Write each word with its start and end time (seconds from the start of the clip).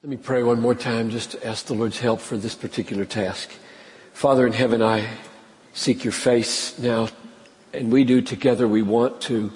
Let 0.00 0.10
me 0.10 0.16
pray 0.16 0.44
one 0.44 0.60
more 0.60 0.76
time 0.76 1.10
just 1.10 1.32
to 1.32 1.44
ask 1.44 1.66
the 1.66 1.74
Lord's 1.74 1.98
help 1.98 2.20
for 2.20 2.36
this 2.36 2.54
particular 2.54 3.04
task. 3.04 3.50
Father 4.12 4.46
in 4.46 4.52
heaven, 4.52 4.80
I 4.80 5.08
seek 5.72 6.04
your 6.04 6.12
face 6.12 6.78
now, 6.78 7.08
and 7.72 7.90
we 7.90 8.04
do 8.04 8.20
together. 8.20 8.68
We 8.68 8.82
want 8.82 9.20
to 9.22 9.50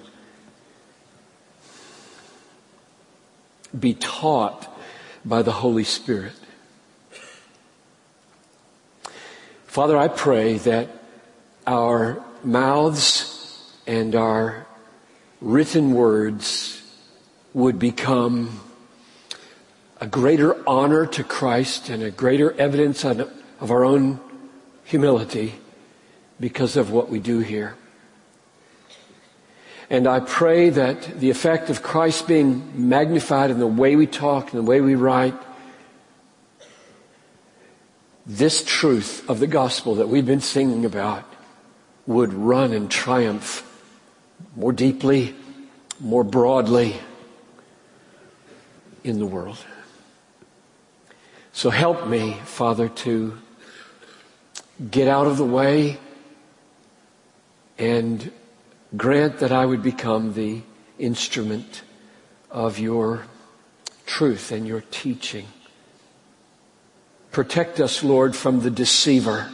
be 3.78 3.94
taught 3.94 4.68
by 5.24 5.42
the 5.42 5.52
Holy 5.52 5.84
Spirit. 5.84 6.32
Father, 9.68 9.96
I 9.96 10.08
pray 10.08 10.58
that 10.58 10.88
our 11.68 12.20
mouths 12.42 13.62
and 13.86 14.16
our 14.16 14.66
written 15.40 15.92
words 15.92 16.82
would 17.54 17.78
become 17.78 18.60
a 20.02 20.06
greater 20.06 20.68
honor 20.68 21.06
to 21.06 21.22
Christ 21.22 21.88
and 21.88 22.02
a 22.02 22.10
greater 22.10 22.50
evidence 22.58 23.04
of 23.04 23.70
our 23.70 23.84
own 23.84 24.18
humility 24.82 25.54
because 26.40 26.76
of 26.76 26.90
what 26.90 27.08
we 27.08 27.20
do 27.20 27.38
here. 27.38 27.76
And 29.88 30.08
I 30.08 30.18
pray 30.18 30.70
that 30.70 31.20
the 31.20 31.30
effect 31.30 31.70
of 31.70 31.84
Christ 31.84 32.26
being 32.26 32.88
magnified 32.88 33.52
in 33.52 33.60
the 33.60 33.66
way 33.68 33.94
we 33.94 34.08
talk 34.08 34.52
and 34.52 34.58
the 34.58 34.68
way 34.68 34.80
we 34.80 34.96
write, 34.96 35.36
this 38.26 38.64
truth 38.64 39.30
of 39.30 39.38
the 39.38 39.46
gospel 39.46 39.94
that 39.94 40.08
we've 40.08 40.26
been 40.26 40.40
singing 40.40 40.84
about 40.84 41.22
would 42.08 42.34
run 42.34 42.72
and 42.72 42.90
triumph 42.90 43.64
more 44.56 44.72
deeply, 44.72 45.36
more 46.00 46.24
broadly 46.24 46.96
in 49.04 49.20
the 49.20 49.26
world. 49.26 49.64
So 51.52 51.70
help 51.70 52.06
me, 52.06 52.38
Father, 52.44 52.88
to 52.88 53.38
get 54.90 55.06
out 55.06 55.26
of 55.26 55.36
the 55.36 55.44
way 55.44 55.98
and 57.78 58.32
grant 58.96 59.38
that 59.38 59.52
I 59.52 59.66
would 59.66 59.82
become 59.82 60.32
the 60.32 60.62
instrument 60.98 61.82
of 62.50 62.78
your 62.78 63.26
truth 64.06 64.50
and 64.50 64.66
your 64.66 64.82
teaching. 64.90 65.46
Protect 67.30 67.80
us, 67.80 68.02
Lord, 68.02 68.34
from 68.36 68.60
the 68.60 68.70
deceiver. 68.70 69.50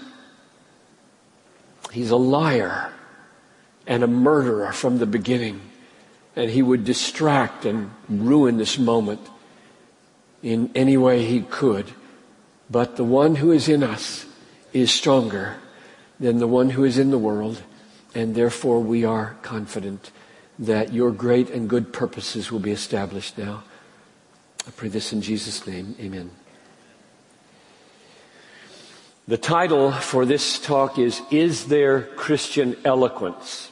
He's 1.92 2.10
a 2.10 2.16
liar 2.16 2.92
and 3.86 4.02
a 4.02 4.08
murderer 4.08 4.72
from 4.72 4.98
the 4.98 5.06
beginning, 5.06 5.60
and 6.36 6.50
he 6.50 6.62
would 6.62 6.84
distract 6.84 7.64
and 7.64 7.90
ruin 8.08 8.56
this 8.56 8.78
moment 8.78 9.20
in 10.42 10.70
any 10.74 10.96
way 10.96 11.24
he 11.24 11.40
could. 11.40 11.86
But 12.70 12.96
the 12.96 13.04
one 13.04 13.36
who 13.36 13.52
is 13.52 13.68
in 13.68 13.82
us 13.82 14.26
is 14.72 14.92
stronger 14.92 15.56
than 16.20 16.38
the 16.38 16.46
one 16.48 16.70
who 16.70 16.84
is 16.84 16.98
in 16.98 17.10
the 17.10 17.18
world, 17.18 17.62
and 18.14 18.34
therefore 18.34 18.80
we 18.80 19.04
are 19.04 19.36
confident 19.42 20.10
that 20.58 20.92
your 20.92 21.10
great 21.10 21.50
and 21.50 21.68
good 21.68 21.92
purposes 21.92 22.50
will 22.50 22.58
be 22.58 22.72
established 22.72 23.38
now. 23.38 23.62
I 24.66 24.70
pray 24.72 24.88
this 24.88 25.12
in 25.12 25.22
Jesus' 25.22 25.66
name. 25.66 25.94
Amen. 26.00 26.30
The 29.28 29.38
title 29.38 29.92
for 29.92 30.24
this 30.24 30.58
talk 30.58 30.98
is 30.98 31.22
Is 31.30 31.66
There 31.66 32.02
Christian 32.02 32.76
Eloquence? 32.84 33.70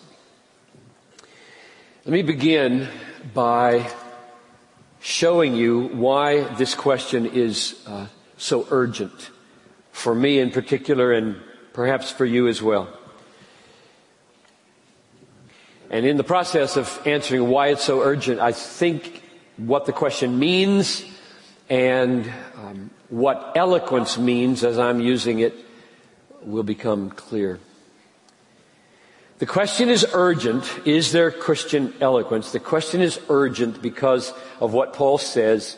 Let 2.05 2.13
me 2.13 2.23
begin 2.23 2.89
by 3.35 3.91
showing 5.01 5.55
you 5.55 5.89
why 5.89 6.43
this 6.55 6.75
question 6.75 7.27
is 7.27 7.83
uh, 7.87 8.07
so 8.37 8.67
urgent 8.71 9.31
for 9.93 10.15
me 10.15 10.39
in 10.39 10.51
particular 10.51 11.13
and 11.13 11.37
perhaps 11.73 12.11
for 12.11 12.25
you 12.25 12.49
as 12.49 12.63
well. 12.63 12.89
And 15.91 16.05
in 16.05 16.17
the 16.17 16.25
process 16.25 16.77
of 16.77 17.01
answering 17.07 17.49
why 17.49 17.69
it's 17.69 17.85
so 17.85 18.03
urgent, 18.03 18.41
I 18.41 18.53
think 18.53 19.23
what 19.57 19.87
the 19.87 19.93
question 19.93 20.39
means 20.39 21.05
and 21.71 22.31
um, 22.57 22.91
what 23.09 23.53
eloquence 23.55 24.19
means 24.19 24.65
as 24.65 24.79
I'm 24.79 25.01
using 25.01 25.41
it 25.41 25.55
will 26.43 26.63
become 26.63 27.11
clear. 27.11 27.59
The 29.39 29.47
question 29.47 29.91
is 29.91 30.07
urgent. 30.13 30.65
Is 30.87 31.13
there 31.13 31.31
Christian 31.31 31.93
eloquence? 32.01 32.53
The 32.53 32.61
question 32.61 33.03
is 33.03 33.21
urgent 33.29 33.83
because 33.83 34.33
of 34.61 34.73
what 34.73 34.95
Paul 34.95 35.19
says 35.19 35.77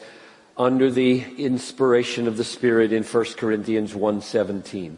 under 0.58 0.90
the 0.90 1.24
inspiration 1.36 2.26
of 2.26 2.36
the 2.36 2.44
Spirit 2.44 2.92
in 2.92 3.04
1 3.04 3.24
Corinthians 3.36 3.94
1.17. 3.94 4.96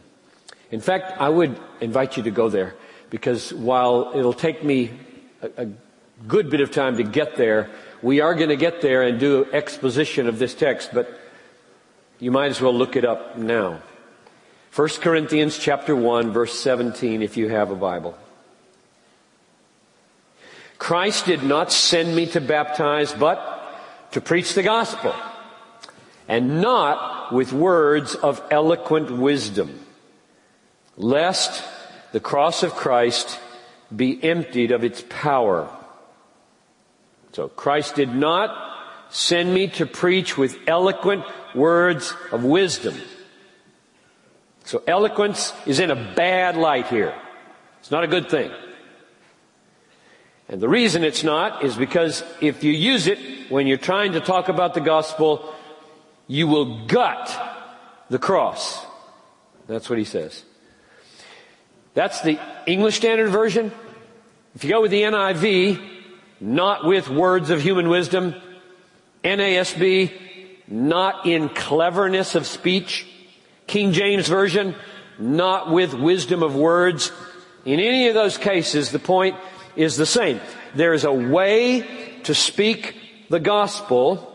In 0.71 0.81
fact, 0.81 1.21
I 1.21 1.29
would 1.29 1.59
invite 1.81 2.17
you 2.17 2.23
to 2.23 2.31
go 2.31 2.49
there 2.49 2.75
because 3.11 3.53
while 3.53 4.13
it'll 4.15 4.33
take 4.33 4.65
me 4.65 4.91
a, 5.43 5.65
a 5.65 5.69
good 6.27 6.49
bit 6.49 6.61
of 6.61 6.71
time 6.71 6.97
to 6.97 7.03
get 7.03 7.37
there, 7.37 7.69
we 8.03 8.21
are 8.21 8.35
going 8.35 8.49
to 8.49 8.57
get 8.57 8.81
there 8.81 9.03
and 9.03 9.21
do 9.21 9.47
exposition 9.53 10.27
of 10.27 10.39
this 10.39 10.55
text, 10.55 10.91
but 10.95 11.21
you 12.19 12.31
might 12.31 12.51
as 12.51 12.61
well 12.61 12.75
look 12.75 12.97
it 12.97 13.05
up 13.05 13.37
now. 13.37 13.83
1 14.75 14.89
Corinthians 15.01 15.59
chapter 15.59 15.95
1 15.95 16.33
verse 16.33 16.59
17 16.59 17.23
if 17.23 17.37
you 17.37 17.49
have 17.49 17.71
a 17.71 17.77
Bible. 17.77 18.17
Christ 20.79 21.27
did 21.27 21.43
not 21.43 21.71
send 21.73 22.17
me 22.17 22.27
to 22.27 22.41
baptize, 22.41 23.13
but 23.13 24.11
to 24.13 24.21
preach 24.21 24.55
the 24.55 24.63
gospel. 24.63 25.15
And 26.31 26.61
not 26.61 27.33
with 27.33 27.53
words 27.53 28.15
of 28.15 28.41
eloquent 28.53 29.11
wisdom, 29.11 29.85
lest 30.97 31.65
the 32.13 32.21
cross 32.21 32.63
of 32.63 32.77
Christ 32.77 33.41
be 33.95 34.23
emptied 34.23 34.71
of 34.71 34.85
its 34.85 35.03
power. 35.09 35.69
So 37.33 37.49
Christ 37.49 37.97
did 37.97 38.15
not 38.15 38.57
send 39.11 39.53
me 39.53 39.67
to 39.69 39.87
preach 39.87 40.39
with 40.39 40.57
eloquent 40.69 41.25
words 41.53 42.15
of 42.31 42.45
wisdom. 42.45 42.95
So 44.65 44.85
eloquence 44.87 45.53
is 45.67 45.81
in 45.81 45.91
a 45.91 46.15
bad 46.15 46.57
light 46.57 46.87
here. 46.87 47.13
It's 47.81 47.91
not 47.91 48.05
a 48.05 48.07
good 48.07 48.31
thing. 48.31 48.53
And 50.49 50.61
the 50.61 50.69
reason 50.69 51.03
it's 51.03 51.25
not 51.25 51.65
is 51.65 51.77
because 51.77 52.23
if 52.41 52.63
you 52.63 52.73
use 52.73 53.09
it 53.09 53.19
when 53.51 53.67
you're 53.67 53.79
trying 53.79 54.13
to 54.13 54.21
talk 54.21 54.49
about 54.49 54.75
the 54.75 54.81
gospel, 54.81 55.50
you 56.31 56.47
will 56.47 56.87
gut 56.87 57.29
the 58.09 58.19
cross. 58.19 58.87
That's 59.67 59.91
what 59.91 59.99
he 59.99 60.05
says. 60.05 60.45
That's 61.95 62.21
the 62.21 62.39
English 62.69 62.95
Standard 62.97 63.31
Version. 63.31 63.73
If 64.55 64.63
you 64.63 64.71
go 64.71 64.81
with 64.81 64.93
the 64.93 65.03
NIV, 65.03 65.85
not 66.41 66.85
with 66.85 67.09
words 67.09 67.51
of 67.51 67.61
human 67.61 67.89
wisdom. 67.89 68.37
NASB, 69.25 70.13
not 70.69 71.27
in 71.27 71.49
cleverness 71.49 72.37
of 72.37 72.47
speech. 72.47 73.09
King 73.67 73.91
James 73.91 74.29
Version, 74.29 74.77
not 75.19 75.73
with 75.73 75.95
wisdom 75.95 76.45
of 76.45 76.55
words. 76.55 77.11
In 77.65 77.81
any 77.81 78.07
of 78.07 78.15
those 78.15 78.39
cases, 78.39 78.93
the 78.93 79.01
point 79.01 79.37
is 79.75 79.97
the 79.97 80.07
same. 80.07 80.41
There 80.77 80.95
is 80.95 81.03
a 81.03 81.13
way 81.13 82.21
to 82.23 82.37
speak 82.37 82.95
the 83.29 83.41
gospel, 83.41 84.30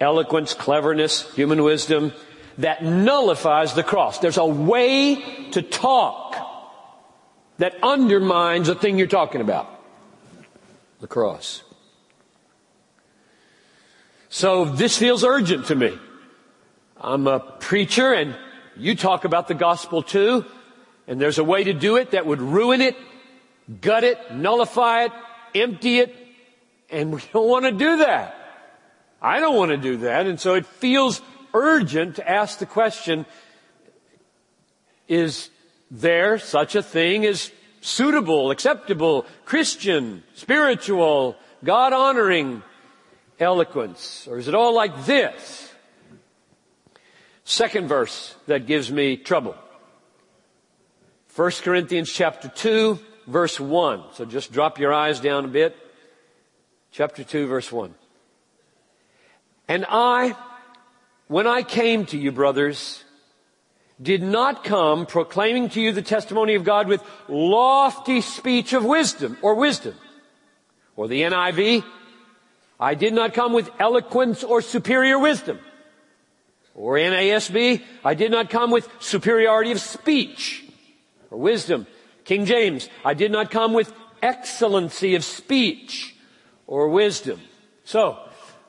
eloquence, 0.00 0.54
cleverness, 0.54 1.32
human 1.34 1.62
wisdom, 1.62 2.12
that 2.58 2.82
nullifies 2.82 3.74
the 3.74 3.82
cross. 3.82 4.18
There's 4.18 4.36
a 4.36 4.44
way 4.44 5.50
to 5.52 5.62
talk 5.62 6.36
that 7.58 7.76
undermines 7.82 8.68
the 8.68 8.74
thing 8.74 8.98
you're 8.98 9.06
talking 9.06 9.40
about. 9.40 9.68
The 11.00 11.06
cross. 11.06 11.62
So 14.28 14.64
this 14.64 14.98
feels 14.98 15.24
urgent 15.24 15.66
to 15.66 15.74
me. 15.74 15.96
I'm 17.00 17.26
a 17.26 17.38
preacher 17.38 18.12
and 18.12 18.36
you 18.76 18.94
talk 18.94 19.24
about 19.24 19.48
the 19.48 19.54
gospel 19.54 20.02
too, 20.02 20.44
and 21.06 21.20
there's 21.20 21.38
a 21.38 21.44
way 21.44 21.64
to 21.64 21.72
do 21.72 21.96
it 21.96 22.12
that 22.12 22.26
would 22.26 22.40
ruin 22.40 22.80
it 22.80 22.96
gut 23.80 24.04
it, 24.04 24.18
nullify 24.34 25.04
it, 25.04 25.12
empty 25.54 26.00
it, 26.00 26.14
and 26.90 27.12
we 27.12 27.20
don't 27.32 27.48
want 27.48 27.64
to 27.66 27.72
do 27.72 27.98
that. 27.98 28.34
I 29.20 29.40
don't 29.40 29.56
want 29.56 29.70
to 29.70 29.76
do 29.76 29.98
that, 29.98 30.26
and 30.26 30.38
so 30.38 30.54
it 30.54 30.66
feels 30.66 31.20
urgent 31.52 32.16
to 32.16 32.28
ask 32.28 32.58
the 32.58 32.66
question, 32.66 33.26
is 35.08 35.50
there 35.90 36.38
such 36.38 36.74
a 36.74 36.82
thing 36.82 37.24
as 37.24 37.50
suitable, 37.80 38.50
acceptable, 38.50 39.26
Christian, 39.44 40.22
spiritual, 40.34 41.36
God 41.64 41.92
honoring 41.92 42.62
eloquence? 43.40 44.28
Or 44.30 44.38
is 44.38 44.48
it 44.48 44.54
all 44.54 44.74
like 44.74 45.04
this? 45.06 45.72
Second 47.44 47.88
verse 47.88 48.36
that 48.46 48.66
gives 48.66 48.92
me 48.92 49.16
trouble. 49.16 49.56
1 51.34 51.50
Corinthians 51.62 52.12
chapter 52.12 52.48
2, 52.48 52.98
verse 53.26 53.58
1. 53.58 54.02
So 54.14 54.24
just 54.24 54.52
drop 54.52 54.78
your 54.78 54.92
eyes 54.92 55.20
down 55.20 55.44
a 55.44 55.48
bit. 55.48 55.76
Chapter 56.90 57.24
2, 57.24 57.46
verse 57.46 57.72
1. 57.72 57.94
And 59.68 59.84
I, 59.88 60.34
when 61.28 61.46
I 61.46 61.62
came 61.62 62.06
to 62.06 62.18
you, 62.18 62.32
brothers, 62.32 63.04
did 64.00 64.22
not 64.22 64.64
come 64.64 65.06
proclaiming 65.06 65.68
to 65.70 65.80
you 65.80 65.92
the 65.92 66.02
testimony 66.02 66.54
of 66.54 66.64
God 66.64 66.88
with 66.88 67.02
lofty 67.28 68.22
speech 68.22 68.72
of 68.72 68.84
wisdom 68.84 69.36
or 69.42 69.54
wisdom. 69.54 69.94
Or 70.96 71.06
the 71.06 71.22
NIV, 71.22 71.84
I 72.80 72.94
did 72.94 73.12
not 73.12 73.34
come 73.34 73.52
with 73.52 73.70
eloquence 73.78 74.42
or 74.42 74.62
superior 74.62 75.18
wisdom. 75.18 75.58
Or 76.74 76.94
NASB, 76.94 77.82
I 78.04 78.14
did 78.14 78.30
not 78.30 78.50
come 78.50 78.70
with 78.70 78.88
superiority 79.00 79.72
of 79.72 79.80
speech 79.80 80.64
or 81.30 81.38
wisdom. 81.38 81.86
King 82.24 82.44
James, 82.44 82.88
I 83.04 83.14
did 83.14 83.32
not 83.32 83.50
come 83.50 83.72
with 83.72 83.92
excellency 84.22 85.16
of 85.16 85.24
speech 85.24 86.14
or 86.68 86.88
wisdom. 86.88 87.40
So, 87.84 88.18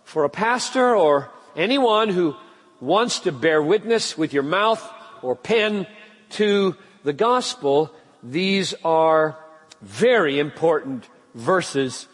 for 0.09 0.23
a 0.23 0.29
pastor 0.29 0.95
or 0.95 1.29
anyone 1.55 2.09
who 2.09 2.35
wants 2.81 3.19
to 3.19 3.31
bear 3.31 3.61
witness 3.61 4.17
with 4.17 4.33
your 4.33 4.41
mouth 4.41 4.81
or 5.21 5.35
pen 5.35 5.85
to 6.31 6.75
the 7.03 7.13
gospel, 7.13 7.93
these 8.23 8.73
are 8.83 9.37
very 9.83 10.39
important 10.39 11.07
verses 11.35 12.07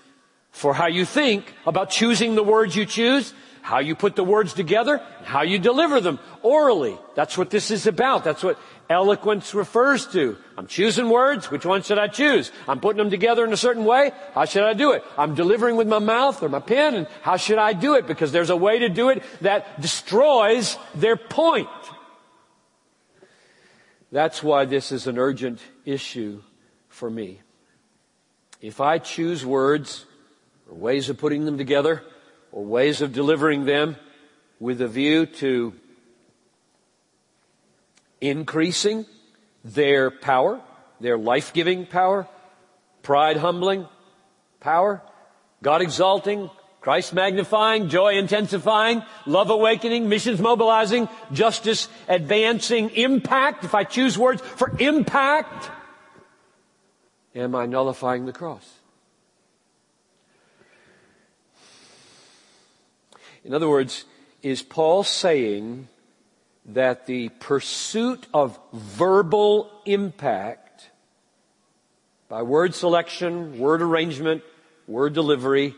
for 0.51 0.73
how 0.73 0.87
you 0.87 1.05
think 1.05 1.53
about 1.65 1.89
choosing 1.89 2.35
the 2.35 2.43
words 2.43 2.75
you 2.75 2.85
choose, 2.85 3.33
how 3.61 3.79
you 3.79 3.95
put 3.95 4.17
the 4.17 4.25
words 4.25 4.53
together, 4.53 5.01
how 5.23 5.43
you 5.43 5.57
deliver 5.57 6.01
them 6.01 6.19
orally. 6.43 6.97
That's 7.15 7.37
what 7.37 7.49
this 7.49 7.71
is 7.71 7.87
about. 7.87 8.25
That's 8.25 8.43
what 8.43 8.59
eloquence 8.89 9.53
refers 9.53 10.05
to. 10.07 10.37
I'm 10.57 10.67
choosing 10.67 11.09
words. 11.09 11.49
Which 11.49 11.65
one 11.65 11.81
should 11.81 11.97
I 11.97 12.07
choose? 12.07 12.51
I'm 12.67 12.79
putting 12.79 12.97
them 12.97 13.09
together 13.09 13.43
in 13.45 13.53
a 13.53 13.57
certain 13.57 13.85
way. 13.85 14.11
How 14.33 14.45
should 14.45 14.63
I 14.63 14.73
do 14.73 14.91
it? 14.91 15.03
I'm 15.17 15.35
delivering 15.35 15.75
with 15.75 15.87
my 15.87 15.99
mouth 15.99 16.41
or 16.43 16.49
my 16.49 16.59
pen 16.59 16.95
and 16.95 17.07
how 17.21 17.37
should 17.37 17.57
I 17.57 17.73
do 17.73 17.95
it? 17.95 18.07
Because 18.07 18.31
there's 18.31 18.49
a 18.49 18.55
way 18.55 18.79
to 18.79 18.89
do 18.89 19.09
it 19.09 19.23
that 19.41 19.81
destroys 19.81 20.77
their 20.93 21.15
point. 21.15 21.69
That's 24.11 24.41
why 24.41 24.65
this 24.65 24.91
is 24.91 25.07
an 25.07 25.17
urgent 25.17 25.59
issue 25.83 26.41
for 26.87 27.09
me. 27.09 27.41
If 28.61 28.79
I 28.79 28.99
choose 28.99 29.45
words 29.45 30.05
or 30.69 30.75
ways 30.75 31.09
of 31.09 31.17
putting 31.17 31.45
them 31.45 31.57
together 31.57 32.03
or 32.51 32.63
ways 32.63 33.01
of 33.01 33.11
delivering 33.13 33.65
them 33.65 33.97
with 34.59 34.81
a 34.81 34.87
view 34.87 35.25
to 35.25 35.73
increasing 38.21 39.05
their 39.63 40.11
power, 40.11 40.61
their 40.99 41.17
life-giving 41.17 41.87
power, 41.87 42.27
pride 43.03 43.37
humbling 43.37 43.87
power, 44.59 45.01
God 45.61 45.81
exalting, 45.81 46.49
Christ 46.81 47.13
magnifying, 47.13 47.89
joy 47.89 48.13
intensifying, 48.13 49.01
love 49.25 49.49
awakening, 49.49 50.07
missions 50.07 50.39
mobilizing, 50.39 51.09
justice 51.33 51.87
advancing, 52.07 52.91
impact. 52.91 53.63
If 53.63 53.73
I 53.73 53.83
choose 53.83 54.19
words 54.19 54.41
for 54.41 54.71
impact, 54.79 55.71
am 57.33 57.55
I 57.55 57.65
nullifying 57.65 58.27
the 58.27 58.33
cross? 58.33 58.71
In 63.43 63.53
other 63.53 63.67
words, 63.67 64.05
is 64.43 64.61
Paul 64.61 65.03
saying 65.03 65.87
that 66.67 67.05
the 67.05 67.29
pursuit 67.39 68.25
of 68.33 68.59
verbal 68.73 69.69
impact 69.85 70.89
by 72.27 72.41
word 72.41 72.73
selection, 72.73 73.59
word 73.59 73.81
arrangement, 73.81 74.43
word 74.87 75.13
delivery 75.13 75.75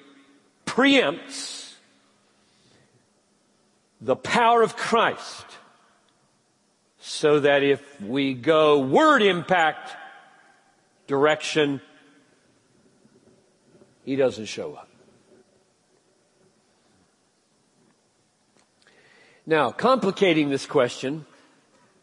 preempts 0.65 1.73
the 3.99 4.15
power 4.15 4.61
of 4.61 4.75
Christ 4.75 5.45
so 6.99 7.39
that 7.39 7.63
if 7.63 8.01
we 8.01 8.33
go 8.33 8.79
word 8.79 9.21
impact 9.21 9.95
direction, 11.07 11.81
he 14.05 14.15
doesn't 14.15 14.45
show 14.45 14.73
up. 14.75 14.86
Now, 19.49 19.71
complicating 19.71 20.49
this 20.49 20.65
question 20.65 21.25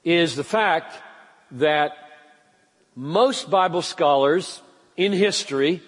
is 0.03 0.35
the 0.35 0.45
fact 0.45 0.97
that 1.51 1.93
most 2.97 3.51
Bible 3.51 3.83
scholars 3.83 4.63
in 4.97 5.13
history 5.13 5.83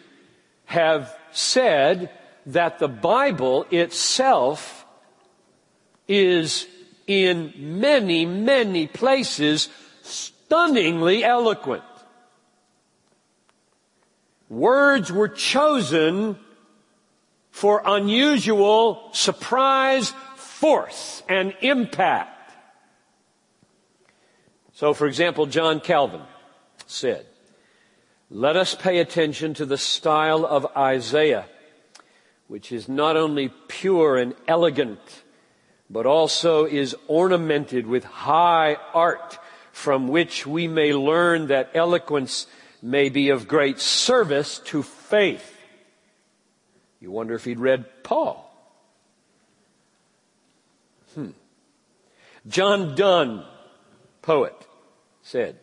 have 0.67 1.17
said 1.33 2.11
that 2.45 2.79
the 2.79 2.89
Bible 2.89 3.65
itself 3.71 4.85
is 6.07 6.67
in 7.07 7.55
many, 7.57 8.27
many 8.27 8.87
places 8.87 9.71
stunningly 10.03 11.25
eloquent. 11.25 11.85
Words 14.51 15.11
were 15.11 15.29
chosen 15.29 16.37
for 17.51 17.81
unusual, 17.87 19.09
surprise, 19.13 20.13
force 20.61 21.23
and 21.29 21.55
impact. 21.61 22.53
So 24.73 24.95
for 24.95 25.07
example, 25.07 25.45
John 25.47 25.81
Calvin 25.81 26.23
said, 26.87 27.27
let 28.31 28.57
us 28.57 28.75
pay 28.75 28.99
attention 28.99 29.55
to 29.55 29.67
the 29.67 29.77
style 29.77 30.47
of 30.47 30.67
Isaiah, 30.77 31.45
which 32.49 32.73
is 32.73 32.89
not 32.89 33.17
only 33.17 33.51
pure 33.69 34.17
and 34.17 34.35
elegant, 34.49 35.01
but 35.91 36.07
also 36.07 36.65
is 36.65 36.97
ornamented 37.07 37.87
with 37.87 38.05
high 38.05 38.77
art 38.95 39.39
from 39.73 40.09
which 40.09 40.47
we 40.47 40.69
may 40.69 40.95
learn 40.95 41.49
that 41.49 41.71
eloquence 41.75 42.47
may 42.81 43.11
be 43.11 43.29
of 43.29 43.47
great 43.47 43.79
service 43.79 44.59
to 44.61 44.83
faith. 44.83 45.55
You 46.99 47.11
wonder 47.11 47.35
if 47.35 47.45
he'd 47.45 47.61
read 47.61 47.85
Paul. 48.03 48.46
John 52.49 52.95
Donne, 52.95 53.45
poet, 54.23 54.55
said, 55.23 55.59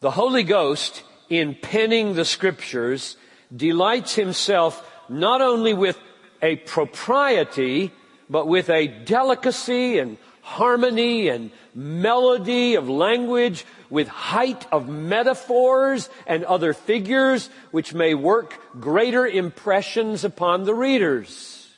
the 0.00 0.10
Holy 0.10 0.42
Ghost 0.42 1.02
in 1.28 1.54
penning 1.54 2.14
the 2.14 2.24
scriptures 2.24 3.16
delights 3.54 4.14
himself 4.14 4.86
not 5.08 5.42
only 5.42 5.74
with 5.74 5.98
a 6.40 6.56
propriety, 6.56 7.92
but 8.30 8.46
with 8.46 8.70
a 8.70 8.86
delicacy 8.86 9.98
and 9.98 10.16
harmony 10.40 11.28
and 11.28 11.50
melody 11.74 12.76
of 12.76 12.88
language, 12.88 13.66
with 13.90 14.08
height 14.08 14.66
of 14.72 14.88
metaphors 14.88 16.08
and 16.26 16.44
other 16.44 16.72
figures, 16.72 17.50
which 17.72 17.92
may 17.92 18.14
work 18.14 18.58
greater 18.80 19.26
impressions 19.26 20.24
upon 20.24 20.64
the 20.64 20.74
readers. 20.74 21.68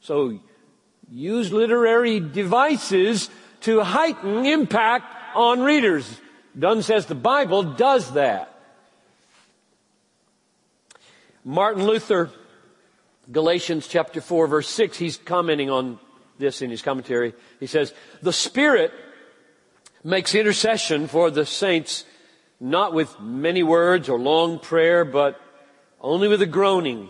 So 0.00 0.40
use 1.10 1.52
literary 1.52 2.20
devices 2.20 3.30
to 3.62 3.82
heighten 3.82 4.46
impact 4.46 5.06
on 5.34 5.60
readers. 5.60 6.20
Donne 6.58 6.82
says 6.82 7.06
the 7.06 7.14
Bible 7.14 7.62
does 7.62 8.12
that. 8.12 8.54
Martin 11.44 11.86
Luther, 11.86 12.30
Galatians 13.30 13.86
chapter 13.88 14.20
4 14.20 14.46
verse 14.46 14.68
6, 14.68 14.98
he's 14.98 15.16
commenting 15.16 15.70
on 15.70 15.98
this 16.38 16.62
in 16.62 16.70
his 16.70 16.82
commentary. 16.82 17.34
He 17.60 17.66
says, 17.66 17.92
the 18.22 18.32
Spirit 18.32 18.92
makes 20.04 20.34
intercession 20.34 21.08
for 21.08 21.30
the 21.30 21.46
saints 21.46 22.04
not 22.60 22.92
with 22.92 23.18
many 23.20 23.62
words 23.62 24.08
or 24.08 24.18
long 24.18 24.58
prayer, 24.58 25.04
but 25.04 25.40
only 26.00 26.28
with 26.28 26.42
a 26.42 26.46
groaning 26.46 27.08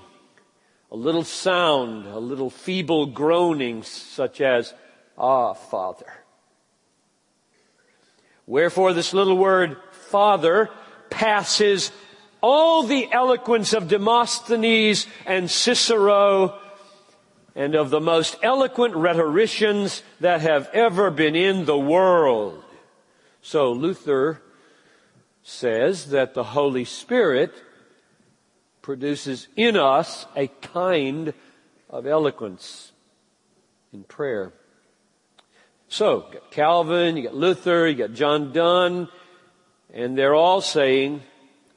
a 0.90 0.96
little 0.96 1.24
sound, 1.24 2.06
a 2.06 2.18
little 2.18 2.50
feeble 2.50 3.06
groaning 3.06 3.82
such 3.82 4.40
as, 4.40 4.72
Ah, 5.16 5.52
Father. 5.52 6.12
Wherefore 8.46 8.92
this 8.92 9.12
little 9.12 9.36
word, 9.36 9.76
Father, 9.90 10.70
passes 11.10 11.92
all 12.40 12.84
the 12.84 13.10
eloquence 13.12 13.72
of 13.72 13.88
Demosthenes 13.88 15.06
and 15.26 15.50
Cicero 15.50 16.58
and 17.54 17.74
of 17.74 17.90
the 17.90 18.00
most 18.00 18.36
eloquent 18.42 18.94
rhetoricians 18.94 20.02
that 20.20 20.40
have 20.40 20.70
ever 20.72 21.10
been 21.10 21.34
in 21.34 21.64
the 21.64 21.78
world. 21.78 22.62
So 23.42 23.72
Luther 23.72 24.40
says 25.42 26.10
that 26.10 26.34
the 26.34 26.44
Holy 26.44 26.84
Spirit 26.84 27.52
produces 28.88 29.48
in 29.54 29.76
us 29.76 30.24
a 30.34 30.46
kind 30.46 31.34
of 31.90 32.06
eloquence 32.06 32.92
in 33.92 34.02
prayer. 34.02 34.50
So, 35.88 36.28
you 36.28 36.40
got 36.40 36.50
Calvin, 36.50 37.18
you 37.18 37.24
got 37.24 37.34
Luther, 37.34 37.86
you 37.86 37.96
got 37.96 38.14
John 38.14 38.50
Donne, 38.50 39.08
and 39.92 40.16
they're 40.16 40.34
all 40.34 40.62
saying, 40.62 41.20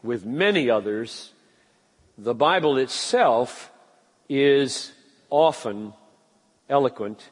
with 0.01 0.25
many 0.25 0.69
others, 0.69 1.33
the 2.17 2.33
Bible 2.33 2.77
itself 2.77 3.69
is 4.29 4.93
often 5.29 5.91
eloquent. 6.69 7.29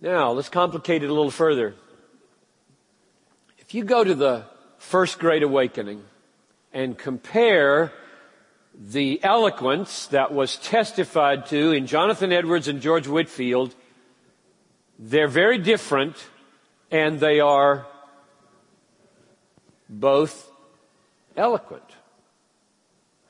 Now, 0.00 0.30
let's 0.30 0.48
complicate 0.48 1.02
it 1.02 1.10
a 1.10 1.12
little 1.12 1.30
further. 1.30 1.74
If 3.58 3.74
you 3.74 3.84
go 3.84 4.02
to 4.02 4.14
the 4.14 4.44
First 4.78 5.18
Great 5.18 5.42
Awakening 5.42 6.04
and 6.72 6.96
compare 6.96 7.92
the 8.74 9.22
eloquence 9.24 10.06
that 10.08 10.32
was 10.32 10.56
testified 10.56 11.46
to 11.46 11.72
in 11.72 11.86
Jonathan 11.86 12.32
Edwards 12.32 12.68
and 12.68 12.80
George 12.80 13.08
Whitefield, 13.08 13.74
they're 14.98 15.28
very 15.28 15.58
different 15.58 16.16
and 16.90 17.18
they 17.18 17.40
are 17.40 17.86
both 19.88 20.50
eloquent. 21.36 21.82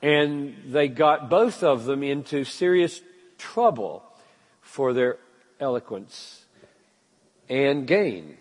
And 0.01 0.55
they 0.67 0.87
got 0.87 1.29
both 1.29 1.63
of 1.63 1.85
them 1.85 2.03
into 2.03 2.43
serious 2.43 3.01
trouble 3.37 4.03
for 4.61 4.93
their 4.93 5.17
eloquence 5.59 6.45
and 7.49 7.85
gain. 7.85 8.37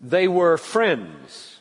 They 0.00 0.28
were 0.28 0.56
friends. 0.58 1.59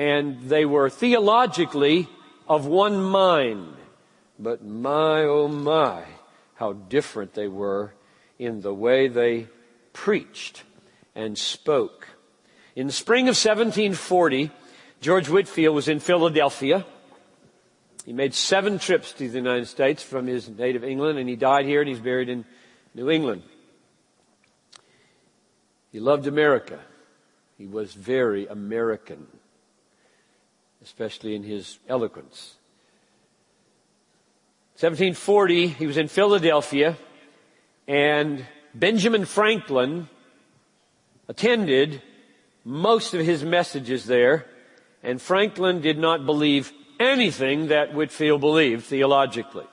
And 0.00 0.40
they 0.48 0.64
were 0.64 0.88
theologically 0.88 2.08
of 2.48 2.64
one 2.64 3.02
mind. 3.02 3.74
But 4.38 4.64
my, 4.64 5.24
oh 5.24 5.46
my, 5.46 6.04
how 6.54 6.72
different 6.72 7.34
they 7.34 7.48
were 7.48 7.92
in 8.38 8.62
the 8.62 8.72
way 8.72 9.08
they 9.08 9.48
preached 9.92 10.62
and 11.14 11.36
spoke. 11.36 12.08
In 12.74 12.86
the 12.86 12.94
spring 12.94 13.24
of 13.24 13.36
1740, 13.36 14.50
George 15.02 15.28
Whitefield 15.28 15.74
was 15.74 15.86
in 15.86 16.00
Philadelphia. 16.00 16.86
He 18.06 18.14
made 18.14 18.32
seven 18.32 18.78
trips 18.78 19.12
to 19.12 19.28
the 19.28 19.36
United 19.36 19.66
States 19.66 20.02
from 20.02 20.26
his 20.26 20.48
native 20.48 20.82
England 20.82 21.18
and 21.18 21.28
he 21.28 21.36
died 21.36 21.66
here 21.66 21.80
and 21.80 21.88
he's 21.90 22.00
buried 22.00 22.30
in 22.30 22.46
New 22.94 23.10
England. 23.10 23.42
He 25.92 26.00
loved 26.00 26.26
America. 26.26 26.78
He 27.58 27.66
was 27.66 27.92
very 27.92 28.46
American, 28.46 29.26
especially 30.82 31.34
in 31.34 31.42
his 31.42 31.78
eloquence. 31.88 32.56
1740, 34.78 35.68
he 35.68 35.86
was 35.86 35.96
in 35.96 36.08
Philadelphia 36.08 36.96
and 37.86 38.46
Benjamin 38.74 39.24
Franklin 39.24 40.08
attended 41.28 42.00
most 42.64 43.14
of 43.14 43.20
his 43.20 43.44
messages 43.44 44.06
there 44.06 44.46
and 45.02 45.20
Franklin 45.20 45.80
did 45.80 45.98
not 45.98 46.24
believe 46.24 46.72
anything 46.98 47.68
that 47.68 47.94
Whitefield 47.94 48.40
believed 48.40 48.84
theologically. 48.84 49.66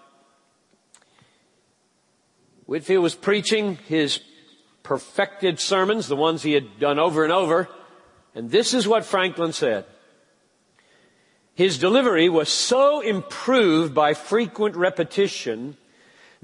Whitefield 2.65 3.03
was 3.03 3.15
preaching 3.15 3.77
his 3.87 4.19
perfected 4.83 5.59
sermons, 5.59 6.07
the 6.07 6.15
ones 6.15 6.43
he 6.43 6.53
had 6.53 6.79
done 6.79 6.99
over 6.99 7.23
and 7.23 7.31
over, 7.31 7.69
and 8.35 8.51
this 8.51 8.73
is 8.73 8.87
what 8.87 9.05
Franklin 9.05 9.53
said. 9.53 9.85
His 11.57 11.79
delivery 11.79 12.29
was 12.29 12.49
so 12.49 13.01
improved 13.01 13.95
by 13.95 14.13
frequent 14.13 14.75
repetition 14.75 15.75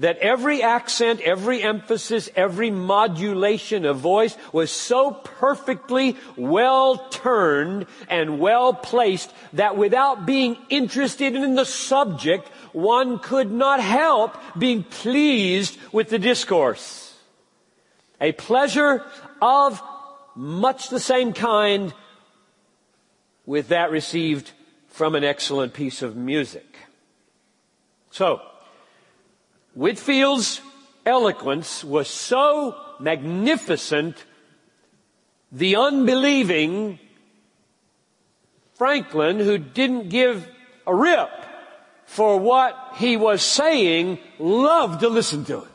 that 0.00 0.18
every 0.18 0.60
accent, 0.60 1.20
every 1.20 1.62
emphasis, 1.62 2.28
every 2.34 2.72
modulation 2.72 3.84
of 3.84 3.98
voice 3.98 4.36
was 4.52 4.72
so 4.72 5.12
perfectly 5.12 6.16
well 6.34 6.98
turned 7.10 7.86
and 8.08 8.40
well 8.40 8.74
placed 8.74 9.32
that 9.52 9.76
without 9.76 10.26
being 10.26 10.56
interested 10.68 11.36
in 11.36 11.54
the 11.54 11.64
subject, 11.64 12.48
one 12.72 13.20
could 13.20 13.52
not 13.52 13.78
help 13.78 14.36
being 14.58 14.82
pleased 14.82 15.78
with 15.92 16.08
the 16.08 16.18
discourse. 16.18 17.16
A 18.20 18.32
pleasure 18.32 19.04
of 19.40 19.80
much 20.34 20.88
the 20.88 20.98
same 20.98 21.32
kind 21.32 21.94
with 23.46 23.68
that 23.68 23.92
received 23.92 24.50
from 24.94 25.16
an 25.16 25.24
excellent 25.24 25.74
piece 25.74 26.02
of 26.02 26.14
music. 26.14 26.76
So, 28.12 28.40
Whitefield's 29.74 30.60
eloquence 31.04 31.82
was 31.82 32.06
so 32.06 32.76
magnificent, 33.00 34.24
the 35.50 35.74
unbelieving 35.74 37.00
Franklin, 38.74 39.40
who 39.40 39.58
didn't 39.58 40.10
give 40.10 40.48
a 40.86 40.94
rip 40.94 41.28
for 42.06 42.38
what 42.38 42.92
he 42.94 43.16
was 43.16 43.42
saying, 43.42 44.20
loved 44.38 45.00
to 45.00 45.08
listen 45.08 45.44
to 45.46 45.58
it. 45.58 45.70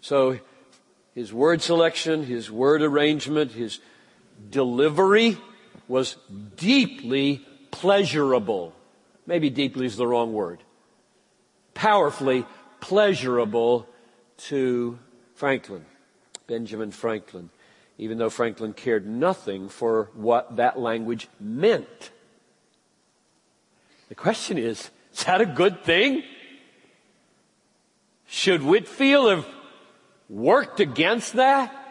So 0.00 0.40
his 1.14 1.32
word 1.32 1.62
selection, 1.62 2.24
his 2.24 2.50
word 2.50 2.82
arrangement, 2.82 3.52
his 3.52 3.78
delivery 4.50 5.38
was 5.88 6.16
deeply 6.56 7.44
pleasurable. 7.70 8.74
Maybe 9.26 9.50
deeply 9.50 9.86
is 9.86 9.96
the 9.96 10.06
wrong 10.06 10.32
word. 10.32 10.62
Powerfully 11.74 12.44
pleasurable 12.80 13.88
to 14.48 14.98
Franklin, 15.34 15.84
Benjamin 16.46 16.90
Franklin, 16.90 17.50
even 17.98 18.18
though 18.18 18.30
Franklin 18.30 18.72
cared 18.72 19.06
nothing 19.06 19.68
for 19.68 20.10
what 20.14 20.56
that 20.56 20.78
language 20.78 21.28
meant. 21.40 22.10
The 24.08 24.14
question 24.14 24.58
is, 24.58 24.90
is 25.12 25.24
that 25.24 25.40
a 25.40 25.46
good 25.46 25.84
thing? 25.84 26.22
Should 28.26 28.62
Whitefield 28.62 29.30
have 29.30 29.46
worked 30.28 30.80
against 30.80 31.34
that? 31.34 31.81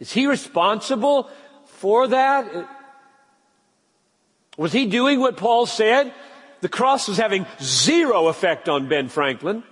Is 0.00 0.12
he 0.12 0.26
responsible 0.26 1.30
for 1.66 2.08
that? 2.08 2.68
Was 4.56 4.72
he 4.72 4.86
doing 4.86 5.20
what 5.20 5.36
Paul 5.36 5.66
said? 5.66 6.12
The 6.60 6.68
cross 6.68 7.08
was 7.08 7.18
having 7.18 7.46
zero 7.60 8.28
effect 8.28 8.68
on 8.68 8.88
Ben 8.88 9.08
Franklin. 9.08 9.62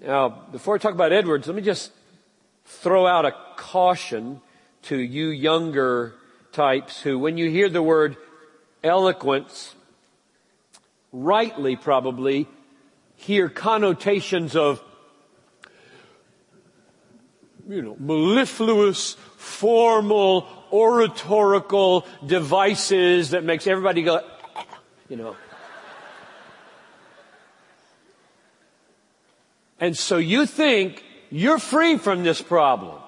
Now, 0.00 0.28
before 0.28 0.74
I 0.74 0.78
talk 0.78 0.94
about 0.94 1.12
Edwards, 1.12 1.46
let 1.46 1.56
me 1.56 1.62
just 1.62 1.92
throw 2.64 3.06
out 3.06 3.26
a 3.26 3.34
caution 3.56 4.40
to 4.82 4.96
you 4.96 5.28
younger 5.28 6.14
types 6.52 7.00
who, 7.02 7.18
when 7.18 7.36
you 7.36 7.50
hear 7.50 7.68
the 7.68 7.82
word 7.82 8.16
eloquence, 8.82 9.74
rightly 11.12 11.76
probably 11.76 12.46
hear 13.16 13.48
connotations 13.48 14.54
of, 14.54 14.80
you 17.68 17.82
know, 17.82 17.96
mellifluous 17.98 19.14
formal, 19.36 20.48
oratorical 20.72 22.06
devices 22.26 23.30
that 23.30 23.44
makes 23.44 23.66
everybody 23.66 24.02
go, 24.02 24.20
you 25.08 25.16
know. 25.16 25.36
And 29.80 29.96
so 29.96 30.16
you 30.16 30.46
think 30.46 31.04
you're 31.30 31.58
free 31.58 31.98
from 31.98 32.24
this 32.24 32.42
problem 32.42 32.98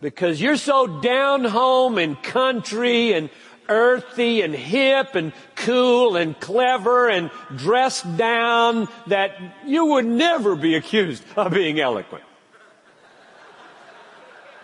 because 0.00 0.40
you're 0.40 0.56
so 0.56 1.00
down 1.00 1.44
home 1.44 1.96
and 1.96 2.20
country 2.20 3.12
and 3.12 3.30
earthy 3.68 4.42
and 4.42 4.54
hip 4.54 5.14
and 5.14 5.32
cool 5.54 6.16
and 6.16 6.38
clever 6.40 7.08
and 7.08 7.30
dressed 7.56 8.16
down 8.16 8.88
that 9.06 9.38
you 9.64 9.86
would 9.86 10.04
never 10.04 10.56
be 10.56 10.74
accused 10.74 11.22
of 11.36 11.52
being 11.52 11.78
eloquent. 11.80 12.24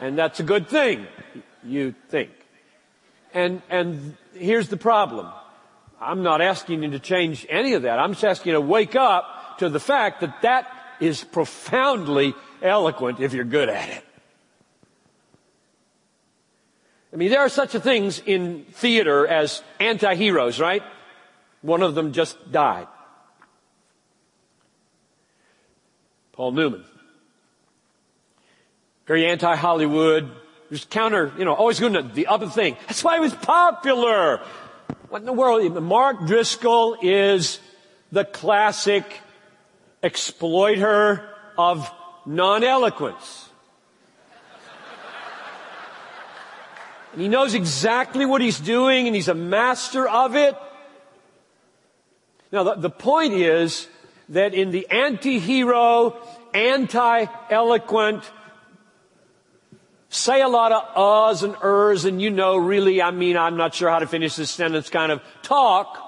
And 0.01 0.17
that's 0.17 0.41
a 0.41 0.45
good 0.45 0.69
thing, 0.69 1.07
you 1.65 1.95
think. 2.09 2.31
And, 3.35 3.63
and 3.69 4.17
here's 4.35 4.69
the 4.69 4.77
problem. 4.77 5.29
I'm 6.01 6.23
not 6.23 6.41
asking 6.41 6.83
you 6.83 6.91
to 6.91 7.01
change 7.01 7.47
any 7.49 7.75
of 7.75 7.83
that. 7.83 7.99
I'm 7.99 8.13
just 8.13 8.25
asking 8.25 8.51
you 8.51 8.55
to 8.55 8.61
wake 8.61 8.95
up 8.95 9.59
to 9.59 9.69
the 9.69 9.81
fact 9.81 10.21
that 10.21 10.43
that 10.43 10.71
is 11.01 11.25
profoundly 11.25 12.35
eloquent 12.63 13.21
if 13.21 13.33
you're 13.33 13.45
good 13.45 13.69
at 13.69 13.89
it. 13.89 14.05
I 17.13 17.17
mean, 17.17 17.31
there 17.31 17.41
are 17.41 17.49
such 17.49 17.75
a 17.75 17.81
things 17.81 18.21
in 18.25 18.65
theater 18.73 19.27
as 19.27 19.63
anti-heroes, 19.81 20.61
right? 20.61 20.83
One 21.63 21.83
of 21.83 21.95
them 21.95 22.13
just 22.13 22.53
died. 22.53 22.87
Paul 26.33 26.53
Newman 26.53 26.85
very 29.09 29.25
anti-Hollywood, 29.27 30.31
just 30.71 30.91
counter, 30.91 31.33
you 31.39 31.45
know, 31.47 31.55
always 31.55 31.81
going 31.81 31.95
to 31.95 32.03
the 32.03 32.27
other 32.27 32.47
thing. 32.47 32.77
That's 32.87 33.03
why 33.03 33.15
he 33.15 33.21
was 33.21 33.33
popular. 33.33 34.43
What 35.09 35.21
in 35.21 35.27
the 35.27 35.33
world? 35.33 35.83
Mark 35.83 36.27
Driscoll 36.27 36.99
is 37.01 37.59
the 38.13 38.27
classic 38.27 39.05
exploiter 40.03 41.27
of 41.57 41.91
non-eloquence. 42.27 43.49
And 47.15 47.23
he 47.23 47.29
knows 47.29 47.55
exactly 47.55 48.27
what 48.27 48.43
he's 48.43 48.61
doing 48.61 49.07
and 49.07 49.17
he's 49.17 49.29
a 49.29 49.35
master 49.35 50.07
of 50.07 50.37
it. 50.37 50.55
Now 52.53 52.63
the, 52.65 52.75
the 52.75 52.91
point 52.91 53.33
is 53.33 53.89
that 54.29 54.53
in 54.53 54.71
the 54.71 54.87
anti-hero, 54.91 56.15
anti-eloquent, 56.53 58.31
say 60.09 60.41
a 60.41 60.49
lot 60.49 60.73
of 60.73 60.83
uhs 60.95 61.43
and 61.43 61.55
ers 61.63 62.05
and 62.05 62.21
you 62.21 62.31
know 62.31 62.57
really, 62.57 63.03
I 63.03 63.11
mean, 63.11 63.37
I'm 63.37 63.57
not 63.57 63.75
sure 63.75 63.91
how 63.91 63.99
to 63.99 64.07
finish 64.07 64.37
this 64.37 64.51
sentence 64.51 64.89
kind 64.89 65.13
of 65.13 65.23
talk. 65.43 66.05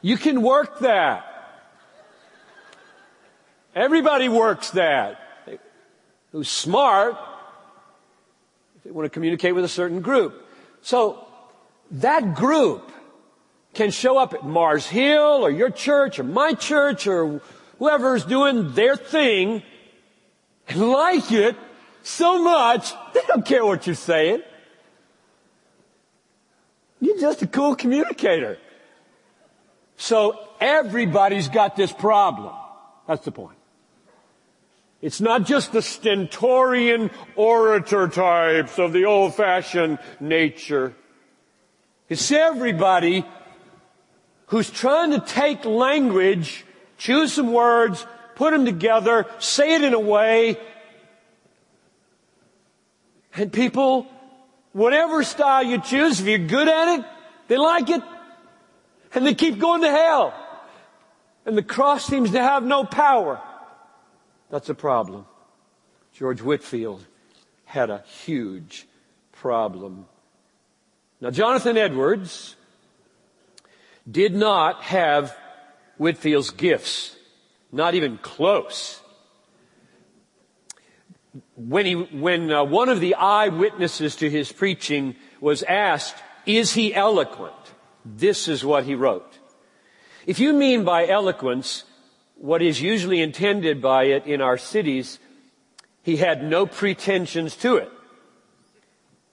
You 0.00 0.16
can 0.16 0.42
work 0.42 0.80
that. 0.80 1.24
Everybody 3.74 4.28
works 4.28 4.70
that. 4.72 5.20
Who's 6.32 6.48
smart, 6.48 7.16
if 8.76 8.84
they 8.84 8.90
want 8.90 9.06
to 9.06 9.10
communicate 9.10 9.54
with 9.54 9.64
a 9.64 9.68
certain 9.68 10.00
group. 10.00 10.46
So, 10.82 11.26
that 11.92 12.34
group 12.34 12.92
can 13.72 13.90
show 13.90 14.18
up 14.18 14.34
at 14.34 14.44
Mars 14.44 14.86
Hill 14.86 15.44
or 15.44 15.50
your 15.50 15.70
church 15.70 16.18
or 16.18 16.24
my 16.24 16.52
church 16.52 17.06
or 17.06 17.40
whoever's 17.78 18.24
doing 18.24 18.72
their 18.72 18.96
thing 18.96 19.62
like 20.74 21.30
it 21.32 21.56
so 22.02 22.42
much, 22.42 22.92
they 23.14 23.20
don't 23.26 23.44
care 23.44 23.64
what 23.64 23.86
you're 23.86 23.96
saying. 23.96 24.42
You're 27.00 27.18
just 27.18 27.42
a 27.42 27.46
cool 27.46 27.76
communicator. 27.76 28.58
So 29.96 30.38
everybody's 30.60 31.48
got 31.48 31.76
this 31.76 31.92
problem. 31.92 32.54
That's 33.06 33.24
the 33.24 33.32
point. 33.32 33.56
It's 35.00 35.20
not 35.20 35.44
just 35.44 35.72
the 35.72 35.82
stentorian 35.82 37.10
orator 37.36 38.08
types 38.08 38.78
of 38.78 38.92
the 38.92 39.04
old 39.04 39.34
fashioned 39.34 39.98
nature. 40.18 40.94
It's 42.08 42.32
everybody 42.32 43.24
who's 44.46 44.70
trying 44.70 45.12
to 45.12 45.20
take 45.20 45.64
language, 45.64 46.64
choose 46.96 47.34
some 47.34 47.52
words, 47.52 48.06
put 48.38 48.52
them 48.52 48.64
together, 48.64 49.26
say 49.40 49.74
it 49.74 49.82
in 49.82 49.94
a 49.94 50.00
way, 50.00 50.56
and 53.34 53.52
people, 53.52 54.06
whatever 54.72 55.24
style 55.24 55.64
you 55.64 55.80
choose, 55.80 56.20
if 56.20 56.26
you're 56.26 56.38
good 56.38 56.68
at 56.68 57.00
it, 57.00 57.04
they 57.48 57.56
like 57.56 57.90
it, 57.90 58.00
and 59.12 59.26
they 59.26 59.34
keep 59.34 59.58
going 59.58 59.82
to 59.82 59.90
hell. 59.90 60.32
And 61.46 61.58
the 61.58 61.64
cross 61.64 62.06
seems 62.06 62.30
to 62.30 62.40
have 62.40 62.62
no 62.62 62.84
power. 62.84 63.40
That's 64.50 64.68
a 64.68 64.74
problem. 64.74 65.26
George 66.14 66.40
Whitefield 66.40 67.04
had 67.64 67.90
a 67.90 68.04
huge 68.24 68.86
problem. 69.32 70.06
Now, 71.20 71.30
Jonathan 71.30 71.76
Edwards 71.76 72.54
did 74.08 74.32
not 74.32 74.82
have 74.84 75.36
Whitefield's 75.96 76.50
gifts. 76.50 77.17
Not 77.70 77.94
even 77.94 78.18
close. 78.18 79.00
When 81.56 81.86
he, 81.86 81.94
when 81.94 82.50
uh, 82.50 82.64
one 82.64 82.88
of 82.88 83.00
the 83.00 83.14
eyewitnesses 83.14 84.16
to 84.16 84.30
his 84.30 84.50
preaching 84.50 85.16
was 85.40 85.62
asked, 85.64 86.16
is 86.46 86.72
he 86.72 86.94
eloquent? 86.94 87.54
This 88.04 88.48
is 88.48 88.64
what 88.64 88.84
he 88.84 88.94
wrote. 88.94 89.38
If 90.26 90.38
you 90.38 90.52
mean 90.52 90.84
by 90.84 91.06
eloquence 91.06 91.84
what 92.36 92.62
is 92.62 92.80
usually 92.80 93.20
intended 93.20 93.82
by 93.82 94.04
it 94.04 94.26
in 94.26 94.40
our 94.40 94.56
cities, 94.56 95.18
he 96.02 96.16
had 96.16 96.42
no 96.42 96.66
pretensions 96.66 97.56
to 97.56 97.76
it. 97.76 97.92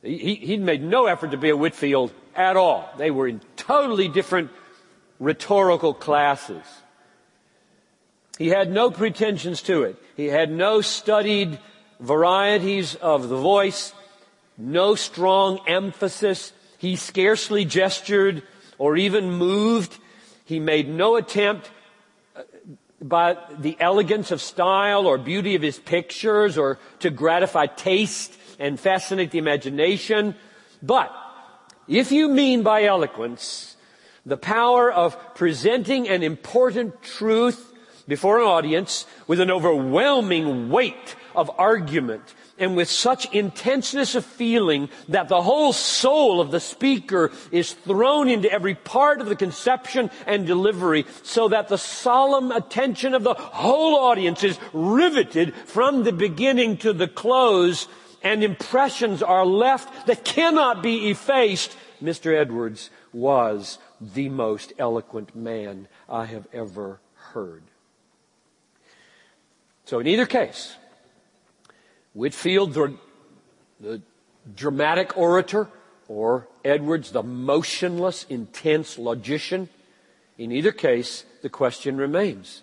He, 0.01 0.35
he 0.35 0.57
made 0.57 0.83
no 0.83 1.05
effort 1.05 1.31
to 1.31 1.37
be 1.37 1.49
a 1.49 1.57
Whitefield 1.57 2.11
at 2.35 2.57
all. 2.57 2.89
They 2.97 3.11
were 3.11 3.27
in 3.27 3.41
totally 3.55 4.07
different 4.07 4.51
rhetorical 5.19 5.93
classes. 5.93 6.63
He 8.37 8.49
had 8.49 8.71
no 8.71 8.91
pretensions 8.91 9.61
to 9.63 9.83
it. 9.83 9.95
He 10.17 10.27
had 10.27 10.51
no 10.51 10.81
studied 10.81 11.59
varieties 11.99 12.95
of 12.95 13.29
the 13.29 13.37
voice, 13.37 13.93
no 14.57 14.95
strong 14.95 15.59
emphasis. 15.67 16.51
He 16.77 16.95
scarcely 16.95 17.65
gestured 17.65 18.43
or 18.77 18.97
even 18.97 19.31
moved. 19.31 19.97
He 20.43 20.59
made 20.59 20.89
no 20.89 21.15
attempt 21.15 21.69
uh, 22.35 22.41
by 23.01 23.37
the 23.57 23.77
elegance 23.79 24.31
of 24.31 24.41
style 24.41 25.07
or 25.07 25.17
beauty 25.17 25.55
of 25.55 25.61
his 25.61 25.79
pictures 25.79 26.57
or 26.57 26.77
to 26.99 27.09
gratify 27.09 27.67
taste 27.67 28.33
and 28.59 28.79
fascinate 28.79 29.31
the 29.31 29.37
imagination. 29.37 30.35
But 30.83 31.13
if 31.87 32.11
you 32.11 32.27
mean 32.27 32.63
by 32.63 32.83
eloquence 32.83 33.77
the 34.25 34.37
power 34.37 34.91
of 34.91 35.35
presenting 35.35 36.09
an 36.09 36.23
important 36.23 37.01
truth 37.01 37.71
before 38.07 38.39
an 38.39 38.47
audience 38.47 39.05
with 39.27 39.39
an 39.39 39.51
overwhelming 39.51 40.69
weight 40.69 41.15
of 41.35 41.51
argument 41.57 42.33
and 42.57 42.75
with 42.75 42.89
such 42.89 43.33
intenseness 43.33 44.15
of 44.15 44.25
feeling 44.25 44.89
that 45.09 45.27
the 45.27 45.41
whole 45.41 45.73
soul 45.73 46.39
of 46.39 46.51
the 46.51 46.59
speaker 46.59 47.31
is 47.51 47.73
thrown 47.73 48.29
into 48.29 48.51
every 48.51 48.75
part 48.75 49.19
of 49.19 49.27
the 49.27 49.35
conception 49.35 50.09
and 50.25 50.47
delivery 50.47 51.05
so 51.23 51.49
that 51.49 51.67
the 51.67 51.77
solemn 51.77 52.51
attention 52.51 53.13
of 53.13 53.23
the 53.23 53.33
whole 53.33 53.95
audience 53.95 54.43
is 54.43 54.57
riveted 54.71 55.53
from 55.65 56.03
the 56.03 56.13
beginning 56.13 56.77
to 56.77 56.93
the 56.93 57.07
close 57.07 57.87
and 58.23 58.43
impressions 58.43 59.21
are 59.21 59.45
left 59.45 60.07
that 60.07 60.23
cannot 60.23 60.81
be 60.81 61.09
effaced. 61.09 61.75
Mr. 62.01 62.35
Edwards 62.35 62.89
was 63.13 63.77
the 64.01 64.29
most 64.29 64.73
eloquent 64.79 65.35
man 65.35 65.87
I 66.09 66.25
have 66.25 66.47
ever 66.53 66.99
heard. 67.33 67.63
So 69.85 69.99
in 69.99 70.07
either 70.07 70.25
case, 70.25 70.75
Whitefield, 72.13 72.73
the, 72.73 72.95
the 73.79 74.01
dramatic 74.55 75.15
orator, 75.15 75.67
or 76.07 76.47
Edwards, 76.63 77.11
the 77.11 77.23
motionless, 77.23 78.25
intense 78.29 78.97
logician, 78.97 79.69
in 80.37 80.51
either 80.51 80.71
case, 80.71 81.23
the 81.41 81.49
question 81.49 81.97
remains. 81.97 82.61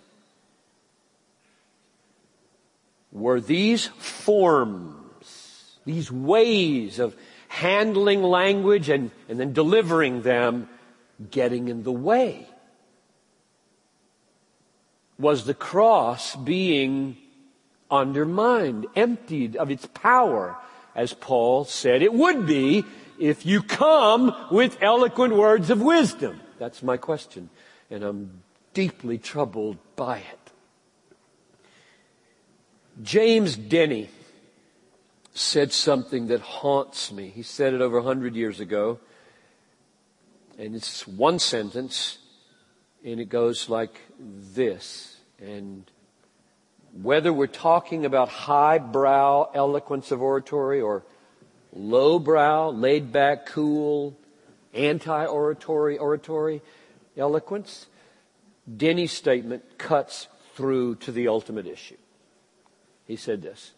Were 3.13 3.41
these 3.41 3.87
forms, 3.87 5.77
these 5.85 6.11
ways 6.11 6.99
of 6.99 7.15
handling 7.49 8.23
language 8.23 8.89
and, 8.89 9.11
and 9.29 9.39
then 9.39 9.53
delivering 9.53 10.23
them, 10.23 10.69
getting 11.31 11.69
in 11.69 11.83
the 11.83 11.93
way 11.93 12.49
was 15.19 15.45
the 15.45 15.55
cross 15.55 16.37
being 16.37 17.17
undermined, 17.91 18.87
emptied 18.97 19.57
of 19.57 19.71
its 19.71 19.87
power, 19.87 20.57
as 20.95 21.13
Paul 21.13 21.65
said 21.65 22.03
it 22.03 22.13
would 22.13 22.47
be 22.47 22.85
if 23.19 23.47
you 23.47 23.63
come 23.63 24.35
with 24.51 24.83
eloquent 24.83 25.37
words 25.37 25.71
of 25.71 25.81
wisdom? 25.81 26.41
That's 26.59 26.83
my 26.83 26.97
question, 26.97 27.51
and 27.91 28.03
I'm 28.03 28.43
deeply 28.75 29.19
troubled 29.19 29.79
by 29.97 30.19
it. 30.19 30.39
James 33.03 33.57
Denney 33.57 34.09
said 35.35 35.73
something 35.73 36.27
that 36.27 36.41
haunts 36.41 37.11
me. 37.11 37.29
He 37.29 37.43
said 37.43 37.73
it 37.73 37.81
over 37.81 37.99
a 37.99 38.03
hundred 38.03 38.35
years 38.35 38.61
ago, 38.61 38.99
and 40.59 40.75
it's 40.75 41.07
one 41.07 41.39
sentence, 41.39 42.19
and 43.05 43.19
it 43.19 43.29
goes 43.29 43.69
like 43.69 44.01
this 44.55 45.17
and 45.41 45.91
whether 46.93 47.33
we're 47.33 47.47
talking 47.47 48.05
about 48.05 48.29
highbrow 48.29 49.51
eloquence 49.55 50.11
of 50.11 50.21
oratory 50.21 50.81
or 50.81 51.03
lowbrow, 51.73 52.71
laid 52.71 53.13
back, 53.13 53.47
cool, 53.47 54.17
anti-oratory 54.75 55.99
oratory 55.99 56.61
eloquence, 57.17 57.87
Denney's 58.71 59.13
statement 59.13 59.79
cuts 59.79 60.29
through 60.55 60.97
to 60.97 61.13
the 61.13 61.29
ultimate 61.29 61.67
issue. 61.67 61.97
He 63.07 63.17
said 63.17 63.43
this, 63.43 63.73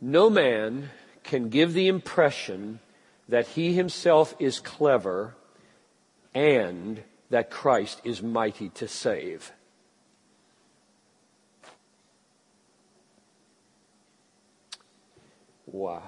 no 0.00 0.30
man 0.30 0.90
can 1.24 1.48
give 1.48 1.72
the 1.72 1.88
impression 1.88 2.80
that 3.28 3.48
he 3.48 3.72
himself 3.72 4.34
is 4.38 4.60
clever 4.60 5.34
and 6.34 7.02
that 7.30 7.50
Christ 7.50 8.00
is 8.04 8.22
mighty 8.22 8.70
to 8.70 8.88
save. 8.88 9.52
Wow. 15.66 16.02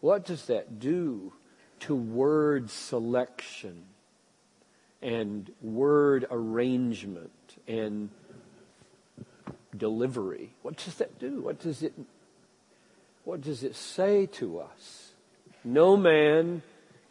What 0.00 0.24
does 0.24 0.46
that 0.46 0.78
do 0.78 1.32
to 1.80 1.94
word 1.94 2.70
selection 2.70 3.84
and 5.00 5.50
word 5.62 6.26
arrangement 6.30 7.30
and 7.68 8.10
delivery? 9.76 10.50
What 10.62 10.76
does 10.76 10.96
that 10.96 11.18
do? 11.18 11.40
What 11.40 11.60
does 11.60 11.82
it 11.82 11.94
what 13.24 13.40
does 13.40 13.64
it 13.64 13.74
say 13.74 14.26
to 14.26 14.60
us? 14.60 15.10
No 15.64 15.96
man 15.96 16.62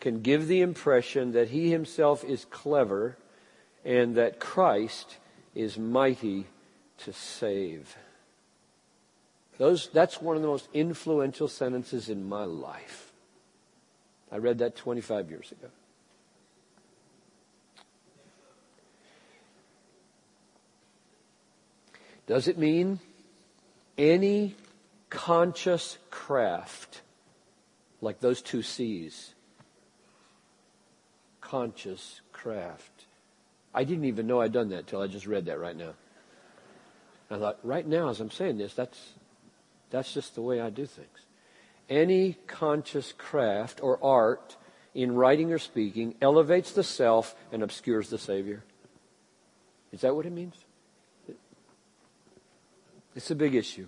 can 0.05 0.21
give 0.21 0.47
the 0.47 0.61
impression 0.61 1.31
that 1.31 1.49
he 1.49 1.71
himself 1.71 2.23
is 2.23 2.45
clever 2.51 3.17
and 3.83 4.13
that 4.13 4.39
Christ 4.39 5.17
is 5.55 5.79
mighty 5.79 6.45
to 6.99 7.11
save. 7.11 7.97
Those, 9.57 9.89
that's 9.91 10.21
one 10.21 10.35
of 10.35 10.43
the 10.43 10.47
most 10.47 10.69
influential 10.75 11.47
sentences 11.47 12.07
in 12.07 12.29
my 12.29 12.43
life. 12.43 13.13
I 14.31 14.37
read 14.37 14.59
that 14.59 14.75
25 14.75 15.31
years 15.31 15.51
ago. 15.51 15.69
Does 22.27 22.47
it 22.47 22.59
mean 22.59 22.99
any 23.97 24.53
conscious 25.09 25.97
craft 26.11 27.01
like 28.01 28.19
those 28.19 28.43
two 28.43 28.61
C's? 28.61 29.31
Conscious 31.49 32.21
craft. 32.31 33.05
I 33.73 33.83
didn't 33.83 34.05
even 34.05 34.25
know 34.25 34.41
I'd 34.41 34.51
done 34.51 34.69
that 34.69 34.87
till 34.87 35.01
I 35.01 35.07
just 35.07 35.27
read 35.27 35.45
that 35.45 35.59
right 35.59 35.75
now. 35.75 35.93
I 37.29 37.37
thought, 37.37 37.59
right 37.63 37.85
now, 37.85 38.09
as 38.09 38.19
I'm 38.19 38.31
saying 38.31 38.57
this, 38.57 38.73
that's, 38.73 39.13
that's 39.89 40.13
just 40.13 40.35
the 40.35 40.41
way 40.41 40.59
I 40.61 40.69
do 40.69 40.85
things. 40.85 41.07
Any 41.89 42.37
conscious 42.47 43.13
craft 43.17 43.81
or 43.83 44.03
art 44.03 44.55
in 44.95 45.13
writing 45.13 45.51
or 45.51 45.59
speaking 45.59 46.15
elevates 46.21 46.71
the 46.71 46.83
self 46.83 47.35
and 47.51 47.61
obscures 47.61 48.09
the 48.09 48.17
Savior. 48.17 48.63
Is 49.91 50.01
that 50.01 50.15
what 50.15 50.25
it 50.25 50.31
means? 50.31 50.55
It's 53.15 53.29
a 53.29 53.35
big 53.35 53.55
issue. 53.55 53.87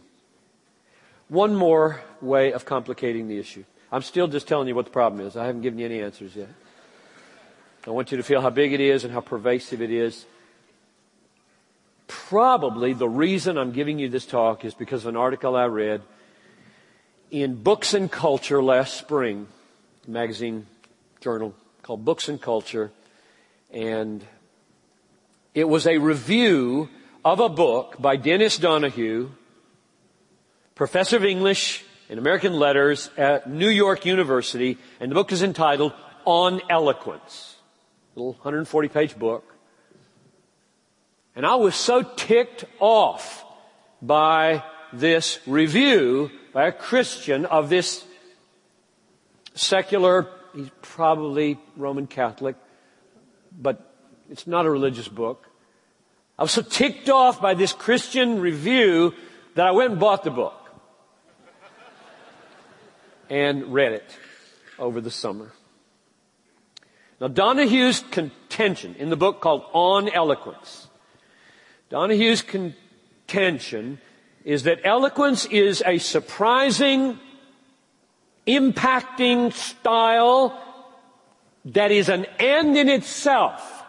One 1.28 1.56
more 1.56 2.02
way 2.22 2.54
of 2.54 2.66
complicating 2.66 3.28
the 3.28 3.40
issue. 3.40 3.64
I'm 3.92 4.02
still 4.02 4.28
just 4.28 4.48
telling 4.48 4.68
you 4.68 4.76
what 4.76 4.86
the 4.86 4.92
problem 4.92 5.26
is. 5.26 5.36
I 5.36 5.46
haven't 5.46 5.62
given 5.62 5.80
you 5.80 5.86
any 5.86 6.02
answers 6.02 6.36
yet. 6.36 6.50
I 7.88 7.92
want 7.92 8.12
you 8.12 8.18
to 8.18 8.24
feel 8.24 8.42
how 8.42 8.50
big 8.50 8.74
it 8.74 8.82
is 8.82 9.06
and 9.06 9.14
how 9.14 9.22
pervasive 9.22 9.82
it 9.82 9.92
is. 9.92 10.26
Probably 12.08 12.92
the 12.92 13.08
reason 13.08 13.58
I'm 13.58 13.72
giving 13.72 13.98
you 13.98 14.10
this 14.10 14.26
talk 14.26 14.66
is 14.66 14.74
because 14.74 15.06
of 15.06 15.10
an 15.10 15.16
article 15.16 15.56
I 15.56 15.68
read 15.68 16.02
in 17.32 17.56
Books 17.56 17.94
and 17.94 18.12
Culture 18.12 18.62
last 18.62 18.96
spring, 18.96 19.48
magazine 20.06 20.66
journal 21.22 21.56
called 21.82 22.04
Books 22.04 22.28
and 22.28 22.42
Culture, 22.42 22.92
and 23.72 24.22
it 25.54 25.70
was 25.70 25.88
a 25.88 25.98
review 25.98 26.90
of 27.24 27.40
a 27.40 27.48
book 27.48 27.96
by 28.00 28.18
Denis 28.18 28.58
Donoghue, 28.58 29.30
professor 30.76 31.16
of 31.16 31.24
English 31.24 31.86
and 32.10 32.20
American 32.20 32.54
letters 32.54 33.10
at 33.18 33.50
New 33.50 33.70
York 33.70 34.06
University, 34.06 34.78
and 35.00 35.10
the 35.10 35.16
book 35.16 35.32
is 35.32 35.42
entitled 35.42 35.94
On 36.26 36.62
Eloquence. 36.70 37.57
Little 38.18 38.34
140 38.34 38.88
page 38.88 39.16
book. 39.16 39.54
And 41.36 41.46
I 41.46 41.54
was 41.54 41.76
so 41.76 42.02
ticked 42.02 42.66
off 42.80 43.46
by 44.02 44.64
this 44.92 45.38
review 45.46 46.32
by 46.52 46.66
a 46.66 46.72
Christian 46.72 47.46
of 47.46 47.70
this 47.70 48.04
secular, 49.54 50.30
he's 50.56 50.72
probably 50.82 51.60
Roman 51.76 52.08
Catholic, 52.08 52.56
but 53.56 53.94
it's 54.32 54.48
not 54.48 54.66
a 54.66 54.72
religious 54.72 55.08
book. 55.08 55.48
I 56.40 56.42
was 56.42 56.52
so 56.52 56.64
ticked 56.64 57.10
off 57.10 57.40
by 57.40 57.54
this 57.54 57.72
Christian 57.72 58.42
review 58.42 59.14
that 59.54 59.68
I 59.68 59.72
went 59.72 59.92
and 59.92 60.00
bought 60.00 60.24
the 60.24 60.32
book 60.32 60.56
and 63.30 63.72
read 63.72 63.92
it 63.92 64.18
over 64.80 65.02
the 65.02 65.12
summer. 65.12 65.52
Now 67.20 67.28
Donoghue's 67.28 68.04
contention 68.12 68.96
in 69.00 69.10
the 69.10 69.18
book 69.18 69.42
called 69.42 69.64
On 69.74 70.08
Eloquence, 70.10 70.88
Donoghue's 71.90 72.42
contention 72.42 74.00
is 74.44 74.64
that 74.64 74.80
eloquence 74.84 75.46
is 75.46 75.84
a 75.86 75.98
surprising, 75.98 77.20
impacting 78.46 79.52
style 79.52 80.58
that 81.66 81.92
is 81.92 82.08
an 82.08 82.26
end 82.40 82.78
in 82.78 82.88
itself. 82.88 83.84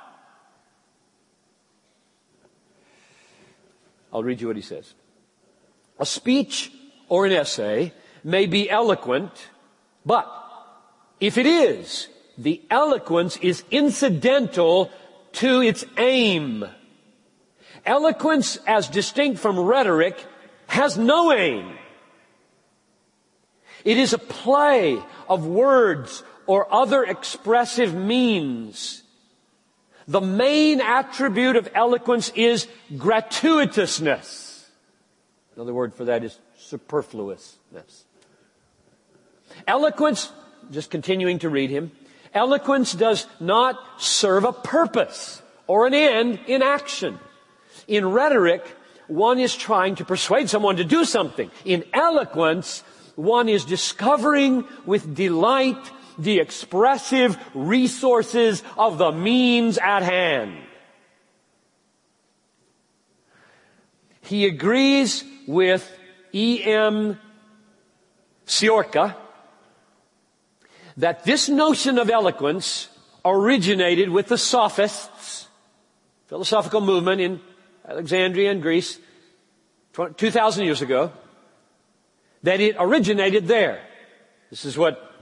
I'll 4.12 4.23
read 4.23 4.41
you 4.41 4.47
what 4.47 4.57
he 4.57 4.62
says. 4.62 4.95
A 5.99 6.07
speech 6.07 6.73
or 7.09 7.27
an 7.27 7.33
essay 7.33 7.93
may 8.25 8.47
be 8.47 8.71
eloquent, 8.71 9.33
but 10.05 10.27
if 11.21 11.38
it 11.38 11.47
is, 11.47 12.09
the 12.38 12.62
eloquence 12.70 13.37
is 13.38 13.64
incidental 13.70 14.90
to 15.33 15.61
its 15.61 15.85
aim. 15.98 16.64
Eloquence, 17.85 18.59
as 18.66 18.88
distinct 18.88 19.40
from 19.40 19.59
rhetoric, 19.59 20.24
has 20.68 20.96
no 20.96 21.33
aim. 21.33 21.77
It 23.85 23.98
is 23.98 24.12
a 24.12 24.18
play 24.18 24.98
of 25.29 25.46
words 25.46 26.22
or 26.46 26.72
other 26.72 27.05
expressive 27.05 27.94
means 27.94 29.03
the 30.09 30.22
main 30.22 30.81
attribute 30.81 31.57
of 31.57 31.68
eloquence 31.74 32.33
is 32.35 32.66
gratuitousness. 32.94 34.64
Another 35.55 35.74
word 35.74 35.94
for 35.94 36.07
that 36.07 36.24
is 36.24 36.38
superfluousness. 36.57 38.05
Eloquence, 39.66 40.33
just 40.70 40.90
continuing 40.90 41.38
to 41.40 41.51
read 41.51 41.68
him, 41.68 41.92
eloquence 42.35 42.93
does 42.93 43.27
not 43.41 43.79
serve 43.99 44.45
a 44.45 44.53
purpose 44.53 45.43
or 45.67 45.87
an 45.87 45.95
end 45.95 46.41
in 46.47 46.62
action. 46.62 47.19
In 47.87 48.11
rhetoric, 48.11 48.64
one 49.07 49.38
is 49.38 49.57
trying 49.57 49.97
to 49.97 50.05
persuade 50.05 50.51
someone 50.51 50.77
to 50.77 50.85
do 50.85 51.05
something. 51.05 51.51
In 51.64 51.85
eloquence, 51.93 52.83
one 53.17 53.49
is 53.49 53.64
discovering 53.64 54.64
with 54.87 55.14
delight 55.14 55.91
the 56.19 56.41
expressive 56.41 57.38
resources 57.55 58.62
of 58.77 58.99
the 58.99 59.12
means 59.12 59.79
at 59.79 60.03
hand. 60.03 60.59
He 64.23 64.47
agrees 64.47 65.25
with 65.47 65.91
E.M. 66.35 67.19
Cioran 68.47 69.17
that 70.99 71.25
this 71.25 71.49
notion 71.49 71.97
of 71.97 72.11
eloquence 72.11 72.89
originated 73.25 74.11
with 74.11 74.27
the 74.27 74.37
sophists, 74.37 75.47
philosophical 76.27 76.81
movement 76.81 77.21
in 77.21 77.41
Alexandria 77.89 78.51
and 78.51 78.61
Greece, 78.61 78.99
2,000 79.95 80.65
years 80.65 80.83
ago, 80.83 81.13
that 82.43 82.61
it 82.61 82.77
originated 82.79 83.47
there. 83.47 83.81
This 84.51 84.65
is 84.65 84.77
what 84.77 85.13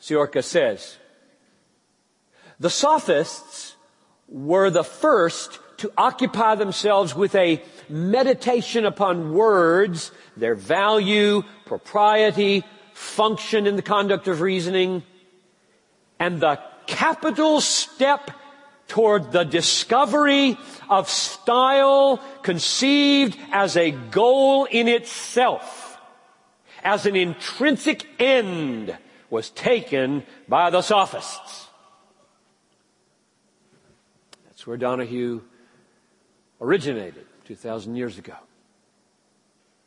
Cioran 0.00 0.44
says. 0.44 0.98
The 2.60 2.70
sophists 2.70 3.76
were 4.28 4.68
the 4.70 4.84
first 4.84 5.58
to 5.78 5.90
occupy 5.96 6.54
themselves 6.54 7.14
with 7.14 7.34
a 7.34 7.62
meditation 7.88 8.84
upon 8.84 9.32
words, 9.32 10.12
their 10.36 10.54
value, 10.54 11.42
propriety, 11.64 12.62
function 12.92 13.66
in 13.66 13.76
the 13.76 13.82
conduct 13.82 14.28
of 14.28 14.40
reasoning, 14.40 15.02
and 16.18 16.40
the 16.40 16.58
capital 16.86 17.60
step 17.60 18.30
toward 18.88 19.32
the 19.32 19.44
discovery 19.44 20.56
of 20.88 21.08
style 21.08 22.18
conceived 22.42 23.38
as 23.50 23.76
a 23.76 23.90
goal 23.90 24.66
in 24.66 24.88
itself, 24.88 25.98
as 26.82 27.06
an 27.06 27.16
intrinsic 27.16 28.06
end 28.20 28.96
was 29.30 29.50
taken 29.50 30.22
by 30.48 30.70
the 30.70 30.82
sophists. 30.82 31.66
That's 34.44 34.66
where 34.66 34.76
Donoghue 34.76 35.42
originated 36.60 37.26
2,000 37.46 37.96
years 37.96 38.18
ago. 38.18 38.36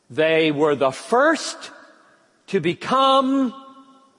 They 0.10 0.52
were 0.52 0.76
the 0.76 0.92
first 0.92 1.72
to 2.48 2.60
become 2.60 3.54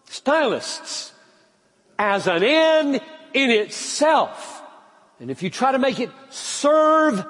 stylists 0.04 1.12
as 1.98 2.26
an 2.26 2.42
end 2.42 3.00
in 3.34 3.50
itself. 3.50 4.62
And 5.20 5.30
if 5.30 5.42
you 5.42 5.50
try 5.50 5.72
to 5.72 5.78
make 5.78 5.98
it 5.98 6.10
serve 6.30 7.24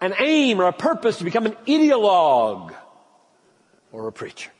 an 0.00 0.14
aim 0.18 0.60
or 0.60 0.64
a 0.64 0.72
purpose 0.72 1.18
to 1.18 1.24
become 1.24 1.46
an 1.46 1.56
ideologue 1.66 2.74
or 3.92 4.08
a 4.08 4.12
preacher. 4.12 4.50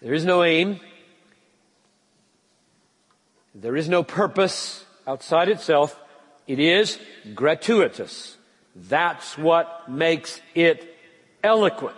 There 0.00 0.14
is 0.14 0.24
no 0.24 0.42
aim. 0.42 0.80
There 3.54 3.76
is 3.76 3.88
no 3.88 4.02
purpose 4.02 4.84
outside 5.06 5.48
itself. 5.48 5.98
It 6.48 6.58
is 6.58 6.98
gratuitous. 7.34 8.36
That's 8.74 9.38
what 9.38 9.88
makes 9.88 10.40
it 10.54 10.96
eloquent. 11.44 11.96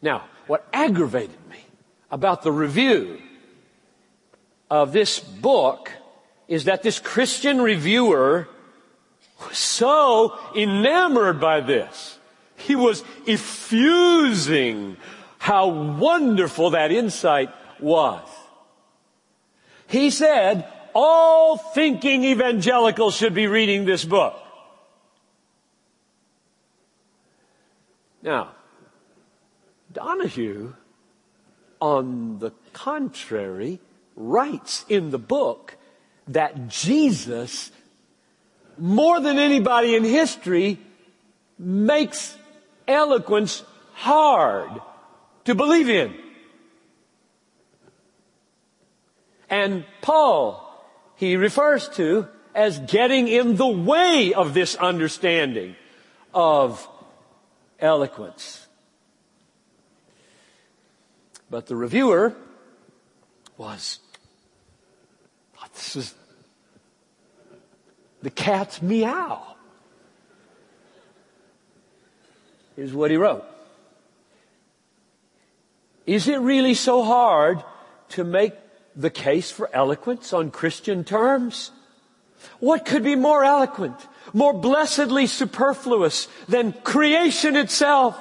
Now, 0.00 0.24
what 0.46 0.66
aggravated 0.72 1.36
me 1.50 1.58
about 2.10 2.42
the 2.42 2.52
review 2.52 3.20
of 4.70 4.92
this 4.92 5.18
book 5.18 5.92
is 6.46 6.64
that 6.64 6.82
this 6.82 6.98
Christian 6.98 7.60
reviewer 7.60 8.48
was 9.46 9.58
so 9.58 10.38
enamored 10.56 11.40
by 11.40 11.60
this. 11.60 12.18
He 12.56 12.74
was 12.74 13.04
effusing 13.26 14.96
how 15.38 15.68
wonderful 15.68 16.70
that 16.70 16.90
insight 16.90 17.50
was. 17.78 18.26
He 19.86 20.10
said, 20.10 20.66
all 20.94 21.56
thinking 21.56 22.24
evangelicals 22.24 23.16
should 23.16 23.34
be 23.34 23.46
reading 23.46 23.84
this 23.84 24.04
book. 24.04 24.34
Now, 28.22 28.50
Donoghue, 29.92 30.74
on 31.80 32.38
the 32.38 32.52
contrary, 32.72 33.80
writes 34.16 34.84
in 34.88 35.10
the 35.10 35.18
book 35.18 35.76
that 36.26 36.68
Jesus, 36.68 37.70
more 38.76 39.20
than 39.20 39.38
anybody 39.38 39.94
in 39.94 40.04
history, 40.04 40.78
makes 41.58 42.36
eloquence 42.86 43.64
hard 43.94 44.70
to 45.44 45.54
believe 45.54 45.88
in. 45.88 46.14
And 49.50 49.84
Paul, 50.02 50.64
he 51.16 51.36
refers 51.36 51.88
to 51.90 52.28
as 52.54 52.78
getting 52.80 53.28
in 53.28 53.56
the 53.56 53.66
way 53.66 54.34
of 54.34 54.52
this 54.52 54.76
understanding 54.76 55.74
of 56.34 56.86
eloquence. 57.80 58.67
But 61.50 61.66
the 61.66 61.76
reviewer 61.76 62.34
was, 63.56 64.00
oh, 65.60 65.66
this 65.74 65.96
is 65.96 66.14
the 68.22 68.30
cat's 68.30 68.82
meow. 68.82 69.56
Here's 72.76 72.92
what 72.92 73.10
he 73.10 73.16
wrote. 73.16 73.44
Is 76.06 76.28
it 76.28 76.38
really 76.38 76.74
so 76.74 77.02
hard 77.02 77.62
to 78.10 78.24
make 78.24 78.54
the 78.94 79.10
case 79.10 79.50
for 79.50 79.68
eloquence 79.72 80.32
on 80.32 80.50
Christian 80.50 81.04
terms? 81.04 81.70
What 82.60 82.86
could 82.86 83.02
be 83.02 83.16
more 83.16 83.44
eloquent, 83.44 83.96
more 84.32 84.54
blessedly 84.54 85.26
superfluous 85.26 86.28
than 86.48 86.72
creation 86.72 87.56
itself? 87.56 88.18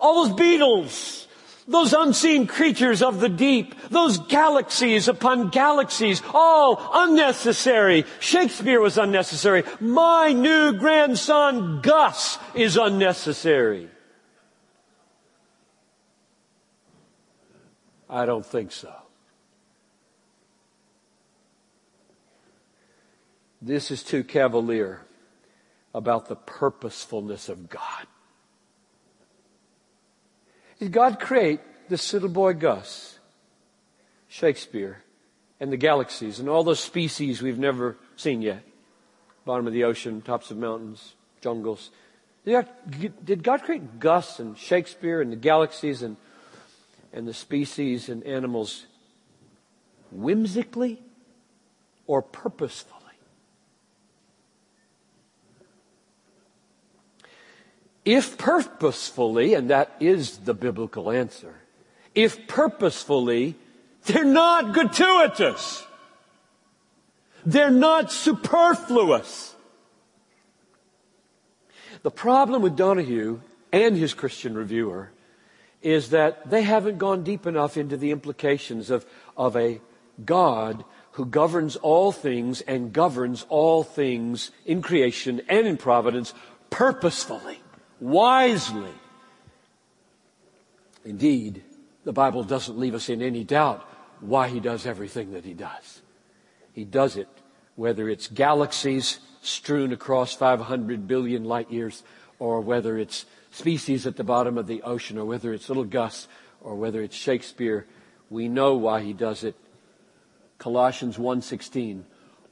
All 0.00 0.26
those 0.26 0.36
beetles, 0.36 1.25
those 1.68 1.92
unseen 1.92 2.46
creatures 2.46 3.02
of 3.02 3.20
the 3.20 3.28
deep, 3.28 3.74
those 3.90 4.18
galaxies 4.18 5.08
upon 5.08 5.48
galaxies, 5.48 6.22
all 6.32 6.80
unnecessary. 6.92 8.04
Shakespeare 8.20 8.80
was 8.80 8.98
unnecessary. 8.98 9.64
My 9.80 10.32
new 10.32 10.72
grandson 10.74 11.80
Gus 11.80 12.38
is 12.54 12.76
unnecessary. 12.76 13.88
I 18.08 18.24
don't 18.24 18.46
think 18.46 18.70
so. 18.70 18.94
This 23.60 23.90
is 23.90 24.04
too 24.04 24.22
cavalier 24.22 25.00
about 25.92 26.28
the 26.28 26.36
purposefulness 26.36 27.48
of 27.48 27.68
God. 27.68 28.06
Did 30.78 30.92
God 30.92 31.18
create 31.18 31.60
this 31.88 32.12
little 32.12 32.28
boy 32.28 32.52
Gus, 32.54 33.18
Shakespeare, 34.28 35.02
and 35.58 35.72
the 35.72 35.76
galaxies 35.76 36.38
and 36.38 36.48
all 36.48 36.64
those 36.64 36.80
species 36.80 37.40
we've 37.40 37.58
never 37.58 37.96
seen 38.16 38.42
yet? 38.42 38.62
Bottom 39.44 39.66
of 39.66 39.72
the 39.72 39.84
ocean, 39.84 40.22
tops 40.22 40.50
of 40.50 40.58
mountains, 40.58 41.14
jungles. 41.40 41.90
Did 42.44 43.42
God, 43.42 43.62
create 43.62 43.98
Gus 43.98 44.38
and 44.38 44.56
Shakespeare 44.56 45.20
and 45.20 45.32
the 45.32 45.36
galaxies 45.36 46.02
and, 46.02 46.16
and 47.12 47.26
the 47.26 47.34
species 47.34 48.08
and 48.08 48.22
animals 48.24 48.86
whimsically 50.10 51.02
or 52.06 52.22
purposefully? 52.22 52.95
If 58.06 58.38
purposefully, 58.38 59.54
and 59.54 59.68
that 59.70 59.90
is 59.98 60.38
the 60.38 60.54
biblical 60.54 61.10
answer, 61.10 61.52
if 62.14 62.46
purposefully, 62.46 63.56
they're 64.04 64.24
not 64.24 64.72
gratuitous. 64.72 65.84
They're 67.44 67.68
not 67.68 68.12
superfluous. 68.12 69.56
The 72.02 72.12
problem 72.12 72.62
with 72.62 72.76
Donoghue 72.76 73.40
and 73.72 73.96
his 73.96 74.14
Christian 74.14 74.54
reviewer 74.54 75.10
is 75.82 76.10
that 76.10 76.48
they 76.48 76.62
haven't 76.62 76.98
gone 76.98 77.24
deep 77.24 77.44
enough 77.44 77.76
into 77.76 77.96
the 77.96 78.12
implications 78.12 78.88
of, 78.88 79.04
of 79.36 79.56
a 79.56 79.80
God 80.24 80.84
who 81.12 81.26
governs 81.26 81.74
all 81.74 82.12
things 82.12 82.60
and 82.60 82.92
governs 82.92 83.44
all 83.48 83.82
things 83.82 84.52
in 84.64 84.80
creation 84.80 85.42
and 85.48 85.66
in 85.66 85.76
providence 85.76 86.32
purposefully 86.70 87.58
wisely. 88.00 88.94
Indeed, 91.04 91.62
the 92.04 92.12
Bible 92.12 92.44
doesn't 92.44 92.78
leave 92.78 92.94
us 92.94 93.08
in 93.08 93.22
any 93.22 93.44
doubt 93.44 93.88
why 94.20 94.48
he 94.48 94.60
does 94.60 94.86
everything 94.86 95.32
that 95.32 95.44
he 95.44 95.54
does. 95.54 96.02
He 96.72 96.84
does 96.84 97.16
it 97.16 97.28
whether 97.76 98.08
it's 98.08 98.26
galaxies 98.26 99.20
strewn 99.42 99.92
across 99.92 100.34
500 100.34 101.06
billion 101.06 101.44
light 101.44 101.70
years 101.70 102.02
or 102.38 102.60
whether 102.60 102.98
it's 102.98 103.26
species 103.50 104.06
at 104.06 104.16
the 104.16 104.24
bottom 104.24 104.58
of 104.58 104.66
the 104.66 104.82
ocean 104.82 105.18
or 105.18 105.24
whether 105.24 105.52
it's 105.52 105.68
little 105.68 105.84
Gus 105.84 106.26
or 106.60 106.74
whether 106.74 107.02
it's 107.02 107.14
Shakespeare. 107.14 107.86
We 108.28 108.48
know 108.48 108.74
why 108.74 109.02
he 109.02 109.12
does 109.12 109.44
it. 109.44 109.54
Colossians 110.58 111.18
1:16 111.18 112.04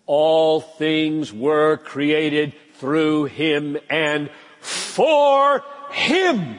All 0.07 0.61
things 0.61 1.33
were 1.33 1.78
created 1.78 2.54
through 2.74 3.24
him 3.24 3.78
and 3.88 4.30
for 4.64 5.62
Him. 5.90 6.59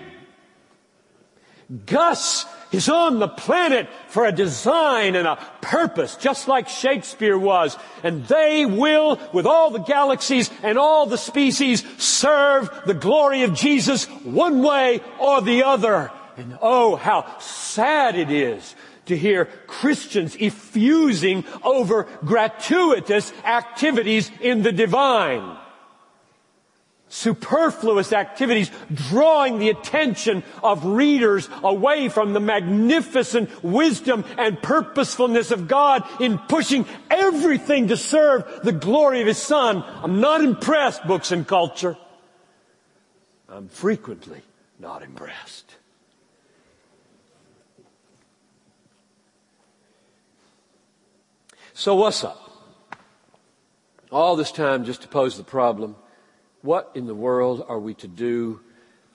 Gus 1.88 2.46
is 2.72 2.90
on 2.90 3.20
the 3.20 3.28
planet 3.28 3.88
for 4.08 4.26
a 4.26 4.32
design 4.32 5.16
and 5.16 5.28
a 5.28 5.38
purpose, 5.62 6.16
just 6.16 6.48
like 6.48 6.70
Shakespeare 6.70 7.38
was. 7.38 7.76
And 8.04 8.26
they 8.28 8.66
will, 8.66 9.20
with 9.34 9.48
all 9.48 9.72
the 9.72 9.80
galaxies 9.80 10.52
and 10.62 10.78
all 10.78 11.08
the 11.08 11.18
species, 11.18 11.84
serve 11.98 12.70
the 12.86 12.94
glory 12.94 13.42
of 13.44 13.56
Jesus 13.56 14.06
one 14.24 14.62
way 14.62 15.02
or 15.20 15.42
the 15.42 15.64
other. 15.64 16.12
And 16.38 16.58
oh, 16.62 16.96
how 16.96 17.40
sad 17.40 18.16
it 18.16 18.30
is 18.30 18.76
to 19.08 19.18
hear 19.18 19.46
Christians 19.68 20.36
effusing 20.36 21.46
over 21.64 22.04
gratuitous 22.24 23.32
activities 23.44 24.30
in 24.40 24.62
the 24.62 24.72
divine 24.72 25.58
superfluous 27.16 28.12
activities, 28.12 28.70
drawing 28.94 29.58
the 29.58 29.70
attention 29.70 30.44
of 30.62 30.86
readers 30.86 31.48
away 31.64 32.10
from 32.10 32.34
the 32.34 32.40
magnificent 32.42 33.64
wisdom 33.64 34.26
and 34.38 34.62
purposefulness 34.62 35.52
of 35.52 35.68
God 35.68 36.04
in 36.20 36.38
pushing 36.38 36.86
everything 37.10 37.88
to 37.88 37.98
serve 37.98 38.44
the 38.64 38.74
glory 38.74 39.22
of 39.22 39.28
His 39.28 39.42
Son. 39.42 39.84
I'm 40.04 40.20
not 40.20 40.42
impressed, 40.42 41.08
books 41.08 41.32
and 41.32 41.48
culture. 41.48 41.98
I'm 43.48 43.70
frequently 43.70 44.42
not 44.78 45.02
impressed. 45.02 45.76
So 51.74 51.96
what's 51.96 52.24
up? 52.24 52.42
All 54.12 54.36
this 54.36 54.52
time 54.52 54.84
just 54.84 55.02
to 55.04 55.08
pose 55.08 55.38
the 55.38 55.44
problem 55.44 55.96
what 56.66 56.92
in 56.96 57.06
the 57.06 57.16
world 57.16 57.64
are 57.68 57.80
we 57.80 57.94
to 57.94 58.08
do 58.08 58.60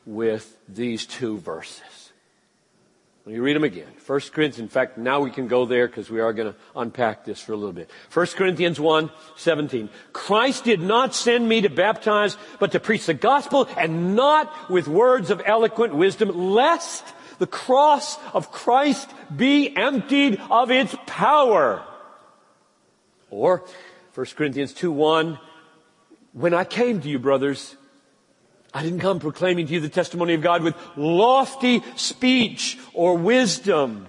with 0.07 0.57
these 0.69 1.05
two 1.05 1.39
verses? 1.39 2.13
Let 3.27 3.35
me 3.35 3.41
read 3.41 3.55
them 3.55 3.65
again. 3.65 3.89
1 4.07 4.21
Corinthians, 4.33 4.59
in 4.59 4.69
fact, 4.69 4.97
now 4.97 5.21
we 5.21 5.31
can 5.31 5.47
go 5.47 5.67
there 5.67 5.87
because 5.87 6.09
we 6.09 6.21
are 6.21 6.33
going 6.33 6.53
to 6.53 6.59
unpack 6.75 7.25
this 7.25 7.41
for 7.41 7.53
a 7.53 7.57
little 7.57 7.75
bit. 7.75 7.91
1 8.13 8.27
Corinthians 8.29 8.81
1, 8.81 9.11
17. 9.37 9.91
Christ 10.13 10.65
did 10.65 10.81
not 10.81 11.15
send 11.15 11.47
me 11.47 11.61
to 11.61 11.69
baptize, 11.69 12.37
but 12.59 12.73
to 12.73 12.81
preach 12.81 13.07
the 13.07 13.15
gospel 13.15 13.69
and 13.77 14.17
not 14.17 14.71
with 14.71 14.89
words 14.89 15.31
of 15.31 15.43
eloquent 15.45 15.95
wisdom, 15.95 16.53
lest 16.53 17.05
the 17.39 17.47
cross 17.47 18.17
of 18.33 18.51
Christ 18.51 19.11
be 19.35 19.77
emptied 19.77 20.41
of 20.51 20.71
its 20.71 20.95
power. 21.07 21.85
Or 23.29 23.65
1 24.15 24.27
Corinthians 24.35 24.73
2, 24.73 24.91
1, 24.91 25.39
when 26.33 26.55
I 26.55 26.65
came 26.65 27.01
to 27.01 27.09
you, 27.09 27.19
brothers, 27.19 27.77
I 28.73 28.83
didn't 28.83 29.01
come 29.01 29.19
proclaiming 29.19 29.67
to 29.67 29.73
you 29.75 29.81
the 29.81 29.89
testimony 29.89 30.35
of 30.35 30.43
God 30.43 30.63
with 30.63 30.77
lofty 30.97 31.83
speech 31.97 32.79
or 32.95 33.17
wisdom. 33.17 34.07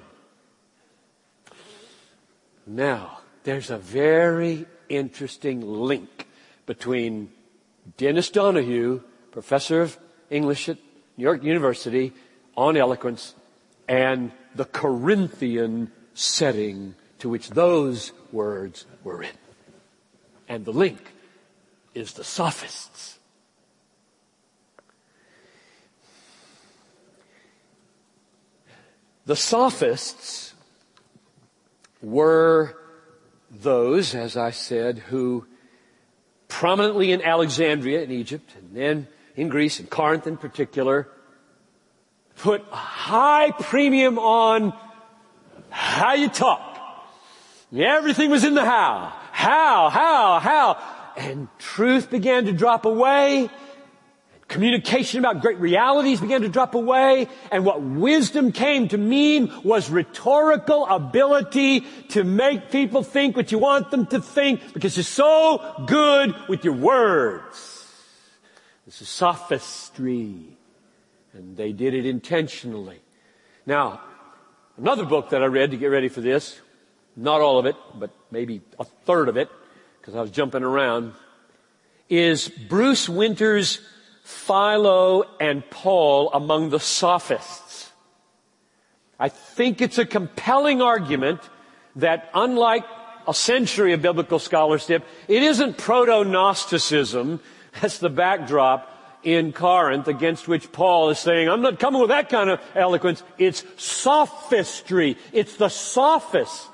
Now, 2.67 3.19
there's 3.43 3.71
a 3.71 3.77
very 3.77 4.67
interesting 4.87 5.61
link 5.61 6.27
between 6.67 7.31
Denis 7.97 8.29
Donoghue, 8.29 9.01
professor 9.31 9.81
of 9.81 9.97
English 10.29 10.69
at 10.69 10.77
New 11.17 11.23
York 11.23 11.43
University 11.43 12.13
on 12.55 12.77
eloquence, 12.77 13.33
and 13.87 14.31
the 14.55 14.65
Corinthian 14.65 15.91
setting 16.13 16.93
to 17.19 17.29
which 17.29 17.49
those 17.49 18.11
words 18.31 18.85
were 19.03 19.17
written. 19.17 19.37
And 20.47 20.65
the 20.65 20.73
link 20.73 20.99
is 21.93 22.13
the 22.13 22.23
sophists. 22.23 23.19
The 29.25 29.35
sophists 29.35 30.53
were 32.01 32.75
those, 33.49 34.15
as 34.15 34.35
I 34.35 34.51
said, 34.51 34.99
who 34.99 35.45
prominently 36.47 37.11
in 37.11 37.21
Alexandria 37.21 38.01
in 38.01 38.11
Egypt 38.11 38.55
and 38.57 38.75
then 38.75 39.07
in 39.35 39.47
Greece 39.47 39.79
and 39.79 39.89
Corinth 39.89 40.27
in 40.27 40.37
particular 40.37 41.07
put 42.37 42.65
a 42.71 42.75
high 42.75 43.51
premium 43.51 44.17
on 44.19 44.73
how 45.69 46.13
you 46.13 46.27
talk. 46.27 46.67
Everything 47.75 48.29
was 48.29 48.43
in 48.43 48.53
the 48.53 48.65
how. 48.65 49.13
How, 49.31 49.89
how, 49.89 50.39
how. 50.39 51.00
And 51.17 51.47
truth 51.57 52.09
began 52.09 52.45
to 52.45 52.51
drop 52.51 52.85
away. 52.85 53.49
Communication 54.47 55.19
about 55.19 55.41
great 55.41 55.59
realities 55.59 56.19
began 56.19 56.41
to 56.41 56.49
drop 56.49 56.75
away. 56.75 57.27
And 57.51 57.65
what 57.65 57.81
wisdom 57.81 58.51
came 58.51 58.89
to 58.89 58.97
mean 58.97 59.51
was 59.63 59.89
rhetorical 59.89 60.85
ability 60.87 61.81
to 62.09 62.23
make 62.23 62.69
people 62.69 63.03
think 63.03 63.37
what 63.37 63.51
you 63.51 63.59
want 63.59 63.91
them 63.91 64.05
to 64.07 64.21
think 64.21 64.73
because 64.73 64.97
you're 64.97 65.03
so 65.03 65.85
good 65.87 66.35
with 66.49 66.65
your 66.65 66.73
words. 66.73 67.87
This 68.85 69.01
is 69.01 69.09
sophistry. 69.09 70.57
And 71.33 71.55
they 71.55 71.71
did 71.71 71.93
it 71.93 72.05
intentionally. 72.05 72.99
Now, 73.65 74.01
another 74.77 75.05
book 75.05 75.29
that 75.29 75.41
I 75.41 75.45
read 75.45 75.71
to 75.71 75.77
get 75.77 75.87
ready 75.87 76.09
for 76.09 76.19
this 76.19 76.59
not 77.15 77.41
all 77.41 77.59
of 77.59 77.65
it, 77.65 77.75
but 77.95 78.11
maybe 78.31 78.61
a 78.79 78.85
third 78.85 79.29
of 79.29 79.37
it, 79.37 79.49
because 80.01 80.15
I 80.15 80.21
was 80.21 80.31
jumping 80.31 80.63
around, 80.63 81.13
is 82.09 82.49
Bruce 82.49 83.07
Winter's 83.07 83.79
Philo 84.23 85.23
and 85.39 85.67
Paul 85.69 86.31
among 86.33 86.71
the 86.71 86.79
sophists. 86.79 87.91
I 89.19 89.29
think 89.29 89.79
it's 89.79 89.99
a 89.99 90.05
compelling 90.05 90.81
argument 90.81 91.39
that 91.97 92.31
unlike 92.33 92.83
a 93.27 93.33
century 93.33 93.93
of 93.93 94.01
biblical 94.01 94.39
scholarship, 94.39 95.05
it 95.27 95.43
isn't 95.43 95.77
proto-Gnosticism. 95.77 97.39
That's 97.79 97.99
the 97.99 98.09
backdrop 98.09 98.87
in 99.21 99.53
Corinth 99.53 100.07
against 100.07 100.47
which 100.47 100.71
Paul 100.71 101.11
is 101.11 101.19
saying, 101.19 101.47
I'm 101.47 101.61
not 101.61 101.79
coming 101.79 102.01
with 102.01 102.09
that 102.09 102.29
kind 102.29 102.49
of 102.49 102.59
eloquence. 102.73 103.21
It's 103.37 103.63
sophistry. 103.77 105.17
It's 105.31 105.57
the 105.57 105.69
sophists 105.69 106.67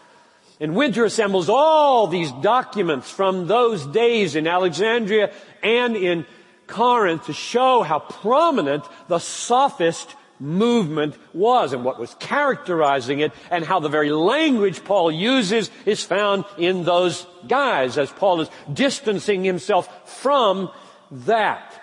and 0.59 0.75
Winter 0.75 1.05
assembles 1.05 1.49
all 1.49 2.07
these 2.07 2.31
documents 2.31 3.11
from 3.11 3.47
those 3.47 3.85
days 3.85 4.35
in 4.35 4.47
Alexandria 4.47 5.31
and 5.61 5.95
in 5.95 6.25
Corinth 6.65 7.25
to 7.27 7.33
show 7.33 7.83
how 7.83 7.99
prominent 7.99 8.83
the 9.07 9.19
sophist 9.19 10.15
movement 10.39 11.15
was 11.33 11.73
and 11.73 11.83
what 11.83 11.99
was 11.99 12.15
characterizing 12.15 13.19
it 13.19 13.31
and 13.49 13.65
how 13.65 13.79
the 13.79 13.89
very 13.89 14.11
language 14.11 14.83
Paul 14.83 15.11
uses 15.11 15.71
is 15.85 16.03
found 16.03 16.45
in 16.57 16.83
those 16.83 17.25
guys 17.47 17.97
as 17.97 18.11
Paul 18.11 18.41
is 18.41 18.49
distancing 18.71 19.43
himself 19.43 20.19
from 20.21 20.69
that. 21.11 21.81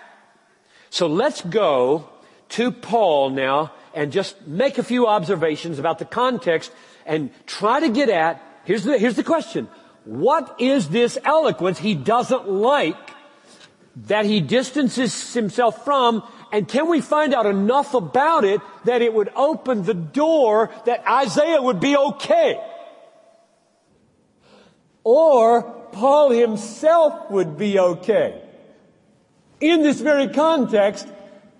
So 0.91 1.07
let's 1.07 1.41
go 1.43 2.09
to 2.51 2.71
Paul 2.71 3.31
now 3.31 3.73
and 3.95 4.13
just 4.13 4.47
make 4.47 4.79
a 4.79 4.85
few 4.85 5.07
observations 5.07 5.79
about 5.79 5.99
the 5.99 6.05
context 6.05 6.73
and 7.07 7.31
try 7.47 7.81
to 7.81 7.89
get 7.89 8.09
at 8.09 8.43
Here's 8.65 8.85
the, 8.85 8.99
here's 8.99 9.17
the 9.17 9.25
question. 9.25 9.69
What 10.05 10.61
is 10.61 10.89
this 10.89 11.19
eloquence 11.25 11.79
he 11.79 11.95
doesn't 11.95 12.49
like 12.49 12.97
that 13.97 14.25
he 14.25 14.41
distances 14.41 15.33
himself 15.33 15.85
from 15.85 16.23
and 16.55 16.69
can 16.69 16.89
we 16.89 17.01
find 17.01 17.35
out 17.35 17.47
enough 17.47 17.95
about 17.95 18.45
it 18.45 18.61
that 18.85 19.03
it 19.03 19.13
would 19.13 19.29
open 19.35 19.83
the 19.83 19.93
door 19.93 20.71
that 20.87 21.03
Isaiah 21.05 21.61
would 21.61 21.81
be 21.81 21.97
okay? 21.97 22.61
Or 25.03 25.63
Paul 25.91 26.31
himself 26.31 27.29
would 27.33 27.59
be 27.59 27.81
okay. 27.81 28.41
In 29.61 29.83
this 29.83 30.01
very 30.01 30.29
context, 30.29 31.09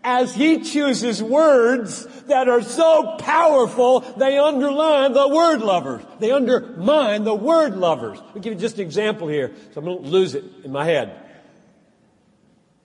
as 0.05 0.35
he 0.35 0.61
chooses 0.61 1.23
words 1.23 2.07
that 2.25 2.47
are 2.47 2.61
so 2.61 3.17
powerful, 3.19 4.01
they 4.01 4.39
underline 4.39 5.15
the 5.15 5.27
word 5.27 5.63
lovers. 5.63 6.05
They 6.21 6.31
undermine 6.31 7.25
the 7.25 7.35
word 7.35 7.75
lovers. 7.75 8.21
I'll 8.21 8.41
give 8.41 8.53
you 8.53 8.59
just 8.59 8.77
an 8.77 8.83
example 8.83 9.29
here, 9.29 9.53
so 9.73 9.81
I'm 9.81 9.87
going 9.87 10.05
to 10.05 10.09
lose 10.09 10.35
it 10.35 10.45
in 10.63 10.71
my 10.71 10.85
head. 10.85 11.19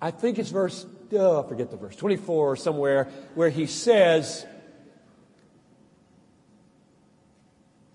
I 0.02 0.12
think 0.12 0.40
it's 0.40 0.50
verse, 0.50 0.86
oh, 1.12 1.44
I 1.44 1.48
forget 1.48 1.70
the 1.70 1.78
verse, 1.78 1.98
24 1.98 2.52
or 2.54 2.56
somewhere, 2.56 3.10
where 3.36 3.50
he 3.50 3.66
says, 3.66 4.46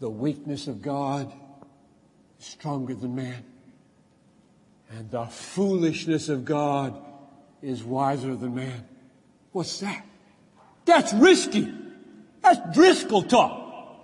the 0.01 0.11
weakness 0.11 0.69
of 0.69 0.83
God 0.83 1.33
is 2.39 2.45
stronger 2.45 2.95
than 2.95 3.15
man. 3.15 3.43
And 4.91 5.11
the 5.11 5.25
foolishness 5.25 6.29
of 6.29 6.45
God 6.45 6.95
is 7.63 7.83
wiser 7.83 8.37
than 8.37 8.55
man. 8.55 8.87
What's 9.55 9.79
that? 9.79 10.05
That's 10.85 11.15
risky. 11.15 11.73
That's 12.43 12.59
Driscoll 12.77 13.23
talk. 13.23 14.03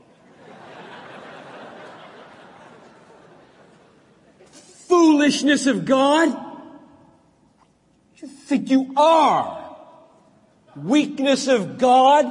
Foolishness 4.87 5.67
of 5.67 5.85
God? 5.85 6.29
You 8.19 8.29
think 8.29 8.71
you 8.71 8.93
are? 8.97 9.77
Weakness 10.77 11.49
of 11.49 11.79
God? 11.79 12.27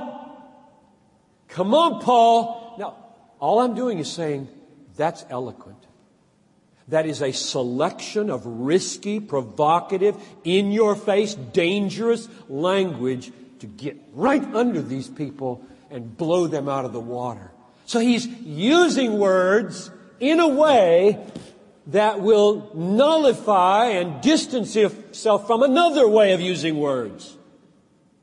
Come 1.49 1.73
on, 1.73 2.01
Paul. 2.01 2.77
Now, 2.79 2.95
all 3.41 3.59
I'm 3.59 3.75
doing 3.75 3.99
is 3.99 4.09
saying 4.09 4.47
that's 4.95 5.25
eloquent. 5.29 5.88
That 6.89 7.05
is 7.05 7.21
a 7.21 7.31
selection 7.31 8.29
of 8.29 8.45
risky, 8.45 9.19
provocative, 9.19 10.15
in 10.43 10.71
your 10.71 10.95
face, 10.95 11.35
dangerous 11.35 12.27
language 12.47 13.31
to 13.59 13.67
get 13.67 13.97
right 14.13 14.43
under 14.55 14.81
these 14.81 15.07
people 15.07 15.63
and 15.91 16.17
blow 16.17 16.47
them 16.47 16.67
out 16.67 16.85
of 16.85 16.93
the 16.93 16.99
water. 16.99 17.51
So 17.85 17.99
he's 17.99 18.25
using 18.27 19.19
words 19.19 19.91
in 20.19 20.39
a 20.39 20.47
way 20.47 21.19
that 21.87 22.21
will 22.21 22.71
nullify 22.75 23.85
and 23.89 24.21
distance 24.21 24.73
himself 24.73 25.47
from 25.47 25.63
another 25.63 26.07
way 26.07 26.33
of 26.33 26.41
using 26.41 26.77
words 26.77 27.35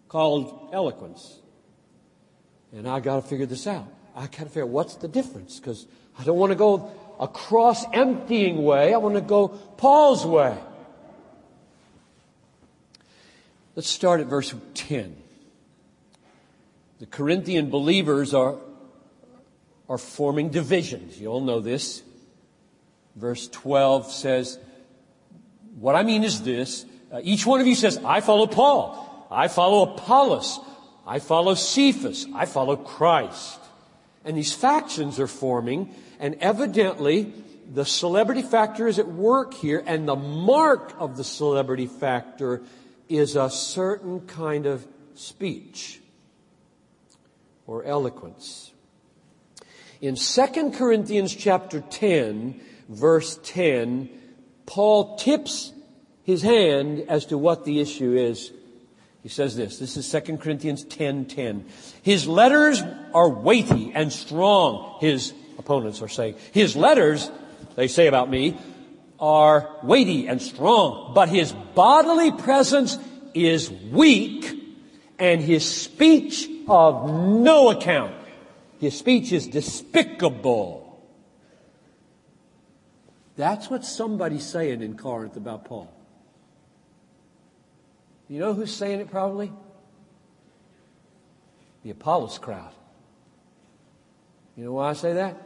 called 0.08 0.70
eloquence. 0.72 1.40
And 2.72 2.88
I 2.88 3.00
gotta 3.00 3.22
figure 3.22 3.46
this 3.46 3.66
out. 3.66 3.88
I 4.14 4.22
gotta 4.26 4.46
figure 4.46 4.66
what's 4.66 4.96
the 4.96 5.08
difference 5.08 5.58
because 5.58 5.86
I 6.18 6.24
don't 6.24 6.38
want 6.38 6.50
to 6.52 6.56
go 6.56 6.92
a 7.18 7.28
cross 7.28 7.84
emptying 7.92 8.62
way. 8.62 8.92
I 8.92 8.98
want 8.98 9.14
to 9.14 9.20
go 9.20 9.48
Paul's 9.48 10.24
way. 10.24 10.56
Let's 13.74 13.88
start 13.88 14.20
at 14.20 14.26
verse 14.26 14.54
10. 14.74 15.16
The 16.98 17.06
Corinthian 17.06 17.68
believers 17.68 18.32
are, 18.32 18.56
are 19.88 19.98
forming 19.98 20.48
divisions. 20.48 21.20
You 21.20 21.28
all 21.28 21.42
know 21.42 21.60
this. 21.60 22.02
Verse 23.16 23.48
12 23.48 24.10
says, 24.10 24.58
what 25.78 25.94
I 25.94 26.02
mean 26.02 26.24
is 26.24 26.42
this. 26.42 26.86
Uh, 27.12 27.20
each 27.22 27.44
one 27.44 27.60
of 27.60 27.66
you 27.66 27.74
says, 27.74 27.98
I 27.98 28.20
follow 28.20 28.46
Paul. 28.46 29.26
I 29.30 29.48
follow 29.48 29.94
Apollos. 29.94 30.58
I 31.06 31.18
follow 31.18 31.54
Cephas. 31.54 32.26
I 32.34 32.46
follow 32.46 32.76
Christ. 32.76 33.60
And 34.24 34.36
these 34.36 34.52
factions 34.52 35.20
are 35.20 35.26
forming 35.26 35.94
and 36.18 36.36
evidently, 36.40 37.32
the 37.72 37.84
celebrity 37.84 38.42
factor 38.42 38.86
is 38.86 38.98
at 38.98 39.08
work 39.08 39.54
here, 39.54 39.82
and 39.84 40.06
the 40.06 40.16
mark 40.16 40.94
of 40.98 41.16
the 41.16 41.24
celebrity 41.24 41.86
factor 41.86 42.62
is 43.08 43.36
a 43.36 43.50
certain 43.50 44.20
kind 44.26 44.66
of 44.66 44.86
speech 45.14 46.00
or 47.66 47.84
eloquence. 47.84 48.72
In 50.00 50.14
2 50.16 50.70
Corinthians 50.72 51.34
chapter 51.34 51.80
10, 51.80 52.60
verse 52.88 53.38
10, 53.42 54.10
Paul 54.66 55.16
tips 55.16 55.72
his 56.22 56.42
hand 56.42 57.04
as 57.08 57.26
to 57.26 57.38
what 57.38 57.64
the 57.64 57.80
issue 57.80 58.14
is. 58.14 58.52
He 59.22 59.28
says 59.28 59.56
this. 59.56 59.78
This 59.78 59.96
is 59.96 60.08
2 60.10 60.38
Corinthians 60.38 60.84
10:10. 60.84 61.28
10. 61.28 61.64
His 62.02 62.28
letters 62.28 62.82
are 63.12 63.28
weighty 63.28 63.90
and 63.92 64.12
strong, 64.12 64.98
his 65.00 65.32
opponents 65.58 66.02
are 66.02 66.08
saying. 66.08 66.36
His 66.52 66.76
letters, 66.76 67.30
they 67.74 67.88
say 67.88 68.06
about 68.06 68.30
me, 68.30 68.56
are 69.18 69.70
weighty 69.82 70.26
and 70.28 70.40
strong, 70.40 71.12
but 71.14 71.28
his 71.28 71.52
bodily 71.74 72.32
presence 72.32 72.98
is 73.34 73.70
weak 73.70 74.62
and 75.18 75.40
his 75.40 75.64
speech 75.64 76.48
of 76.68 77.10
no 77.10 77.70
account. 77.70 78.14
His 78.78 78.96
speech 78.98 79.32
is 79.32 79.46
despicable. 79.46 80.82
That's 83.36 83.70
what 83.70 83.84
somebody's 83.84 84.46
saying 84.46 84.82
in 84.82 84.96
Corinth 84.96 85.36
about 85.36 85.64
Paul. 85.64 85.92
You 88.28 88.40
know 88.40 88.54
who's 88.54 88.74
saying 88.74 89.00
it 89.00 89.10
probably? 89.10 89.52
The 91.84 91.90
Apollos 91.90 92.38
crowd. 92.38 92.72
You 94.56 94.64
know 94.64 94.72
why 94.72 94.90
I 94.90 94.92
say 94.94 95.12
that? 95.14 95.45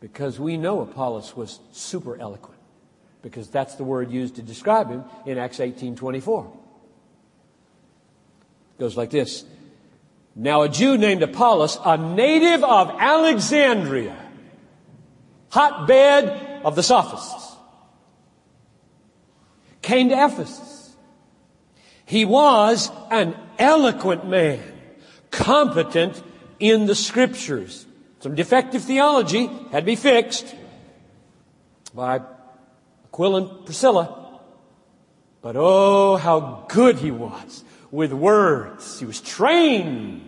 Because 0.00 0.40
we 0.40 0.56
know 0.56 0.80
Apollos 0.80 1.36
was 1.36 1.60
super 1.72 2.18
eloquent. 2.18 2.58
Because 3.22 3.48
that's 3.48 3.74
the 3.74 3.84
word 3.84 4.10
used 4.10 4.36
to 4.36 4.42
describe 4.42 4.88
him 4.88 5.04
in 5.26 5.36
Acts 5.36 5.60
18:24. 5.60 6.50
Goes 8.78 8.96
like 8.96 9.10
this. 9.10 9.44
Now 10.34 10.62
a 10.62 10.68
Jew 10.68 10.96
named 10.96 11.22
Apollos, 11.22 11.78
a 11.84 11.98
native 11.98 12.64
of 12.64 12.90
Alexandria, 12.98 14.16
hotbed 15.50 16.62
of 16.64 16.76
the 16.76 16.82
sophists, 16.82 17.56
came 19.82 20.08
to 20.08 20.14
Ephesus. 20.14 20.96
He 22.06 22.24
was 22.24 22.90
an 23.10 23.36
eloquent 23.58 24.26
man, 24.26 24.62
competent 25.30 26.22
in 26.58 26.86
the 26.86 26.94
scriptures. 26.94 27.86
Some 28.20 28.34
defective 28.34 28.82
theology 28.82 29.46
had 29.72 29.80
to 29.80 29.86
be 29.86 29.96
fixed 29.96 30.54
by 31.94 32.20
Aquila 33.06 33.42
and 33.42 33.64
Priscilla. 33.64 34.40
But 35.42 35.56
oh, 35.56 36.16
how 36.16 36.66
good 36.68 36.98
he 36.98 37.10
was 37.10 37.64
with 37.90 38.12
words. 38.12 39.00
He 39.00 39.06
was 39.06 39.20
trained, 39.20 40.20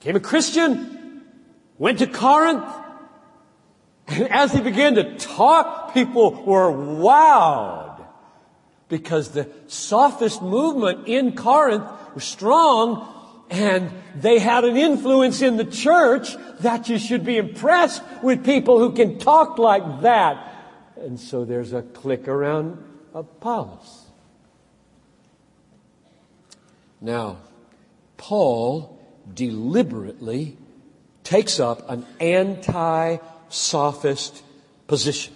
became 0.00 0.16
a 0.16 0.20
Christian, 0.20 1.22
went 1.78 2.00
to 2.00 2.08
Corinth, 2.08 2.68
and 4.08 4.28
as 4.28 4.52
he 4.52 4.60
began 4.60 4.96
to 4.96 5.16
talk, 5.16 5.94
people 5.94 6.44
were 6.44 6.70
wowed 6.72 8.04
because 8.88 9.30
the 9.30 9.48
sophist 9.66 10.42
movement 10.42 11.08
in 11.08 11.34
Corinth 11.34 11.84
was 12.14 12.24
strong 12.24 13.12
and 13.50 13.90
they 14.16 14.38
had 14.38 14.64
an 14.64 14.76
influence 14.76 15.42
in 15.42 15.56
the 15.56 15.64
church 15.64 16.36
that 16.60 16.88
you 16.88 16.98
should 16.98 17.24
be 17.24 17.36
impressed 17.36 18.02
with 18.22 18.44
people 18.44 18.78
who 18.78 18.92
can 18.92 19.18
talk 19.18 19.58
like 19.58 20.02
that. 20.02 20.52
And 20.96 21.20
so 21.20 21.44
there's 21.44 21.72
a 21.72 21.82
clique 21.82 22.28
around 22.28 22.82
Apollos. 23.14 24.04
Now, 27.00 27.38
Paul 28.16 28.98
deliberately 29.32 30.56
takes 31.22 31.60
up 31.60 31.88
an 31.90 32.06
anti-sophist 32.20 33.22
position. 34.86 35.34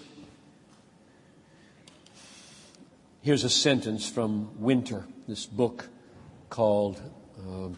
Here's 3.22 3.44
a 3.44 3.50
sentence 3.50 4.08
from 4.08 4.48
Winter, 4.58 5.04
this 5.28 5.44
book 5.44 5.88
called 6.48 7.02
uh, 7.38 7.68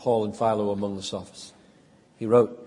Paul 0.00 0.24
and 0.24 0.34
Philo 0.34 0.70
among 0.70 0.96
the 0.96 1.02
sophists. 1.02 1.52
He 2.16 2.24
wrote, 2.24 2.66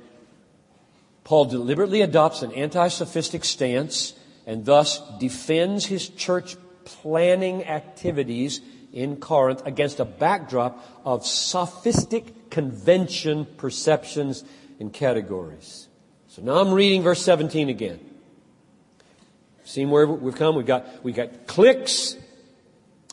Paul 1.23 1.45
deliberately 1.45 2.01
adopts 2.01 2.43
an 2.43 2.51
anti-sophistic 2.51 3.43
stance 3.43 4.13
and 4.45 4.65
thus 4.65 5.01
defends 5.19 5.87
his 5.87 6.09
church 6.09 6.55
planning 6.85 7.65
activities 7.65 8.61
in 8.91 9.15
Corinth 9.17 9.65
against 9.65 9.99
a 9.99 10.05
backdrop 10.05 10.85
of 11.05 11.25
sophistic 11.25 12.51
convention 12.51 13.47
perceptions 13.57 14.43
and 14.79 14.93
categories. 14.93 15.87
So 16.27 16.43
now 16.43 16.57
I'm 16.57 16.71
reading 16.71 17.01
verse 17.01 17.23
17 17.23 17.67
again. 17.67 17.99
Seen 19.63 19.89
where 19.89 20.05
we've 20.05 20.35
come? 20.35 20.55
We've 20.55 20.67
got, 20.67 21.03
we've 21.03 21.15
got 21.15 21.47
cliques. 21.47 22.15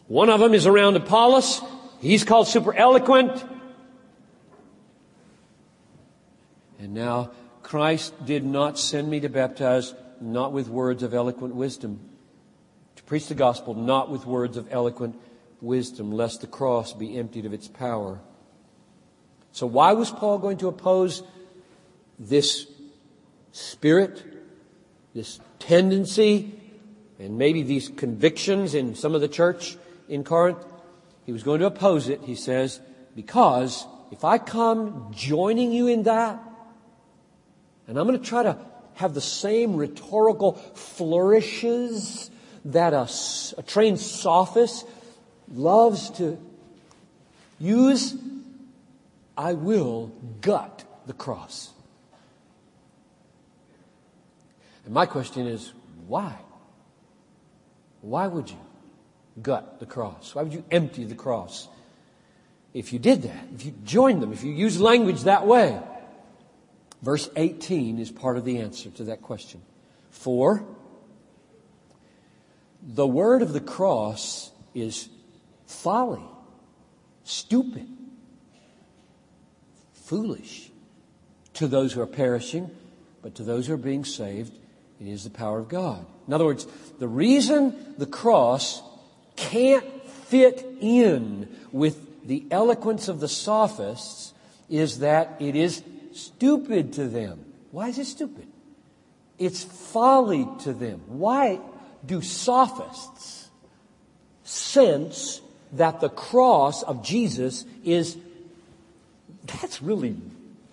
One 0.09 0.29
of 0.29 0.41
them 0.41 0.53
is 0.53 0.67
around 0.67 0.97
Apollos. 0.97 1.63
He's 2.01 2.23
called 2.23 2.49
super 2.49 2.75
eloquent. 2.75 3.43
And 6.81 6.95
now 6.95 7.31
Christ 7.63 8.25
did 8.25 8.45
not 8.45 8.79
send 8.79 9.09
me 9.09 9.21
to 9.21 9.29
baptize 9.29 9.95
not 10.21 10.53
with 10.53 10.69
words 10.69 11.03
of 11.03 11.13
eloquent 11.15 11.55
wisdom, 11.55 12.01
to 12.97 13.03
preach 13.05 13.29
the 13.29 13.35
gospel 13.35 13.75
not 13.75 14.11
with 14.11 14.27
words 14.27 14.57
of 14.57 14.67
eloquent 14.71 15.21
wisdom, 15.61 16.11
lest 16.11 16.41
the 16.41 16.47
cross 16.47 16.95
be 16.95 17.19
emptied 17.19 17.45
of 17.45 17.53
its 17.53 17.69
power. 17.69 18.19
So 19.53 19.67
why 19.67 19.93
was 19.93 20.11
Paul 20.11 20.39
going 20.39 20.57
to 20.59 20.69
oppose 20.69 21.23
this 22.19 22.67
spirit, 23.53 24.25
this 25.15 25.39
tendency, 25.59 26.55
and 27.19 27.37
maybe 27.37 27.63
these 27.63 27.89
convictions 27.89 28.75
in 28.75 28.95
some 28.95 29.15
of 29.15 29.21
the 29.21 29.29
church 29.29 29.77
in 30.09 30.25
Corinth? 30.25 30.65
He 31.27 31.33
was 31.33 31.43
going 31.43 31.61
to 31.61 31.67
oppose 31.67 32.09
it, 32.09 32.23
he 32.23 32.35
says, 32.35 32.81
because 33.15 33.87
if 34.11 34.25
I 34.25 34.39
come 34.39 35.11
joining 35.15 35.73
you 35.73 35.87
in 35.87 36.05
that, 36.05 36.43
and 37.91 37.99
I'm 37.99 38.07
going 38.07 38.21
to 38.21 38.25
try 38.25 38.45
to 38.45 38.57
have 38.95 39.15
the 39.15 39.21
same 39.21 39.75
rhetorical 39.75 40.53
flourishes 40.53 42.31
that 42.67 42.93
a, 42.93 43.09
a 43.59 43.63
trained 43.65 43.99
sophist 43.99 44.87
loves 45.53 46.11
to 46.11 46.39
use, 47.59 48.15
I 49.37 49.55
will 49.55 50.13
gut 50.41 50.85
the 51.07 51.15
cross. 51.15 51.71
And 54.85 54.95
my 54.95 55.07
question 55.07 55.49
is, 55.49 55.73
why? 56.07 56.37
Why 58.03 58.29
would 58.29 58.51
you 58.51 58.61
gut 59.43 59.81
the 59.81 59.87
cross? 59.87 60.33
Why 60.37 60.45
would 60.45 60.53
you 60.53 60.63
empty 60.71 61.07
the 61.07 61.17
cross? 61.17 61.67
If 62.73 62.93
you 62.93 63.01
did 63.01 63.23
that, 63.23 63.47
if 63.53 63.67
you 63.67 63.75
joined 63.85 64.23
them, 64.23 64.33
if 64.33 64.45
you 64.45 64.53
use 64.53 64.81
language 64.81 65.23
that 65.23 65.45
way, 65.45 65.81
verse 67.03 67.29
18 67.37 67.99
is 67.99 68.11
part 68.11 68.37
of 68.37 68.45
the 68.45 68.59
answer 68.59 68.91
to 68.91 69.05
that 69.05 69.23
question. 69.23 69.63
For 70.11 70.65
the 72.83 73.07
word 73.07 73.43
of 73.43 73.53
the 73.53 73.61
cross 73.61 74.51
is 74.75 75.09
folly, 75.67 76.23
stupid, 77.25 77.87
foolish 79.93 80.71
to 81.55 81.69
those 81.69 81.93
who 81.93 82.01
are 82.01 82.07
perishing, 82.07 82.71
but 83.23 83.35
to 83.37 83.43
those 83.43 83.67
who 83.67 83.75
are 83.75 83.79
being 83.79 84.05
saved, 84.05 84.57
it 85.01 85.07
is 85.07 85.25
the 85.25 85.31
power 85.31 85.59
of 85.59 85.69
God. 85.69 86.05
In 86.27 86.35
other 86.35 86.45
words, 86.45 86.67
the 86.99 87.09
reason 87.09 87.95
the 87.99 88.07
cross 88.07 88.83
can't 89.37 89.85
fit 90.05 90.65
in 90.81 91.49
with 91.73 92.27
the 92.27 92.45
eloquence 92.51 93.09
of 93.09 93.21
the 93.21 93.29
sophists 93.29 94.33
is 94.69 95.01
that 95.01 95.37
it 95.41 95.57
is 95.57 95.83
stupid 96.13 96.95
to 96.95 97.09
them. 97.09 97.45
Why 97.71 97.89
is 97.89 97.99
it 97.99 98.07
stupid? 98.07 98.47
It's 99.39 99.65
folly 99.65 100.47
to 100.61 100.73
them. 100.73 101.03
Why 101.07 101.61
do 102.05 102.21
sophists 102.23 103.49
sense 104.45 105.41
that 105.73 106.01
the 106.01 106.09
cross 106.09 106.83
of 106.83 107.03
Jesus 107.03 107.65
is, 107.85 108.17
that's 109.47 109.81
really 109.81 110.17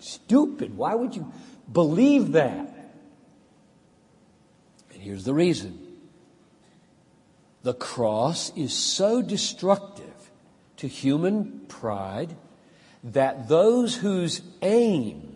stupid. 0.00 0.76
Why 0.76 0.94
would 0.94 1.14
you 1.14 1.32
believe 1.72 2.32
that? 2.32 2.92
And 4.92 5.02
here's 5.02 5.24
the 5.24 5.34
reason. 5.34 5.78
The 7.62 7.74
cross 7.74 8.52
is 8.56 8.72
so 8.72 9.22
destructive 9.22 10.04
to 10.78 10.88
human 10.88 11.60
pride 11.68 12.34
that 13.04 13.48
those 13.48 13.96
whose 13.96 14.42
aim 14.62 15.27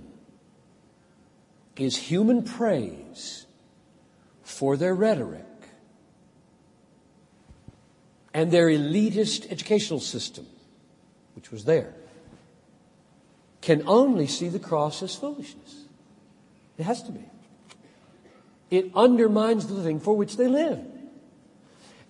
is 1.77 1.97
human 1.97 2.43
praise 2.43 3.47
for 4.43 4.77
their 4.77 4.95
rhetoric 4.95 5.47
and 8.35 8.51
their 8.51 8.69
elitist 8.69 9.51
educational 9.51 10.01
system, 10.01 10.47
which 11.35 11.51
was 11.51 11.65
there, 11.65 11.95
can 13.61 13.83
only 13.87 14.27
see 14.27 14.49
the 14.49 14.59
cross 14.59 15.03
as 15.03 15.15
foolishness. 15.15 15.85
It 16.79 16.85
has 16.85 17.03
to 17.05 17.13
be. 17.13 17.25
It 18.71 18.91
undermines 18.95 19.67
the 19.67 19.83
thing 19.83 20.01
for 20.01 20.17
which 20.17 20.37
they 20.37 20.49
live. 20.49 20.81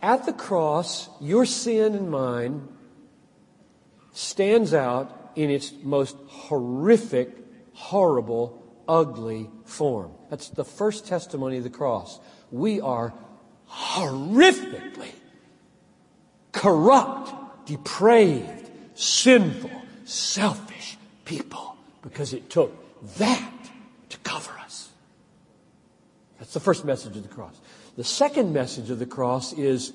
At 0.00 0.26
the 0.26 0.32
cross, 0.32 1.08
your 1.20 1.44
sin 1.44 1.94
and 1.94 2.10
mine 2.10 2.68
stands 4.12 4.72
out 4.72 5.32
in 5.34 5.50
its 5.50 5.72
most 5.82 6.16
horrific, 6.26 7.30
horrible, 7.72 8.61
ugly 8.92 9.48
form. 9.64 10.12
That's 10.28 10.50
the 10.50 10.66
first 10.66 11.06
testimony 11.06 11.56
of 11.56 11.64
the 11.64 11.70
cross. 11.70 12.20
We 12.50 12.78
are 12.82 13.14
horrifically 13.70 15.12
corrupt, 16.52 17.66
depraved, 17.66 18.70
sinful, 18.94 19.70
selfish 20.04 20.98
people 21.24 21.74
because 22.02 22.34
it 22.34 22.50
took 22.50 22.70
that 23.16 23.52
to 24.10 24.18
cover 24.18 24.52
us. 24.58 24.90
That's 26.38 26.52
the 26.52 26.60
first 26.60 26.84
message 26.84 27.16
of 27.16 27.22
the 27.22 27.34
cross. 27.34 27.58
The 27.96 28.04
second 28.04 28.52
message 28.52 28.90
of 28.90 28.98
the 28.98 29.06
cross 29.06 29.54
is 29.54 29.94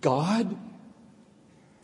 God 0.00 0.56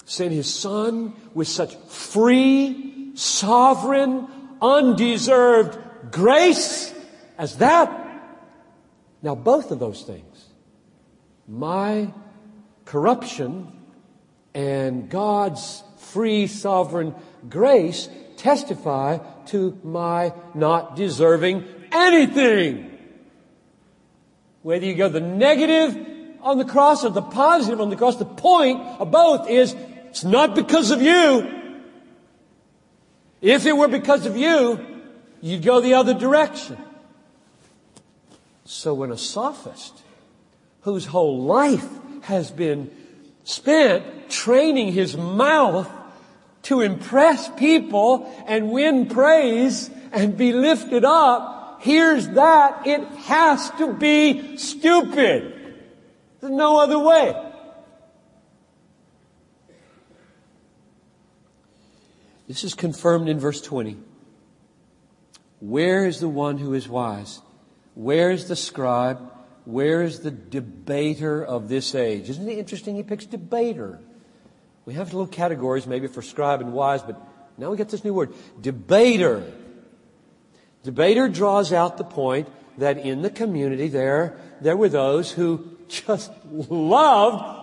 sent 0.07 0.33
his 0.33 0.53
son 0.53 1.13
with 1.35 1.49
such 1.49 1.77
free, 1.77 3.13
sovereign, 3.15 4.27
undeserved 4.63 5.79
grace 6.11 6.95
as 7.39 7.57
that. 7.59 7.97
Now 9.23 9.35
both 9.35 9.71
of 9.71 9.79
those 9.79 10.03
things, 10.03 10.47
my 11.47 12.13
corruption 12.85 13.73
and 14.55 15.09
God's 15.09 15.83
free, 15.99 16.47
sovereign 16.47 17.15
grace 17.49 18.09
testify 18.37 19.19
to 19.47 19.79
my 19.85 20.33
not 20.55 20.97
deserving 20.97 21.65
anything. 21.93 22.99
Whether 24.63 24.87
you 24.87 24.95
go 24.95 25.09
the 25.09 25.21
negative 25.21 26.07
on 26.43 26.59
the 26.59 26.65
cross 26.65 27.05
or 27.05 27.11
the 27.11 27.23
positive 27.23 27.81
on 27.81 27.91
the 27.91 27.97
cross, 27.97 28.17
the 28.17 28.25
point 28.25 28.81
of 28.99 29.11
both 29.11 29.49
is 29.49 29.75
it's 30.09 30.25
not 30.25 30.55
because 30.55 30.91
of 30.91 31.03
you. 31.03 31.59
If 33.41 33.67
it 33.67 33.77
were 33.77 33.89
because 33.89 34.27
of 34.27 34.37
you, 34.37 34.90
you'd 35.41 35.63
go 35.63 35.81
the 35.81 35.95
other 35.95 36.15
direction. 36.15 36.77
So 38.65 38.95
when 38.95 39.11
a 39.11 39.19
sophist 39.19 39.99
whose 40.83 41.07
whole 41.07 41.43
life 41.43 41.89
has 42.23 42.51
been 42.51 42.91
spent 43.45 44.31
training 44.31 44.93
his 44.93 45.17
mouth 45.17 45.91
to 46.63 46.81
impress 46.81 47.49
people 47.59 48.33
and 48.47 48.71
win 48.71 49.07
praise 49.07 49.91
and 50.13 50.37
be 50.37 50.53
lifted 50.53 51.05
up 51.05 51.81
hears 51.81 52.29
that, 52.29 52.87
it 52.87 53.03
has 53.03 53.71
to 53.73 53.95
be 53.95 54.57
stupid. 54.59 55.57
There's 56.41 56.53
no 56.53 56.79
other 56.79 56.99
way. 56.99 57.35
This 62.47 62.65
is 62.65 62.75
confirmed 62.75 63.29
in 63.29 63.39
verse 63.39 63.61
20. 63.61 63.97
Where 65.61 66.07
is 66.07 66.21
the 66.21 66.29
one 66.29 66.59
who 66.59 66.75
is 66.75 66.89
wise? 66.89 67.41
Where 67.95 68.31
is 68.31 68.49
the 68.49 68.57
scribe? 68.57 69.21
Where 69.65 70.03
is 70.03 70.21
the 70.21 70.31
debater 70.31 71.45
of 71.45 71.69
this 71.69 71.95
age? 71.95 72.31
Isn't 72.31 72.49
it 72.49 72.59
interesting 72.59 72.97
he 72.97 73.03
picks 73.03 73.27
debater? 73.27 74.01
We 74.87 74.95
have 74.95 75.13
little 75.13 75.27
categories 75.27 75.87
maybe 75.87 76.07
for 76.07 76.23
scribe 76.23 76.61
and 76.63 76.73
wise, 76.73 77.03
but 77.03 77.21
now 77.59 77.71
we 77.71 77.77
get 77.77 77.91
this 77.91 78.03
new 78.03 78.15
word. 78.15 78.33
Debater. 78.61 79.45
Debater 80.83 81.29
draws 81.29 81.73
out 81.73 81.99
the 81.99 82.05
point 82.05 82.49
that 82.79 82.99
in 82.99 83.21
the 83.21 83.31
community 83.31 83.89
there, 83.89 84.39
there 84.63 84.77
were 84.77 84.89
those 84.89 85.31
who 85.31 85.77
just 85.89 86.33
loved 86.51 87.59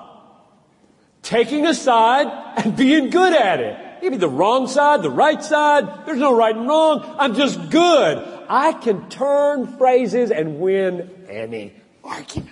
taking 1.24 1.66
a 1.66 1.74
side 1.74 2.28
and 2.58 2.78
being 2.78 3.10
good 3.10 3.34
at 3.34 3.60
it. 3.60 3.87
Maybe 4.02 4.18
the 4.18 4.30
wrong 4.30 4.68
side, 4.68 5.02
the 5.02 5.10
right 5.10 5.44
side. 5.44 6.06
There's 6.06 6.20
no 6.20 6.36
right 6.36 6.56
and 6.56 6.68
wrong. 6.68 7.16
I'm 7.20 7.36
just 7.36 7.70
good. 7.70 8.46
I 8.50 8.74
can 8.74 9.10
turn 9.10 9.78
phrases 9.78 10.32
and 10.32 10.60
win 10.60 11.26
any 11.30 11.74
argument. 12.04 12.52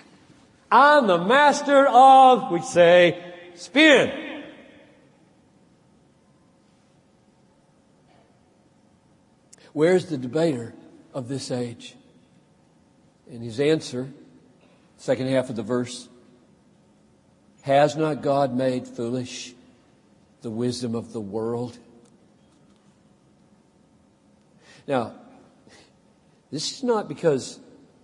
I'm 0.72 1.08
the 1.08 1.18
master 1.18 1.88
of, 1.88 2.52
we 2.52 2.62
say, 2.62 3.34
spin. 3.56 4.44
Where's 9.74 10.06
the 10.08 10.18
debater 10.18 10.74
of 11.14 11.28
this 11.28 11.52
age? 11.52 11.96
And 13.30 13.44
his 13.44 13.60
answer 13.60 14.10
Second 14.98 15.28
half 15.28 15.50
of 15.50 15.56
the 15.56 15.64
verse. 15.64 16.10
Has 17.62 17.96
not 17.96 18.22
God 18.22 18.56
made 18.56 18.88
foolish 18.88 19.55
the 20.46 20.52
wisdom 20.52 20.94
of 20.94 21.12
the 21.12 21.20
world? 21.20 21.76
Now, 24.88 25.16
this 26.52 26.72
is 26.72 26.84
not 26.84 27.08
because 27.08 27.60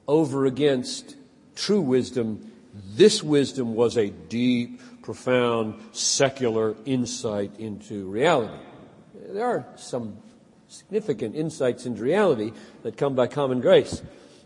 over 0.08 0.48
against 0.48 1.16
true 1.56 1.82
wisdom, 1.82 2.52
this 2.96 3.22
wisdom 3.22 3.76
was 3.76 3.96
a 3.96 4.10
deep, 4.10 4.82
profound, 5.04 5.80
secular 5.92 6.76
insight 6.84 7.60
into 7.60 8.10
reality. 8.10 8.58
There 9.30 9.46
are 9.46 9.68
some 9.76 10.18
significant 10.68 11.36
insights 11.36 11.86
into 11.86 12.02
reality 12.02 12.54
that 12.82 12.98
come 12.98 13.14
by 13.14 13.28
common 13.28 13.62
grace 13.62 14.02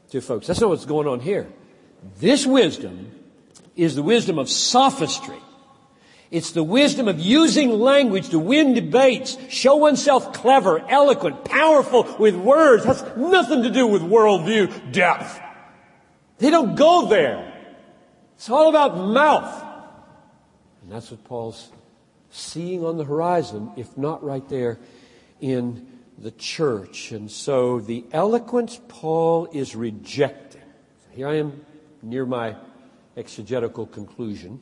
to 0.10 0.20
folks. 0.20 0.48
That's 0.48 0.60
not 0.60 0.70
what's 0.70 0.84
going 0.84 1.08
on 1.08 1.22
here. 1.22 1.48
This 2.20 2.46
wisdom 2.46 3.10
is 3.78 3.96
the 3.96 4.04
wisdom 4.04 4.38
of 4.38 4.50
sophistry. 4.50 5.40
It's 6.36 6.52
the 6.52 6.66
wisdom 6.66 7.08
of 7.08 7.18
using 7.18 7.70
language 7.80 8.32
to 8.32 8.40
win 8.40 8.74
debates, 8.74 9.38
show 9.48 9.78
oneself 9.78 10.34
clever, 10.34 10.82
eloquent, 10.90 11.46
powerful 11.46 12.14
with 12.20 12.36
words. 12.36 12.84
Has 12.84 13.06
nothing 13.16 13.64
to 13.64 13.70
do 13.70 13.88
with 13.88 14.02
worldview 14.02 14.92
depth. 14.92 15.40
They 16.40 16.50
don't 16.50 16.76
go 16.76 17.08
there. 17.08 17.54
It's 18.36 18.50
all 18.50 18.68
about 18.68 18.98
mouth. 18.98 19.64
And 20.82 20.92
that's 20.92 21.10
what 21.10 21.24
Paul's 21.24 21.72
seeing 22.32 22.84
on 22.84 22.98
the 22.98 23.06
horizon, 23.06 23.72
if 23.78 23.98
not 23.98 24.22
right 24.22 24.46
there 24.50 24.78
in 25.40 25.88
the 26.18 26.32
church. 26.32 27.14
And 27.14 27.32
so 27.32 27.80
the 27.80 28.04
eloquence 28.12 28.78
Paul 28.90 29.48
is 29.54 29.74
rejecting. 29.74 30.64
Here 31.12 31.30
I 31.30 31.36
am 31.36 31.66
near 32.02 32.26
my 32.26 32.58
exegetical 33.16 33.86
conclusion. 33.86 34.60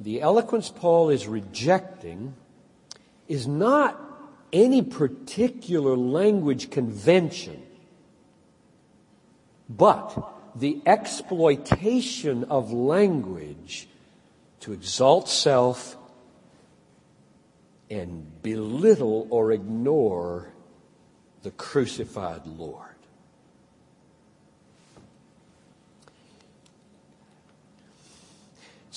The 0.00 0.22
eloquence 0.22 0.70
Paul 0.70 1.10
is 1.10 1.28
rejecting 1.28 2.34
is 3.28 3.46
not 3.46 4.00
any 4.52 4.82
particular 4.82 5.96
language 5.96 6.70
convention, 6.70 7.62
but 9.68 10.32
the 10.56 10.80
exploitation 10.86 12.44
of 12.44 12.72
language 12.72 13.88
to 14.60 14.72
exalt 14.72 15.28
self 15.28 15.96
and 17.90 18.42
belittle 18.42 19.26
or 19.30 19.52
ignore 19.52 20.52
the 21.42 21.50
crucified 21.50 22.46
Lord. 22.46 22.89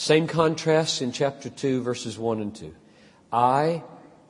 Same 0.03 0.27
contrast 0.27 1.01
in 1.01 1.13
chapter 1.13 1.49
2, 1.49 1.81
verses 1.81 2.17
1 2.17 2.41
and 2.41 2.53
2. 2.53 2.75
I, 3.31 3.83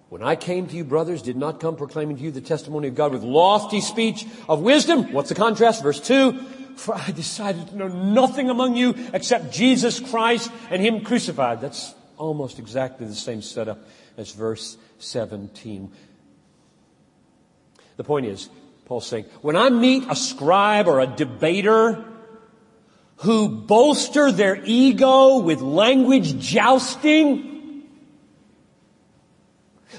when 0.10 0.22
I 0.22 0.36
came 0.36 0.68
to 0.68 0.76
you, 0.76 0.84
brothers, 0.84 1.24
did 1.24 1.36
not 1.36 1.60
come 1.60 1.78
proclaiming 1.78 2.18
to 2.18 2.22
you 2.22 2.30
the 2.30 2.42
testimony 2.42 2.90
of 2.90 2.94
God 2.94 3.12
with 3.12 3.24
lofty 3.24 3.82
speech 3.82 4.24
of 4.48 4.62
wisdom. 4.62 5.12
What's 5.12 5.30
the 5.30 5.36
contrast? 5.36 5.82
Verse 5.82 6.00
2. 6.00 6.34
For 6.76 6.94
I 6.94 7.10
decided 7.10 7.70
to 7.70 7.76
know 7.76 7.88
nothing 7.88 8.52
among 8.52 8.76
you 8.76 8.94
except 9.16 9.52
Jesus 9.52 10.00
Christ 10.00 10.52
and 10.70 10.80
Him 10.80 11.02
crucified. 11.02 11.60
That's 11.60 11.96
almost 12.18 12.60
exactly 12.60 13.08
the 13.08 13.16
same 13.16 13.42
setup 13.42 13.80
as 14.16 14.32
verse 14.32 14.78
17. 15.00 15.92
The 17.98 18.04
point 18.04 18.28
is, 18.28 18.48
Paul's 18.86 19.08
saying, 19.08 19.26
when 19.42 19.56
I 19.56 19.72
meet 19.72 20.04
a 20.08 20.16
scribe 20.16 20.88
or 20.88 21.00
a 21.00 21.08
debater, 21.08 22.13
who 23.24 23.48
bolster 23.48 24.34
their 24.34 24.62
ego 24.66 25.38
with 25.38 25.62
language 25.62 26.38
jousting, 26.40 27.88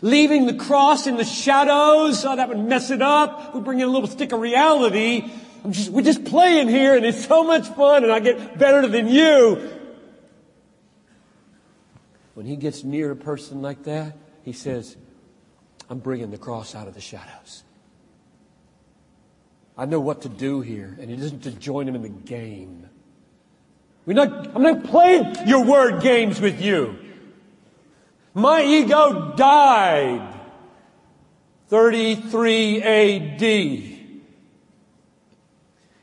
leaving 0.02 0.44
the 0.44 0.52
cross 0.52 1.06
in 1.06 1.16
the 1.16 1.24
shadows. 1.24 2.22
Oh, 2.26 2.36
that 2.36 2.48
would 2.48 2.58
mess 2.58 2.90
it 2.90 3.00
up. 3.00 3.54
We 3.54 3.62
bring 3.62 3.80
in 3.80 3.88
a 3.88 3.90
little 3.90 4.08
stick 4.08 4.32
of 4.32 4.40
reality. 4.40 5.30
Just, 5.70 5.88
we're 5.88 6.02
just 6.02 6.26
playing 6.26 6.68
here 6.68 6.94
and 6.96 7.06
it's 7.06 7.24
so 7.24 7.42
much 7.42 7.66
fun 7.68 8.04
and 8.04 8.12
I 8.12 8.20
get 8.20 8.58
better 8.58 8.86
than 8.86 9.08
you. 9.08 9.70
When 12.34 12.44
he 12.44 12.56
gets 12.56 12.84
near 12.84 13.10
a 13.10 13.16
person 13.16 13.62
like 13.62 13.84
that, 13.84 14.18
he 14.42 14.52
says, 14.52 14.98
I'm 15.88 16.00
bringing 16.00 16.30
the 16.30 16.36
cross 16.36 16.74
out 16.74 16.88
of 16.88 16.94
the 16.94 17.00
shadows. 17.00 17.64
I 19.78 19.86
know 19.86 20.00
what 20.00 20.22
to 20.22 20.28
do 20.28 20.60
here, 20.60 20.96
and 21.00 21.10
it 21.10 21.18
isn't 21.20 21.44
to 21.44 21.50
join 21.50 21.88
him 21.88 21.94
in 21.94 22.02
the 22.02 22.08
game. 22.08 22.88
We're 24.06 24.14
not, 24.14 24.54
I'm 24.54 24.62
not 24.62 24.84
playing 24.84 25.48
your 25.48 25.64
word 25.64 26.02
games 26.02 26.40
with 26.40 26.60
you. 26.60 26.98
My 28.34 28.62
ego 28.62 29.32
died 29.36 30.34
33 31.68 32.82
AD. 32.82 33.42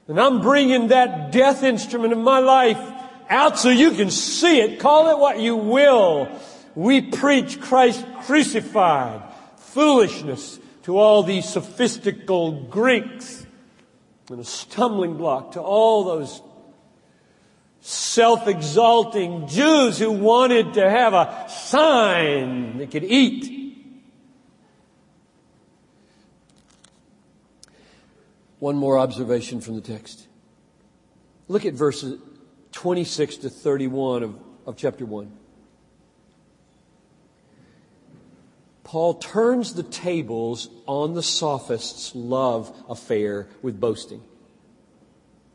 And 0.07 0.19
I'm 0.19 0.41
bringing 0.41 0.87
that 0.87 1.31
death 1.31 1.63
instrument 1.63 2.13
of 2.13 2.19
my 2.19 2.39
life 2.39 2.79
out 3.29 3.59
so 3.59 3.69
you 3.69 3.91
can 3.91 4.09
see 4.09 4.59
it. 4.59 4.79
Call 4.79 5.09
it 5.11 5.19
what 5.19 5.39
you 5.39 5.55
will. 5.55 6.27
We 6.75 7.01
preach 7.01 7.61
Christ 7.61 8.05
crucified. 8.23 9.21
Foolishness 9.57 10.59
to 10.83 10.97
all 10.97 11.23
these 11.23 11.47
sophistical 11.47 12.63
Greeks 12.63 13.45
and 14.29 14.39
a 14.39 14.43
stumbling 14.43 15.17
block 15.17 15.53
to 15.53 15.61
all 15.61 16.03
those 16.03 16.41
self-exalting 17.81 19.47
Jews 19.47 19.97
who 19.97 20.11
wanted 20.11 20.75
to 20.75 20.89
have 20.89 21.13
a 21.13 21.47
sign 21.49 22.77
they 22.77 22.87
could 22.87 23.03
eat. 23.03 23.59
One 28.59 28.75
more 28.75 28.99
observation 28.99 29.59
from 29.59 29.75
the 29.75 29.81
text. 29.81 30.27
Look 31.47 31.65
at 31.65 31.73
verses 31.73 32.21
26 32.73 33.37
to 33.37 33.49
31 33.49 34.23
of, 34.23 34.39
of 34.67 34.77
chapter 34.77 35.03
1. 35.03 35.31
Paul 38.83 39.15
turns 39.15 39.73
the 39.73 39.83
tables 39.83 40.69
on 40.85 41.13
the 41.13 41.23
sophist's 41.23 42.13
love 42.13 42.75
affair 42.87 43.47
with 43.61 43.79
boasting. 43.79 44.21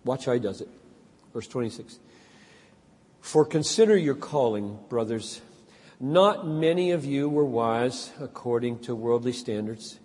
Watch 0.04 0.24
how 0.24 0.32
he 0.32 0.40
does 0.40 0.60
it. 0.60 0.68
Verse 1.32 1.46
26. 1.46 1.98
For 3.26 3.44
consider 3.44 3.96
your 3.96 4.14
calling, 4.14 4.78
brothers. 4.88 5.40
Not 5.98 6.46
many 6.46 6.92
of 6.92 7.04
you 7.04 7.28
were 7.28 7.44
wise 7.44 8.12
according 8.20 8.78
to 8.82 8.94
worldly 8.94 9.32
standards. 9.32 9.98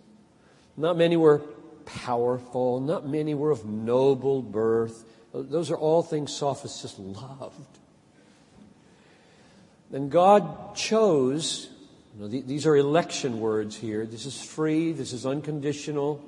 Not 0.75 0.97
many 0.97 1.17
were 1.17 1.43
powerful. 1.85 2.79
Not 2.79 3.07
many 3.07 3.35
were 3.35 3.51
of 3.51 3.63
noble 3.63 4.41
birth. 4.41 5.05
Those 5.35 5.69
are 5.69 5.77
all 5.77 6.01
things 6.01 6.33
sophists 6.33 6.81
just 6.81 6.97
loved. 6.97 7.77
And 9.93 10.09
God 10.09 10.75
chose, 10.75 11.69
you 12.15 12.21
know, 12.21 12.27
these 12.27 12.65
are 12.65 12.75
election 12.75 13.39
words 13.39 13.77
here. 13.77 14.07
This 14.07 14.25
is 14.25 14.41
free. 14.41 14.93
This 14.93 15.13
is 15.13 15.27
unconditional. 15.27 16.25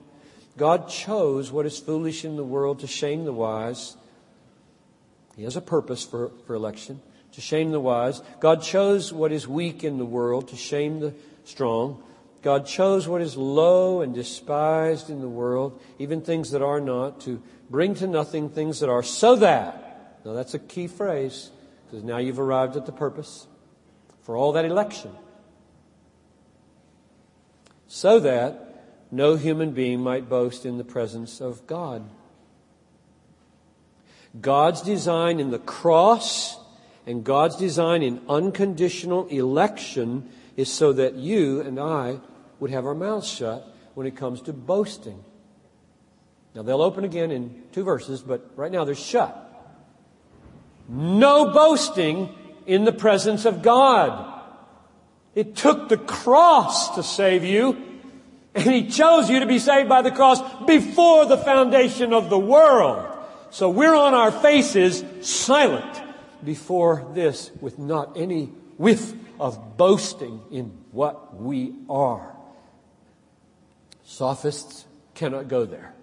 God 0.58 0.90
chose 0.90 1.52
what 1.52 1.66
is 1.66 1.80
foolish 1.80 2.24
in 2.24 2.36
the 2.36 2.44
world 2.44 2.82
to 2.82 2.88
shame 2.88 3.26
the 3.26 3.34
wise. 3.34 3.98
He 5.36 5.44
has 5.44 5.56
a 5.56 5.62
purpose 5.62 6.04
for, 6.04 6.32
for 6.46 6.54
election, 6.54 7.02
to 7.32 7.42
shame 7.42 7.72
the 7.72 7.80
wise. 7.80 8.22
God 8.40 8.62
chose 8.62 9.12
what 9.12 9.32
is 9.32 9.48
weak 9.48 9.84
in 9.84 9.98
the 9.98 10.06
world 10.06 10.50
to 10.50 10.56
shame 10.56 11.00
the 11.00 11.14
strong. 11.44 12.04
God 12.42 12.66
chose 12.68 13.08
what 13.08 13.22
is 13.22 13.38
low 13.38 14.02
and 14.02 14.14
despised 14.14 15.10
in 15.10 15.22
the 15.22 15.30
world, 15.30 15.82
even 15.98 16.22
things 16.22 16.52
that 16.52 16.62
are 16.62 16.82
not, 16.82 17.22
to 17.22 17.42
bring 17.70 17.96
to 17.96 18.08
nothing 18.08 18.50
things 18.50 18.82
that 18.82 18.90
are, 18.90 19.02
so 19.02 19.36
that. 19.38 20.20
Now 20.26 20.34
that's 20.34 20.54
a 20.54 20.60
key 20.60 20.88
phrase, 20.88 21.50
because 21.86 22.04
now 22.04 22.18
you've 22.18 22.40
arrived 22.40 22.76
at 22.76 22.86
the 22.86 22.92
purpose 22.92 23.48
for 24.24 24.38
all 24.38 24.52
that 24.54 24.66
election. 24.66 25.12
So 27.88 28.20
that 28.20 29.08
no 29.12 29.36
human 29.36 29.72
being 29.72 30.02
might 30.02 30.28
boast 30.28 30.66
in 30.66 30.78
the 30.78 30.84
presence 30.84 31.40
of 31.40 31.66
God. 31.68 32.10
God's 34.40 34.82
design 34.82 35.40
in 35.40 35.52
the 35.52 35.60
cross 35.60 36.58
and 37.06 37.24
God's 37.24 37.56
design 37.56 38.02
in 38.02 38.22
unconditional 38.30 39.28
election 39.28 40.30
is 40.56 40.72
so 40.72 40.94
that 40.94 41.16
you 41.16 41.62
and 41.62 41.80
I 41.80 42.20
would 42.60 42.72
have 42.72 42.86
our 42.86 42.96
mouths 42.96 43.28
shut 43.28 43.68
when 43.94 44.08
it 44.08 44.16
comes 44.16 44.42
to 44.44 44.54
boasting. 44.54 45.24
Now 46.56 46.62
they'll 46.62 46.82
open 46.82 47.04
again 47.04 47.32
in 47.32 47.64
two 47.72 47.84
verses, 47.84 48.22
but 48.22 48.52
right 48.56 48.72
now 48.72 48.86
they're 48.86 48.96
shut. 48.96 49.40
No 50.88 51.52
boasting 51.52 52.34
in 52.66 52.86
the 52.86 52.92
presence 52.92 53.46
of 53.46 53.62
God. 53.62 54.42
It 55.36 55.56
took 55.56 55.90
the 55.90 55.98
cross 55.98 56.96
to 56.96 57.04
save 57.04 57.44
you, 57.44 57.78
and 58.54 58.66
He 58.66 58.88
chose 58.88 59.30
you 59.30 59.40
to 59.40 59.48
be 59.48 59.60
saved 59.60 59.90
by 59.90 60.02
the 60.02 60.12
cross 60.12 60.40
before 60.66 61.26
the 61.26 61.38
foundation 61.38 62.14
of 62.14 62.30
the 62.30 62.40
world. 62.40 63.13
So 63.54 63.70
we're 63.70 63.94
on 63.94 64.16
our 64.16 64.32
faces 64.32 65.04
silent 65.22 66.02
before 66.44 67.08
this 67.14 67.52
with 67.62 67.78
not 67.78 68.18
any 68.18 68.46
whiff 68.78 69.14
of 69.40 69.78
boasting 69.78 70.42
in 70.50 70.76
what 70.92 71.40
we 71.40 71.76
are. 71.88 72.36
Sophists 74.06 74.86
cannot 75.14 75.50
go 75.50 75.66
there. 75.66 75.94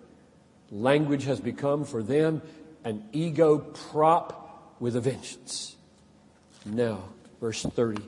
Language 0.70 1.24
has 1.24 1.40
become 1.40 1.84
for 1.84 2.05
them 2.05 2.40
an 2.84 3.03
ego 3.11 3.59
prop 3.59 4.76
with 4.78 4.94
a 4.94 5.01
vengeance. 5.01 5.74
Now, 6.64 7.03
verse 7.40 7.64
30. 7.64 8.01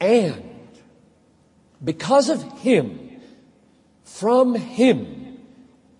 And 0.00 0.50
because 1.84 2.30
of 2.30 2.42
him, 2.60 3.20
from 4.02 4.54
him, 4.54 5.23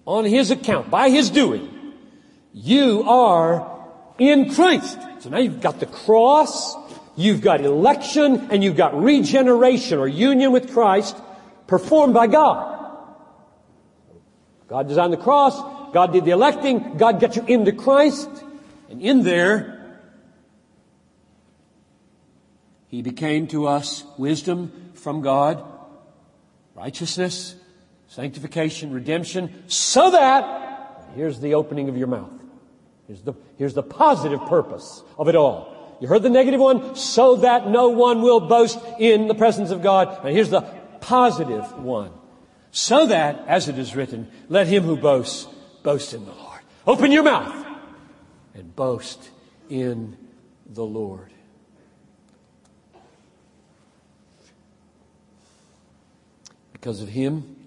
on 0.07 0.24
his 0.24 0.50
account, 0.50 0.90
by 0.90 1.11
his 1.11 1.30
doing, 1.30 1.94
you 2.52 3.02
are 3.05 3.88
in 4.18 4.55
Christ. 4.55 4.98
So 5.20 5.30
now 5.30 5.38
you've 5.38 5.61
got 5.61 5.80
the 5.80 5.86
cross, 5.86 6.76
you've 7.16 7.40
got 7.40 7.61
election, 7.61 8.48
and 8.50 8.62
you've 8.62 8.76
got 8.76 9.00
regeneration 9.00 9.98
or 9.98 10.07
union 10.07 10.52
with 10.52 10.72
Christ 10.72 11.16
performed 11.66 12.14
by 12.14 12.26
God. 12.26 12.74
God 14.68 14.88
designed 14.88 15.12
the 15.12 15.18
cross. 15.18 15.55
God 15.92 16.12
did 16.12 16.24
the 16.24 16.32
electing. 16.32 16.96
God 16.96 17.20
got 17.20 17.36
you 17.36 17.44
into 17.46 17.72
Christ. 17.72 18.28
And 18.90 19.00
in 19.00 19.22
there, 19.22 20.00
He 22.88 23.02
became 23.02 23.46
to 23.48 23.66
us 23.66 24.05
wisdom 24.18 24.92
from 24.94 25.20
God, 25.20 25.64
righteousness, 26.74 27.55
sanctification, 28.14 28.92
redemption, 28.92 29.64
so 29.66 30.12
that, 30.12 31.10
here's 31.16 31.40
the 31.40 31.54
opening 31.54 31.88
of 31.88 31.96
your 31.96 32.06
mouth. 32.06 32.30
Here's 33.08 33.22
the, 33.22 33.34
here's 33.58 33.74
the 33.74 33.82
positive 33.82 34.40
purpose 34.46 35.02
of 35.18 35.28
it 35.28 35.34
all. 35.34 35.98
You 36.00 36.06
heard 36.06 36.22
the 36.22 36.30
negative 36.30 36.60
one? 36.60 36.94
So 36.94 37.36
that 37.36 37.68
no 37.68 37.88
one 37.88 38.22
will 38.22 38.38
boast 38.38 38.78
in 39.00 39.26
the 39.26 39.34
presence 39.34 39.70
of 39.70 39.82
God. 39.82 40.24
And 40.24 40.32
here's 40.32 40.50
the 40.50 40.62
positive 41.00 41.76
one. 41.76 42.12
So 42.70 43.06
that, 43.06 43.44
as 43.48 43.68
it 43.68 43.78
is 43.78 43.96
written, 43.96 44.30
let 44.48 44.68
him 44.68 44.84
who 44.84 44.96
boasts 44.96 45.48
boast 45.82 46.14
in 46.14 46.24
the 46.24 46.32
Lord. 46.32 46.60
Open 46.86 47.10
your 47.10 47.24
mouth 47.24 47.66
and 48.54 48.74
boast 48.76 49.28
in 49.68 50.16
the 50.68 50.84
Lord. 50.84 51.32
Because 56.72 57.00
of 57.00 57.08
him, 57.08 57.63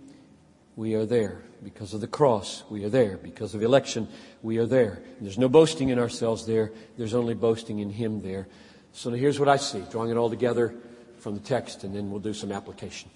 we 0.77 0.93
are 0.93 1.05
there. 1.05 1.41
Because 1.63 1.95
of 1.95 2.01
the 2.01 2.07
cross, 2.07 2.63
we 2.69 2.85
are 2.85 2.89
there. 2.89 3.17
Because 3.17 3.55
of 3.55 3.63
election, 3.63 4.07
we 4.43 4.59
are 4.59 4.67
there. 4.67 5.01
There's 5.19 5.39
no 5.39 5.49
boasting 5.49 5.89
in 5.89 5.99
ourselves 5.99 6.45
there. 6.45 6.71
There's 6.97 7.15
only 7.15 7.33
boasting 7.33 7.79
in 7.79 7.89
him 7.89 8.21
there. 8.21 8.47
So 8.93 9.09
here's 9.09 9.39
what 9.39 9.49
I 9.49 9.57
see, 9.57 9.83
drawing 9.91 10.11
it 10.11 10.17
all 10.17 10.29
together 10.29 10.75
from 11.17 11.33
the 11.33 11.41
text, 11.41 11.83
and 11.83 11.95
then 11.95 12.11
we'll 12.11 12.19
do 12.19 12.33
some 12.33 12.51
application. 12.51 13.09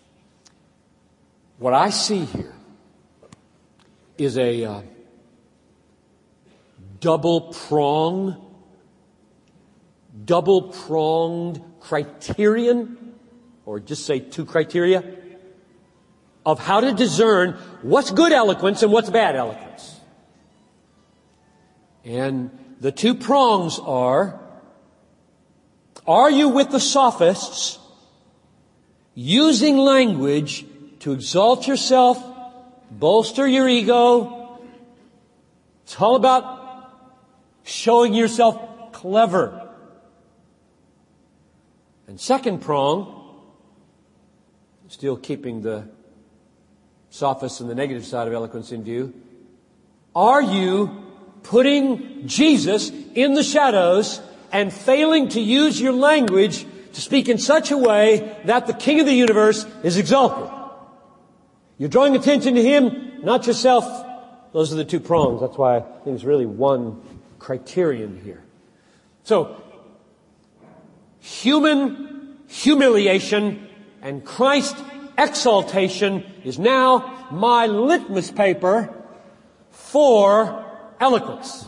What 1.59 1.75
I 1.75 1.91
see 1.91 2.25
here 2.25 2.53
is 4.17 4.37
a 4.37 4.65
uh, 4.65 4.81
double 6.99 7.53
prong, 7.53 8.43
double 10.25 10.63
pronged 10.63 11.61
criterion, 11.79 13.13
or 13.65 13.79
just 13.79 14.05
say 14.05 14.19
two 14.19 14.45
criteria, 14.45 15.20
of 16.45 16.59
how 16.59 16.81
to 16.81 16.93
discern 16.93 17.51
what's 17.81 18.11
good 18.11 18.31
eloquence 18.31 18.81
and 18.83 18.91
what's 18.91 19.09
bad 19.09 19.35
eloquence. 19.35 19.99
And 22.03 22.57
the 22.79 22.91
two 22.91 23.13
prongs 23.13 23.79
are, 23.79 24.39
are 26.07 26.31
you 26.31 26.49
with 26.49 26.71
the 26.71 26.79
sophists 26.79 27.77
using 29.13 29.77
language 29.77 30.65
to 30.99 31.11
exalt 31.11 31.67
yourself, 31.67 32.23
bolster 32.89 33.47
your 33.47 33.67
ego. 33.67 34.59
It's 35.83 35.99
all 35.99 36.15
about 36.15 36.91
showing 37.63 38.13
yourself 38.13 38.91
clever. 38.91 39.69
And 42.07 42.19
second 42.19 42.61
prong, 42.61 43.17
still 44.87 45.17
keeping 45.17 45.61
the 45.61 45.87
sophist 47.11 47.61
and 47.61 47.69
the 47.69 47.75
negative 47.75 48.05
side 48.05 48.27
of 48.27 48.33
eloquence 48.33 48.71
in 48.71 48.83
view, 48.83 49.13
are 50.15 50.41
you 50.41 51.05
putting 51.43 52.27
Jesus 52.27 52.89
in 52.89 53.35
the 53.35 53.43
shadows 53.43 54.21
and 54.51 54.73
failing 54.73 55.29
to 55.29 55.39
use 55.39 55.79
your 55.79 55.93
language 55.93 56.65
to 56.93 57.01
speak 57.01 57.29
in 57.29 57.37
such 57.37 57.71
a 57.71 57.77
way 57.77 58.37
that 58.45 58.67
the 58.67 58.73
King 58.73 58.99
of 58.99 59.05
the 59.05 59.13
universe 59.13 59.65
is 59.83 59.97
exalted. 59.97 60.51
You're 61.77 61.89
drawing 61.89 62.15
attention 62.15 62.55
to 62.55 62.61
Him, 62.61 63.23
not 63.23 63.47
yourself. 63.47 63.85
Those 64.53 64.73
are 64.73 64.75
the 64.75 64.85
two 64.85 64.99
prongs. 64.99 65.41
That's 65.41 65.57
why 65.57 65.77
I 65.77 65.79
think 65.79 66.15
it's 66.15 66.25
really 66.25 66.45
one 66.45 67.01
criterion 67.39 68.19
here. 68.23 68.43
So, 69.23 69.61
human 71.19 72.37
humiliation 72.47 73.67
and 74.01 74.25
Christ 74.25 74.75
exaltation 75.17 76.23
is 76.43 76.59
now 76.59 77.27
my 77.31 77.67
litmus 77.67 78.31
paper 78.31 78.93
for 79.71 80.65
eloquence. 80.99 81.67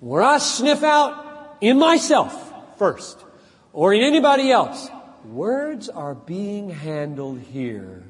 Where 0.00 0.22
I 0.22 0.38
sniff 0.38 0.82
out 0.82 1.56
in 1.60 1.78
myself 1.78 2.78
first, 2.78 3.24
or 3.72 3.92
in 3.92 4.02
anybody 4.02 4.50
else, 4.50 4.88
words 5.24 5.88
are 5.88 6.14
being 6.14 6.70
handled 6.70 7.40
here 7.40 8.04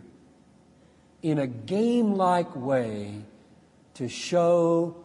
in 1.23 1.39
a 1.39 1.47
game-like 1.47 2.55
way 2.55 3.23
to 3.95 4.09
show 4.09 4.97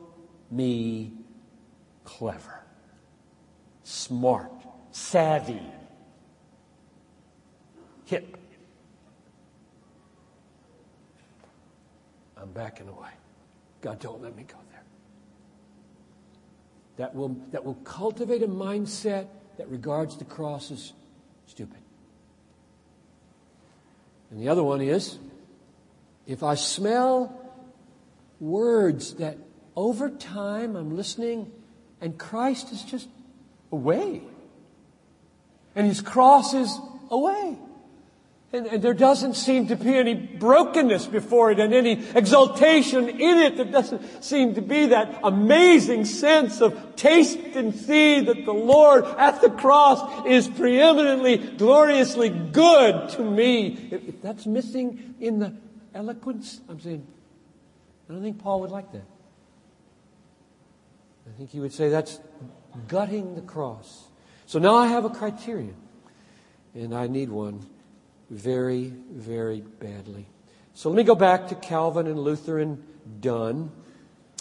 me 0.51 1.11
clever, 2.03 2.63
smart, 3.83 4.51
savvy, 4.91 5.61
I'm 12.43 12.51
backing 12.51 12.89
away. 12.89 13.09
God, 13.81 13.99
don't 13.99 14.21
let 14.21 14.35
me 14.35 14.43
go 14.43 14.57
there. 14.71 14.83
That 16.97 17.15
will, 17.15 17.37
that 17.51 17.63
will 17.63 17.75
cultivate 17.75 18.43
a 18.43 18.47
mindset 18.47 19.27
that 19.57 19.69
regards 19.69 20.17
the 20.17 20.25
cross 20.25 20.69
as 20.71 20.91
stupid. 21.47 21.79
And 24.29 24.41
the 24.41 24.49
other 24.49 24.63
one 24.63 24.81
is 24.81 25.17
if 26.27 26.43
I 26.43 26.55
smell 26.55 27.39
words 28.39 29.15
that 29.15 29.37
over 29.75 30.09
time 30.09 30.75
I'm 30.75 30.97
listening 30.97 31.49
and 32.01 32.17
Christ 32.17 32.71
is 32.73 32.83
just 32.83 33.07
away. 33.71 34.21
And 35.75 35.87
his 35.87 36.01
cross 36.01 36.53
is 36.53 36.77
away. 37.09 37.57
And, 38.53 38.67
and, 38.67 38.83
there 38.83 38.93
doesn't 38.93 39.33
seem 39.33 39.65
to 39.69 39.75
be 39.75 39.95
any 39.95 40.13
brokenness 40.13 41.07
before 41.07 41.49
it 41.49 41.59
and 41.59 41.73
any 41.73 41.93
exaltation 42.13 43.09
in 43.09 43.39
it. 43.39 43.57
There 43.57 43.65
doesn't 43.65 44.23
seem 44.23 44.53
to 44.53 44.61
be 44.61 44.85
that 44.87 45.21
amazing 45.23 46.05
sense 46.05 46.61
of 46.61 46.95
taste 46.95 47.39
and 47.55 47.73
see 47.73 48.19
that 48.19 48.45
the 48.45 48.53
Lord 48.53 49.05
at 49.05 49.41
the 49.41 49.49
cross 49.49 50.27
is 50.27 50.47
preeminently, 50.47 51.37
gloriously 51.37 52.29
good 52.29 53.09
to 53.09 53.23
me. 53.23 53.89
If, 53.89 54.07
if 54.07 54.21
that's 54.21 54.45
missing 54.45 55.15
in 55.19 55.39
the 55.39 55.55
eloquence, 55.95 56.61
I'm 56.69 56.79
saying, 56.79 57.07
I 58.07 58.13
don't 58.13 58.21
think 58.21 58.37
Paul 58.37 58.61
would 58.61 58.71
like 58.71 58.91
that. 58.91 59.07
I 61.27 61.31
think 61.39 61.49
he 61.49 61.59
would 61.59 61.73
say 61.73 61.89
that's 61.89 62.19
gutting 62.87 63.33
the 63.33 63.41
cross. 63.41 64.09
So 64.45 64.59
now 64.59 64.75
I 64.75 64.89
have 64.89 65.05
a 65.05 65.09
criterion, 65.09 65.75
and 66.75 66.93
I 66.93 67.07
need 67.07 67.29
one 67.29 67.65
very, 68.33 68.85
very 69.11 69.61
badly. 69.61 70.25
So 70.73 70.89
let 70.89 70.97
me 70.97 71.03
go 71.03 71.15
back 71.15 71.49
to 71.49 71.55
Calvin 71.55 72.07
and 72.07 72.19
Luther 72.19 72.57
and 72.59 72.83
Donne 73.21 73.71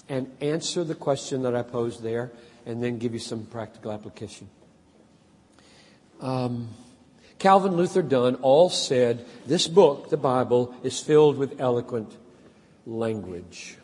and 0.09 0.31
answer 0.41 0.83
the 0.83 0.95
question 0.95 1.43
that 1.43 1.55
I 1.55 1.63
posed 1.63 2.03
there 2.03 2.33
and 2.65 2.83
then 2.83 2.99
give 2.99 3.13
you 3.13 3.19
some 3.19 3.45
practical 3.45 3.93
application. 3.93 4.49
Um, 6.21 6.71
Calvin, 7.39 7.77
Luther, 7.77 8.03
Donne 8.03 8.37
all 8.37 8.71
said 8.71 9.27
this 9.47 9.69
book, 9.69 10.09
the 10.09 10.17
Bible, 10.17 10.75
is 10.83 10.99
filled 10.99 11.37
with 11.37 11.61
eloquent 11.61 12.17
language. 12.87 13.77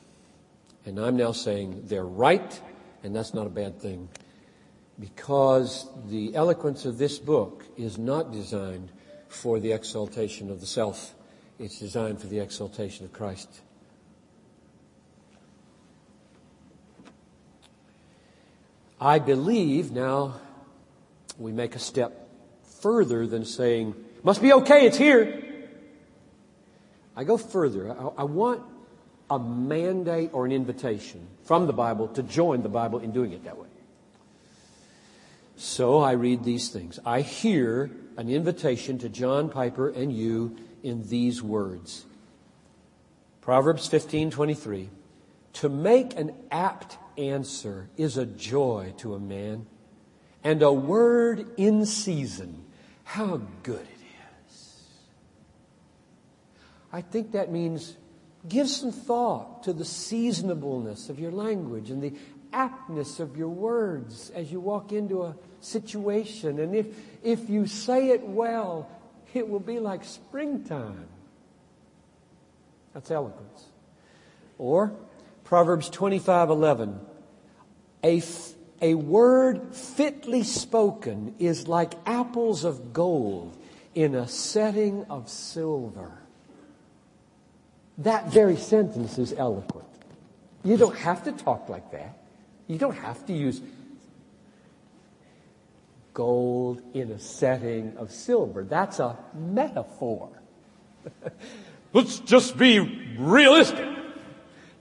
And 0.87 0.99
I'm 0.99 1.17
now 1.17 1.33
saying 1.33 1.83
they're 1.87 2.05
right, 2.05 2.61
and 3.03 3.15
that's 3.15 3.35
not 3.35 3.47
a 3.47 3.51
bad 3.51 3.79
thing. 3.81 4.09
Because 4.99 5.87
the 6.09 6.35
eloquence 6.35 6.87
of 6.87 6.99
this 6.99 7.19
book 7.19 7.65
is 7.77 7.99
not 7.99 8.33
designed 8.33 8.91
for 9.29 9.61
the 9.61 9.73
exaltation 9.73 10.51
of 10.51 10.61
the 10.61 10.67
self. 10.67 11.15
It's 11.59 11.79
designed 11.79 12.21
for 12.21 12.27
the 12.27 12.41
exaltation 12.41 13.05
of 13.05 13.13
Christ. 13.13 13.49
I 19.01 19.19
believe 19.19 19.93
now 19.93 20.41
we 21.39 21.53
make 21.53 21.77
a 21.77 21.79
step 21.79 22.29
further 22.81 23.27
than 23.27 23.45
saying, 23.45 23.95
must 24.23 24.43
be 24.43 24.53
okay, 24.53 24.87
it's 24.87 24.97
here. 24.97 25.45
I 27.17 27.25
go 27.25 27.37
further. 27.37 27.91
I, 27.91 28.23
I 28.23 28.25
want 28.25 28.63
a 29.31 29.39
mandate 29.39 30.31
or 30.33 30.47
an 30.47 30.53
invitation 30.53 31.27
from 31.45 31.67
the 31.67 31.73
Bible 31.73 32.09
to 32.09 32.23
join 32.23 32.63
the 32.63 32.69
Bible 32.69 32.99
in 33.01 33.13
doing 33.13 33.33
it 33.33 33.45
that 33.45 33.59
way. 33.59 33.69
So 35.57 35.99
I 35.99 36.13
read 36.13 36.45
these 36.45 36.69
things. 36.69 36.99
I 37.05 37.21
hear 37.21 37.91
an 38.19 38.29
invitation 38.29 38.99
to 38.99 39.09
John 39.09 39.49
Piper 39.49 39.89
and 39.89 40.13
you 40.13 40.57
in 40.83 41.09
these 41.09 41.41
words. 41.41 42.05
Proverbs 43.41 43.89
15:23 43.89 44.89
To 45.55 45.69
make 45.69 46.19
an 46.19 46.35
apt 46.51 46.99
answer 47.17 47.89
is 47.97 48.17
a 48.17 48.27
joy 48.27 48.93
to 48.99 49.15
a 49.15 49.21
man 49.21 49.67
and 50.43 50.63
a 50.63 50.73
word 50.73 51.47
in 51.57 51.87
season 51.87 52.65
how 53.05 53.41
good 53.63 53.87
it 53.87 54.01
is. 54.49 54.83
I 56.93 57.01
think 57.01 57.33
that 57.33 57.53
means 57.53 57.97
give 58.49 58.69
some 58.69 58.91
thought 58.91 59.63
to 59.63 59.73
the 59.73 59.85
seasonableness 59.85 61.09
of 61.09 61.21
your 61.21 61.31
language 61.31 61.89
and 61.89 62.03
the 62.03 62.15
aptness 62.53 63.21
of 63.21 63.37
your 63.37 63.49
words 63.49 64.31
as 64.31 64.51
you 64.51 64.59
walk 64.59 64.91
into 64.91 65.23
a 65.23 65.37
situation. 65.61 66.59
And 66.59 66.75
if, 66.75 66.87
if 67.23 67.49
you 67.49 67.67
say 67.67 68.11
it 68.11 68.27
well, 68.27 68.91
it 69.35 69.49
will 69.49 69.61
be 69.61 69.79
like 69.79 70.05
springtime. 70.05 71.07
That's 72.95 73.11
eloquence. 73.11 73.67
Or 74.59 74.93
Proverbs 75.45 75.91
25:11 75.91 76.99
a, 78.05 78.23
a 78.81 78.95
word 78.95 79.75
fitly 79.75 80.43
spoken 80.43 81.35
is 81.39 81.67
like 81.69 81.95
apples 82.07 82.65
of 82.65 82.93
gold 82.93 83.57
in 83.95 84.15
a 84.15 84.29
setting 84.29 85.05
of 85.11 85.29
silver. 85.29 86.13
That 87.99 88.31
very 88.31 88.57
sentence 88.57 89.19
is 89.19 89.33
eloquent. 89.33 89.89
You 90.63 90.77
don't 90.77 90.97
have 90.97 91.25
to 91.25 91.33
talk 91.33 91.69
like 91.69 91.91
that. 91.93 92.19
You 92.69 92.79
don't 92.79 92.97
have 92.97 93.27
to 93.27 93.33
use 93.33 93.61
gold 96.19 96.83
in 96.95 97.13
a 97.13 97.19
setting 97.21 97.97
of 97.97 98.11
silver. 98.11 98.65
That's 98.65 98.99
a 98.99 99.17
metaphor. 99.35 100.29
Let's 101.93 102.19
just 102.19 102.59
be 102.59 102.81
realistic. 103.17 103.89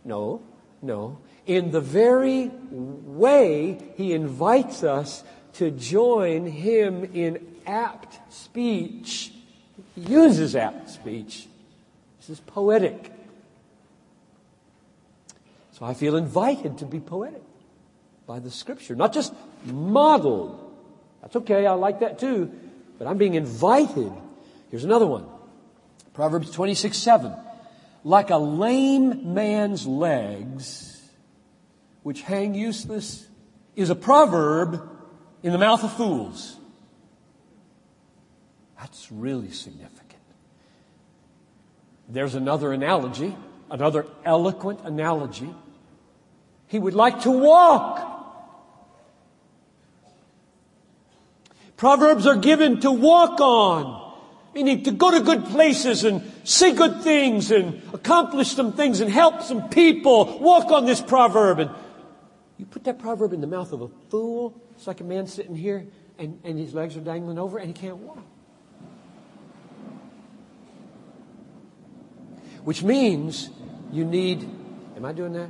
No, 0.03 0.41
no. 0.81 1.19
In 1.45 1.69
the 1.69 1.79
very 1.79 2.49
way 2.71 3.79
he 3.97 4.13
invites 4.13 4.83
us 4.83 5.23
to 5.53 5.69
join 5.69 6.47
him 6.47 7.03
in 7.13 7.45
apt 7.67 8.33
speech, 8.33 9.31
he 9.93 10.01
uses 10.01 10.55
apt 10.55 10.89
speech. 10.89 11.47
This 12.19 12.31
is 12.31 12.39
poetic. 12.39 13.11
So 15.73 15.85
I 15.85 15.93
feel 15.93 16.15
invited 16.15 16.79
to 16.79 16.85
be 16.87 16.99
poetic 16.99 17.43
by 18.25 18.39
the 18.39 18.49
scripture, 18.49 18.95
not 18.95 19.13
just 19.13 19.35
modeled 19.65 20.66
that's 21.21 21.35
okay. 21.37 21.65
I 21.65 21.73
like 21.73 21.99
that 21.99 22.19
too. 22.19 22.51
But 22.97 23.07
I'm 23.07 23.17
being 23.17 23.35
invited. 23.35 24.11
Here's 24.69 24.83
another 24.83 25.05
one. 25.05 25.25
Proverbs 26.13 26.51
26, 26.51 26.97
7. 26.97 27.33
Like 28.03 28.29
a 28.29 28.37
lame 28.37 29.33
man's 29.33 29.85
legs, 29.85 31.01
which 32.03 32.21
hang 32.21 32.55
useless, 32.55 33.27
is 33.75 33.89
a 33.89 33.95
proverb 33.95 34.81
in 35.43 35.51
the 35.51 35.57
mouth 35.57 35.83
of 35.83 35.93
fools. 35.93 36.55
That's 38.79 39.11
really 39.11 39.51
significant. 39.51 39.97
There's 42.09 42.35
another 42.35 42.71
analogy, 42.71 43.35
another 43.69 44.05
eloquent 44.23 44.81
analogy. 44.83 45.53
He 46.67 46.79
would 46.79 46.93
like 46.93 47.21
to 47.21 47.31
walk 47.31 48.16
Proverbs 51.77 52.25
are 52.25 52.35
given 52.35 52.81
to 52.81 52.91
walk 52.91 53.39
on. 53.39 54.05
Meaning 54.55 54.83
to 54.83 54.91
go 54.91 55.11
to 55.11 55.19
good 55.19 55.45
places 55.45 56.03
and 56.03 56.23
see 56.43 56.73
good 56.73 57.03
things 57.03 57.51
and 57.51 57.81
accomplish 57.93 58.49
some 58.49 58.73
things 58.73 58.99
and 59.01 59.11
help 59.11 59.43
some 59.43 59.69
people. 59.69 60.39
Walk 60.39 60.71
on 60.71 60.85
this 60.85 60.99
proverb. 60.99 61.59
And 61.59 61.69
you 62.57 62.65
put 62.65 62.83
that 62.85 62.97
proverb 62.97 63.33
in 63.33 63.41
the 63.41 63.47
mouth 63.47 63.71
of 63.71 63.81
a 63.81 63.89
fool. 64.09 64.59
It's 64.75 64.87
like 64.87 64.99
a 64.99 65.03
man 65.03 65.27
sitting 65.27 65.55
here 65.55 65.85
and, 66.17 66.39
and 66.43 66.57
his 66.57 66.73
legs 66.73 66.97
are 66.97 67.01
dangling 67.01 67.37
over 67.37 67.59
and 67.59 67.67
he 67.67 67.73
can't 67.73 67.97
walk. 67.97 68.25
Which 72.63 72.81
means 72.81 73.51
you 73.91 74.03
need, 74.03 74.49
am 74.95 75.05
I 75.05 75.13
doing 75.13 75.33
that? 75.33 75.49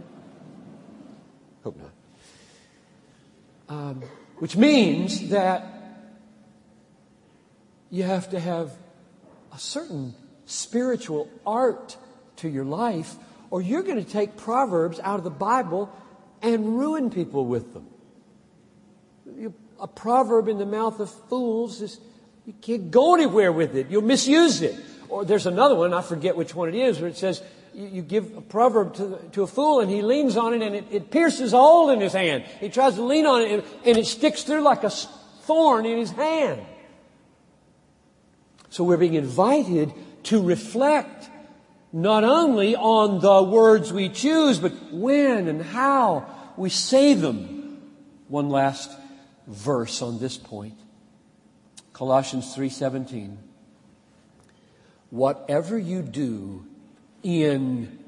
Hope 1.64 1.78
not. 1.78 1.92
Um, 3.70 4.04
which 4.40 4.58
means 4.58 5.30
that 5.30 5.77
you 7.90 8.04
have 8.04 8.30
to 8.32 8.40
have 8.40 8.72
a 9.54 9.60
certain 9.60 10.14
spiritual 10.46 11.30
art 11.46 11.98
to 12.38 12.50
your 12.50 12.66
life, 12.66 13.16
or 13.50 13.62
you're 13.62 13.84
going 13.84 14.04
to 14.04 14.10
take 14.10 14.38
Proverbs 14.38 15.00
out 15.02 15.18
of 15.18 15.24
the 15.24 15.30
Bible 15.30 15.92
and 16.42 16.78
ruin 16.78 17.10
people 17.10 17.46
with 17.46 17.74
them. 17.74 17.88
A 19.80 19.88
proverb 19.88 20.48
in 20.48 20.58
the 20.58 20.66
mouth 20.66 21.00
of 21.00 21.10
fools 21.30 21.82
is, 21.82 22.00
you 22.46 22.54
can't 22.62 22.92
go 22.92 23.16
anywhere 23.16 23.52
with 23.52 23.76
it. 23.76 23.88
You'll 23.90 24.02
misuse 24.02 24.62
it. 24.62 24.76
Or 25.10 25.26
there's 25.26 25.46
another 25.46 25.76
one, 25.76 25.94
I 25.94 26.02
forget 26.02 26.36
which 26.36 26.56
one 26.56 26.70
it 26.70 26.76
is, 26.76 27.00
where 27.00 27.10
it 27.10 27.18
says, 27.18 27.42
you, 27.74 28.02
give 28.02 28.36
a 28.36 28.42
proverb 28.42 28.96
to, 28.96 29.20
to 29.34 29.44
a 29.44 29.48
fool 29.48 29.82
and 29.82 29.92
he 29.92 30.02
leans 30.02 30.36
on 30.36 30.54
it 30.54 30.62
and 30.64 30.76
it, 30.76 30.86
it 30.90 31.12
pierces 31.12 31.54
a 31.54 31.58
hole 31.58 31.92
in 31.92 32.02
his 32.02 32.14
hand. 32.14 32.44
He 32.60 32.70
tries 32.70 32.96
to 32.96 33.04
lean 33.04 33.28
on 33.28 33.44
it 33.44 33.52
and, 33.52 33.64
and 33.86 33.98
it 33.98 34.08
sticks 34.08 34.44
through 34.44 34.62
like 34.62 34.84
a 34.84 34.90
thorn 34.90 35.86
in 35.86 35.98
his 35.98 36.12
hand. 36.12 36.62
So 38.70 38.84
we're 38.84 38.98
being 38.98 39.14
invited 39.14 39.94
to 40.24 40.42
reflect 40.42 41.30
not 41.94 42.24
only 42.24 42.76
on 42.76 43.20
the 43.20 43.44
words 43.44 43.94
we 43.94 44.10
choose, 44.10 44.60
but 44.60 44.74
when 44.92 45.48
and 45.48 45.62
how 45.62 46.26
we 46.58 46.70
say 46.70 47.14
them. 47.14 47.82
One 48.28 48.50
last 48.50 48.92
verse 49.48 50.02
on 50.02 50.20
this 50.20 50.38
point. 50.38 50.78
Colossians 51.94 52.54
3:17. 52.56 53.38
Whatever 55.10 55.78
you 55.78 56.02
do 56.02 56.66
in 57.24 58.00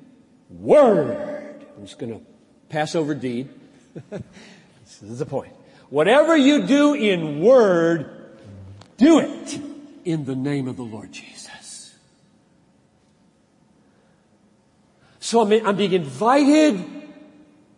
word. 0.49 1.65
I'm 1.77 1.85
just 1.85 1.97
going 1.97 2.19
to 2.19 2.25
pass 2.67 2.95
over 2.95 3.15
deed. 3.15 3.47
this 4.09 5.01
is 5.01 5.19
the 5.19 5.25
point. 5.25 5.53
Whatever 5.89 6.35
you 6.35 6.67
do 6.67 6.93
in 6.93 7.39
word, 7.41 8.37
do 8.97 9.19
it 9.19 9.61
in 10.05 10.25
the 10.25 10.35
name 10.35 10.67
of 10.67 10.77
the 10.77 10.83
Lord 10.83 11.11
Jesus. 11.11 11.95
So 15.19 15.41
I'm, 15.41 15.65
I'm 15.65 15.75
being 15.75 15.93
invited 15.93 16.83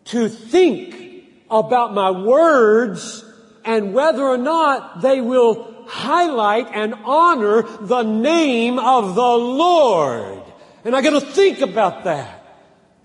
to 0.05 0.29
think 0.29 1.25
about 1.49 1.93
my 1.93 2.11
words 2.11 3.25
and 3.65 3.93
whether 3.93 4.23
or 4.23 4.37
not 4.37 5.01
they 5.01 5.21
will 5.21 5.85
highlight 5.87 6.67
and 6.73 6.93
honor 7.03 7.63
the 7.63 8.03
name 8.03 8.79
of 8.79 9.15
the 9.15 9.21
Lord. 9.21 10.41
And 10.85 10.95
I 10.95 11.01
gotta 11.01 11.21
think 11.21 11.59
about 11.59 12.05
that. 12.05 12.37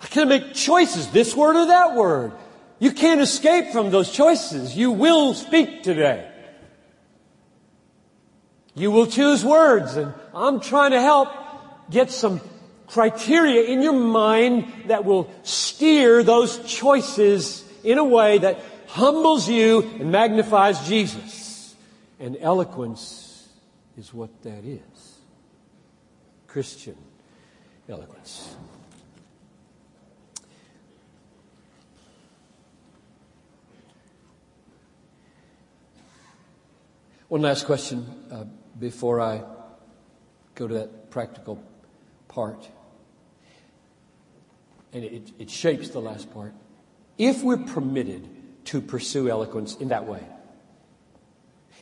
I 0.00 0.06
gotta 0.14 0.26
make 0.26 0.54
choices, 0.54 1.08
this 1.08 1.34
word 1.34 1.56
or 1.56 1.66
that 1.66 1.94
word. 1.94 2.32
You 2.78 2.92
can't 2.92 3.20
escape 3.20 3.72
from 3.72 3.90
those 3.90 4.12
choices. 4.12 4.76
You 4.76 4.92
will 4.92 5.34
speak 5.34 5.82
today. 5.82 6.30
You 8.76 8.90
will 8.90 9.06
choose 9.06 9.42
words 9.42 9.96
and 9.96 10.12
I'm 10.34 10.60
trying 10.60 10.90
to 10.90 11.00
help 11.00 11.30
get 11.90 12.10
some 12.10 12.42
criteria 12.86 13.64
in 13.64 13.80
your 13.80 13.94
mind 13.94 14.70
that 14.88 15.04
will 15.04 15.30
steer 15.42 16.22
those 16.22 16.58
choices 16.66 17.64
in 17.82 17.96
a 17.96 18.04
way 18.04 18.38
that 18.38 18.62
humbles 18.88 19.48
you 19.48 19.80
and 19.98 20.12
magnifies 20.12 20.86
Jesus. 20.86 21.74
And 22.20 22.36
eloquence 22.38 23.48
is 23.96 24.12
what 24.12 24.42
that 24.42 24.64
is. 24.64 24.80
Christian 26.46 26.96
eloquence. 27.88 28.54
One 37.28 37.42
last 37.42 37.66
question. 37.66 38.06
Uh, 38.30 38.44
before 38.78 39.20
I 39.20 39.42
go 40.54 40.66
to 40.66 40.74
that 40.74 41.10
practical 41.10 41.62
part. 42.28 42.68
And 44.92 45.04
it, 45.04 45.30
it 45.38 45.50
shapes 45.50 45.90
the 45.90 46.00
last 46.00 46.32
part. 46.32 46.52
If 47.18 47.42
we're 47.42 47.56
permitted 47.56 48.28
to 48.66 48.80
pursue 48.80 49.28
eloquence 49.28 49.76
in 49.76 49.88
that 49.88 50.06
way, 50.06 50.22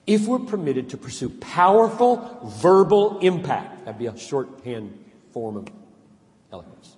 if 0.07 0.27
we're 0.27 0.39
permitted 0.41 0.91
to 0.91 0.97
pursue 0.97 1.31
powerful 1.31 2.53
verbal 2.61 3.21
impact, 3.21 3.85
that'd 3.85 3.99
be 3.99 4.07
a 4.07 4.17
shorthand 4.17 5.03
form 5.33 5.57
of 5.57 5.69
eloquence. 6.53 6.97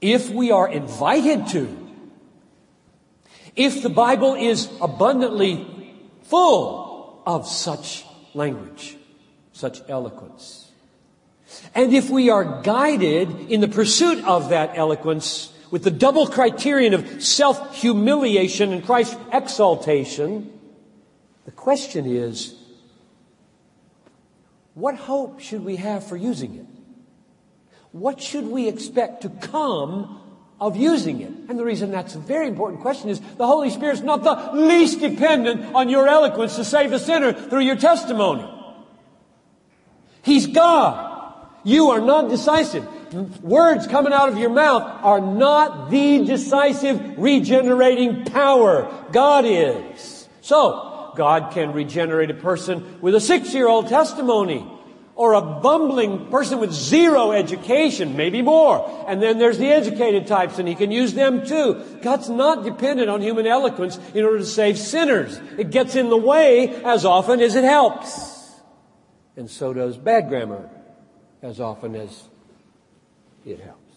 If 0.00 0.30
we 0.30 0.50
are 0.50 0.68
invited 0.68 1.48
to, 1.48 1.88
if 3.56 3.82
the 3.82 3.88
Bible 3.88 4.34
is 4.34 4.68
abundantly 4.80 5.66
full 6.22 7.22
of 7.26 7.48
such 7.48 8.04
language, 8.38 8.96
such 9.52 9.82
eloquence. 9.88 10.70
And 11.74 11.92
if 11.92 12.08
we 12.08 12.30
are 12.30 12.62
guided 12.62 13.50
in 13.50 13.60
the 13.60 13.68
pursuit 13.68 14.24
of 14.24 14.48
that 14.48 14.72
eloquence 14.76 15.52
with 15.70 15.84
the 15.84 15.90
double 15.90 16.26
criterion 16.26 16.94
of 16.94 17.22
self-humiliation 17.22 18.72
and 18.72 18.84
Christ's 18.84 19.16
exaltation, 19.32 20.50
the 21.44 21.50
question 21.50 22.06
is, 22.06 22.54
what 24.74 24.94
hope 24.94 25.40
should 25.40 25.64
we 25.64 25.76
have 25.76 26.06
for 26.06 26.16
using 26.16 26.54
it? 26.54 26.66
What 27.92 28.20
should 28.20 28.46
we 28.46 28.68
expect 28.68 29.22
to 29.22 29.28
come 29.28 30.20
of 30.60 30.76
using 30.76 31.20
it? 31.20 31.32
And 31.48 31.58
the 31.58 31.64
reason 31.64 31.90
that's 31.90 32.14
a 32.14 32.18
very 32.18 32.48
important 32.48 32.82
question 32.82 33.10
is 33.10 33.20
the 33.20 33.46
Holy 33.46 33.70
Spirit's 33.70 34.00
not 34.00 34.24
the 34.24 34.60
least 34.60 35.00
dependent 35.00 35.74
on 35.74 35.88
your 35.88 36.08
eloquence 36.08 36.56
to 36.56 36.64
save 36.64 36.92
a 36.92 36.98
sinner 36.98 37.32
through 37.32 37.60
your 37.60 37.76
testimony. 37.76 38.48
He's 40.22 40.46
God. 40.46 41.16
You 41.64 41.90
are 41.90 42.00
not 42.00 42.28
decisive. 42.28 42.86
Words 43.42 43.86
coming 43.86 44.12
out 44.12 44.28
of 44.28 44.38
your 44.38 44.50
mouth 44.50 44.82
are 45.02 45.20
not 45.20 45.90
the 45.90 46.24
decisive 46.24 47.18
regenerating 47.18 48.24
power. 48.24 49.06
God 49.12 49.44
is. 49.46 50.28
So, 50.40 51.12
God 51.16 51.52
can 51.52 51.72
regenerate 51.72 52.30
a 52.30 52.34
person 52.34 53.00
with 53.00 53.14
a 53.14 53.20
six-year-old 53.20 53.88
testimony 53.88 54.66
or 55.18 55.34
a 55.34 55.42
bumbling 55.42 56.30
person 56.30 56.58
with 56.58 56.72
zero 56.72 57.32
education, 57.32 58.16
maybe 58.16 58.40
more. 58.40 58.88
And 59.06 59.20
then 59.20 59.38
there's 59.38 59.58
the 59.58 59.68
educated 59.68 60.26
types 60.26 60.58
and 60.58 60.66
he 60.66 60.74
can 60.74 60.90
use 60.90 61.12
them 61.12 61.44
too. 61.44 61.84
God's 62.00 62.30
not 62.30 62.64
dependent 62.64 63.10
on 63.10 63.20
human 63.20 63.46
eloquence 63.46 63.98
in 64.14 64.24
order 64.24 64.38
to 64.38 64.46
save 64.46 64.78
sinners. 64.78 65.38
It 65.58 65.70
gets 65.70 65.94
in 65.94 66.08
the 66.08 66.16
way 66.16 66.82
as 66.84 67.04
often 67.04 67.40
as 67.40 67.54
it 67.54 67.64
helps 67.64 68.38
and 69.38 69.48
so 69.48 69.72
does 69.72 69.96
bad 69.96 70.28
grammar 70.28 70.68
as 71.42 71.60
often 71.60 71.94
as 71.94 72.24
it 73.46 73.60
helps. 73.60 73.94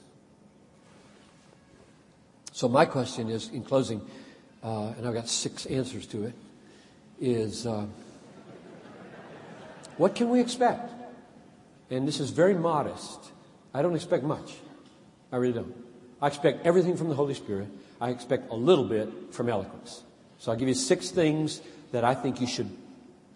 So 2.54 2.70
my 2.70 2.86
question 2.86 3.28
is, 3.28 3.50
in 3.50 3.64
closing, 3.64 4.02
uh, 4.64 4.94
and 4.96 5.08
I've 5.08 5.16
got 5.16 5.28
six 5.28 5.66
answers 5.66 6.06
to 6.08 6.26
it, 6.26 6.36
is 7.20 7.66
uh, 7.66 7.88
what 9.98 10.14
can 10.14 10.30
we 10.30 10.40
expect? 10.40 10.92
And 11.92 12.08
this 12.08 12.20
is 12.22 12.30
very 12.30 12.56
modest. 12.56 13.20
I 13.74 13.82
don't 13.82 13.96
expect 13.96 14.24
much. 14.24 14.56
I 15.32 15.36
really 15.36 15.54
don't. 15.54 15.76
I 16.22 16.28
expect 16.28 16.66
everything 16.66 16.96
from 16.96 17.10
the 17.10 17.16
Holy 17.16 17.34
Spirit. 17.34 17.68
I 18.00 18.10
expect 18.10 18.50
a 18.50 18.56
little 18.56 18.86
bit 18.86 19.10
from 19.32 19.50
eloquence. 19.50 20.02
So 20.40 20.52
I'll 20.52 20.58
give 20.58 20.70
you 20.70 20.74
six 20.74 21.12
things 21.12 21.62
that 21.92 22.04
I 22.04 22.16
think 22.16 22.40
you 22.40 22.48
should 22.48 22.70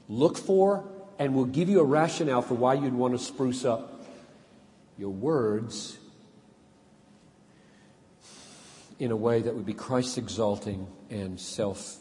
look 0.07 0.37
for 0.37 0.85
and 1.19 1.35
will 1.35 1.45
give 1.45 1.69
you 1.69 1.81
a 1.81 1.83
rationale 1.83 2.41
for 2.41 2.53
why 2.53 2.75
you'd 2.75 2.93
want 2.93 3.13
to 3.17 3.23
spruce 3.23 3.65
up 3.65 4.05
your 4.97 5.09
words 5.09 5.97
in 8.99 9.11
a 9.11 9.15
way 9.15 9.41
that 9.41 9.53
would 9.53 9.65
be 9.65 9.73
Christ 9.73 10.17
exalting 10.17 10.87
and 11.09 11.39
self 11.39 11.97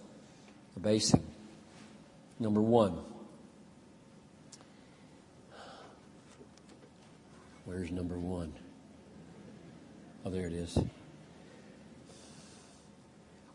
abasing. 0.77 1.25
Number 2.39 2.61
one. 2.61 3.14
Where's 7.65 7.91
number 7.91 8.19
one? 8.19 8.53
Oh, 10.25 10.31
there 10.31 10.47
it 10.47 10.53
is. 10.53 10.79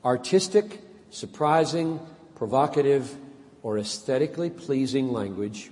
Artistic, 0.04 0.82
surprising, 1.10 2.00
provocative, 2.36 3.16
or 3.62 3.78
aesthetically 3.78 4.50
pleasing 4.50 5.12
language 5.12 5.70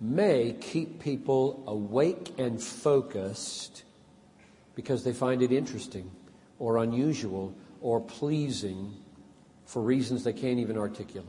may 0.00 0.56
keep 0.60 1.00
people 1.00 1.62
awake 1.66 2.32
and 2.38 2.60
focused 2.60 3.84
because 4.74 5.04
they 5.04 5.12
find 5.12 5.42
it 5.42 5.52
interesting 5.52 6.10
or 6.58 6.78
unusual 6.78 7.54
or 7.80 8.00
pleasing 8.00 8.92
for 9.64 9.80
reasons 9.80 10.24
they 10.24 10.32
can't 10.32 10.58
even 10.58 10.76
articulate. 10.76 11.28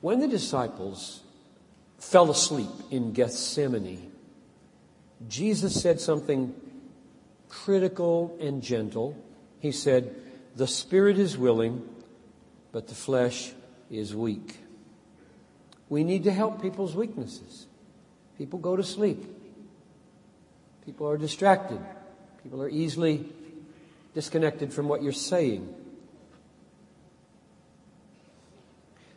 When 0.00 0.20
the 0.20 0.28
disciples 0.28 1.20
fell 2.00 2.30
asleep 2.30 2.70
in 2.90 3.12
Gethsemane, 3.12 4.10
Jesus 5.28 5.80
said 5.80 6.00
something 6.00 6.54
critical 7.48 8.36
and 8.40 8.62
gentle. 8.62 9.16
He 9.60 9.70
said, 9.70 10.14
The 10.56 10.66
spirit 10.66 11.18
is 11.18 11.36
willing, 11.36 11.86
but 12.72 12.88
the 12.88 12.94
flesh 12.94 13.52
is 13.90 14.16
weak. 14.16 14.56
We 15.88 16.04
need 16.04 16.24
to 16.24 16.32
help 16.32 16.62
people's 16.62 16.94
weaknesses. 16.94 17.66
People 18.38 18.58
go 18.58 18.76
to 18.76 18.82
sleep. 18.82 19.22
People 20.86 21.08
are 21.08 21.18
distracted. 21.18 21.80
People 22.42 22.62
are 22.62 22.68
easily 22.68 23.28
disconnected 24.14 24.72
from 24.72 24.88
what 24.88 25.02
you're 25.02 25.12
saying. 25.12 25.74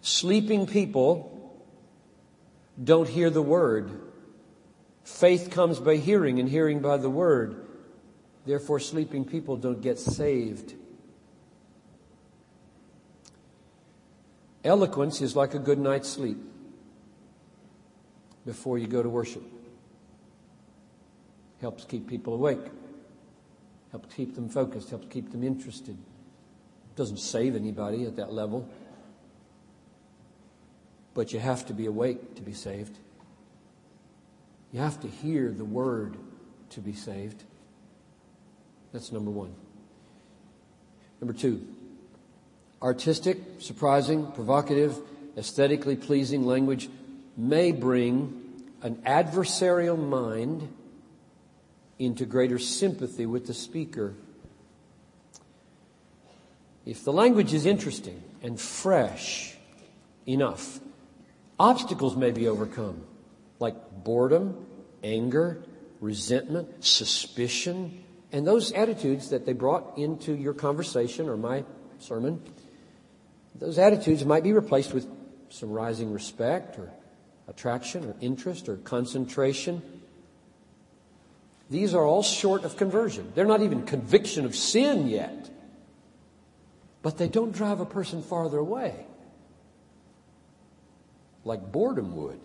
Sleeping 0.02 0.68
people 0.68 1.33
don't 2.82 3.07
hear 3.07 3.30
the 3.30 3.41
word. 3.41 3.91
Faith 5.03 5.51
comes 5.51 5.80
by 5.80 5.97
hearing 5.97 6.39
and 6.39 6.47
hearing 6.47 6.80
by 6.80 6.97
the 6.97 7.09
word. 7.09 7.65
Therefore, 8.45 8.80
sleeping 8.80 9.26
people 9.26 9.57
don't 9.57 9.82
get 9.82 9.99
saved. 9.99 10.74
Eloquence 14.63 15.21
is 15.21 15.36
like 15.36 15.53
a 15.53 15.59
good 15.59 15.80
night's 15.80 16.09
sleep 16.09 16.38
before 18.45 18.78
you 18.78 18.88
go 18.88 19.03
to 19.03 19.09
worship. 19.09 19.43
Helps 21.59 21.86
keep 21.86 22.07
people 22.07 22.34
awake. 22.34 22.65
Helps 23.91 24.13
keep 24.13 24.36
them 24.36 24.49
focused. 24.49 24.89
Helps 24.89 25.07
keep 25.09 25.32
them 25.32 25.43
interested. 25.43 25.97
Doesn't 26.95 27.19
save 27.19 27.55
anybody 27.55 28.05
at 28.05 28.15
that 28.17 28.32
level. 28.32 28.69
But 31.14 31.34
you 31.34 31.39
have 31.39 31.66
to 31.68 31.74
be 31.74 31.86
awake 31.86 32.36
to 32.36 32.41
be 32.41 32.53
saved. 32.53 32.97
You 34.72 34.80
have 34.80 34.99
to 35.01 35.07
hear 35.07 35.51
the 35.51 35.66
word 35.66 36.18
to 36.72 36.82
be 36.82 36.93
saved. 36.93 37.43
That's 38.91 39.11
number 39.11 39.30
one. 39.30 39.53
Number 41.22 41.34
two, 41.34 41.66
artistic, 42.82 43.38
surprising, 43.59 44.32
provocative, 44.32 44.99
aesthetically 45.38 45.95
pleasing 45.95 46.45
language 46.45 46.89
may 47.38 47.72
bring 47.72 48.64
an 48.82 48.95
adversarial 49.05 49.97
mind 49.97 50.68
into 51.97 52.26
greater 52.26 52.59
sympathy 52.59 53.26
with 53.26 53.47
the 53.47 53.53
speaker. 53.53 54.14
If 56.86 57.05
the 57.05 57.14
language 57.14 57.53
is 57.53 57.66
interesting 57.66 58.22
and 58.41 58.59
fresh 58.59 59.55
enough, 60.28 60.80
obstacles 61.60 62.16
may 62.16 62.32
be 62.32 62.47
overcome, 62.47 63.04
like 63.60 63.76
boredom, 64.04 64.66
anger, 65.04 65.64
resentment, 65.99 66.84
suspicion, 66.84 68.04
and 68.32 68.47
those 68.47 68.72
attitudes 68.72 69.30
that 69.30 69.45
they 69.45 69.54
brought 69.54 69.97
into 69.97 70.34
your 70.34 70.54
conversation 70.54 71.30
or 71.30 71.38
my 71.38 71.64
sermon 71.99 72.41
those 73.56 73.78
attitudes 73.78 74.26
might 74.26 74.43
be 74.43 74.54
replaced 74.54 74.93
with 74.93 75.08
some 75.49 75.72
rising 75.72 76.12
respect 76.12 76.80
or 76.80 76.91
attraction 77.47 78.06
or 78.06 78.16
interest 78.20 78.68
or 78.68 78.78
concentration. 78.78 79.82
These 81.70 81.93
are 81.93 82.04
all 82.04 82.24
short 82.24 82.64
of 82.64 82.78
conversion. 82.78 83.32
They're 83.36 83.45
not 83.45 83.62
even 83.62 83.84
conviction 83.84 84.45
of 84.45 84.56
sin 84.56 85.08
yet. 85.08 85.49
But 87.01 87.18
they 87.18 87.28
don't 87.28 87.51
drive 87.51 87.80
a 87.80 87.86
person 87.86 88.22
farther 88.22 88.58
away 88.58 89.06
like 91.46 91.72
boredom 91.72 92.16
would. 92.16 92.39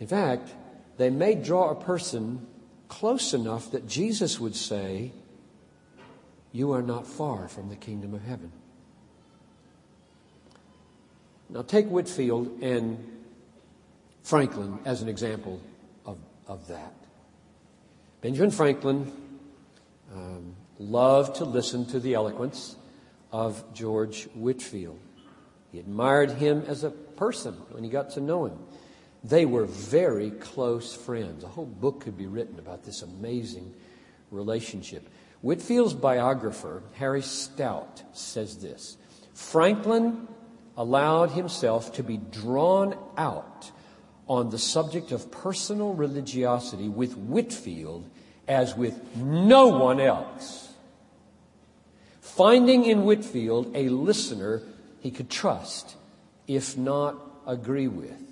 In 0.00 0.06
fact, 0.06 0.52
they 0.96 1.10
may 1.10 1.34
draw 1.34 1.70
a 1.70 1.74
person 1.74 2.46
close 2.88 3.34
enough 3.34 3.70
that 3.70 3.86
Jesus 3.86 4.38
would 4.40 4.54
say, 4.54 5.12
You 6.52 6.72
are 6.72 6.82
not 6.82 7.06
far 7.06 7.48
from 7.48 7.68
the 7.68 7.76
kingdom 7.76 8.14
of 8.14 8.22
heaven. 8.22 8.52
Now, 11.48 11.62
take 11.62 11.86
Whitefield 11.86 12.62
and 12.62 12.98
Franklin 14.22 14.78
as 14.84 15.02
an 15.02 15.08
example 15.08 15.60
of, 16.06 16.18
of 16.46 16.66
that. 16.68 16.94
Benjamin 18.22 18.50
Franklin 18.50 19.12
um, 20.14 20.56
loved 20.78 21.36
to 21.36 21.44
listen 21.44 21.84
to 21.86 22.00
the 22.00 22.14
eloquence 22.14 22.76
of 23.32 23.62
George 23.74 24.24
Whitefield. 24.34 24.98
He 25.72 25.78
admired 25.78 26.32
him 26.32 26.64
as 26.68 26.84
a 26.84 26.90
person 26.90 27.54
when 27.70 27.82
he 27.82 27.88
got 27.88 28.10
to 28.10 28.20
know 28.20 28.44
him. 28.44 28.58
They 29.24 29.46
were 29.46 29.64
very 29.64 30.30
close 30.30 30.94
friends. 30.94 31.44
A 31.44 31.48
whole 31.48 31.66
book 31.66 32.02
could 32.02 32.18
be 32.18 32.26
written 32.26 32.58
about 32.58 32.84
this 32.84 33.02
amazing 33.02 33.72
relationship. 34.30 35.08
Whitefield's 35.40 35.94
biographer, 35.94 36.82
Harry 36.94 37.22
Stout, 37.22 38.02
says 38.12 38.58
this 38.58 38.98
Franklin 39.32 40.28
allowed 40.76 41.30
himself 41.30 41.94
to 41.94 42.02
be 42.02 42.18
drawn 42.18 42.96
out 43.16 43.70
on 44.28 44.50
the 44.50 44.58
subject 44.58 45.10
of 45.10 45.30
personal 45.30 45.94
religiosity 45.94 46.88
with 46.88 47.16
Whitefield 47.16 48.08
as 48.46 48.76
with 48.76 49.16
no 49.16 49.68
one 49.68 50.00
else. 50.00 50.72
Finding 52.20 52.84
in 52.84 53.04
Whitefield 53.04 53.72
a 53.74 53.88
listener 53.88 54.62
he 55.02 55.10
could 55.10 55.28
trust, 55.28 55.96
if 56.46 56.78
not 56.78 57.16
agree 57.44 57.88
with. 57.88 58.22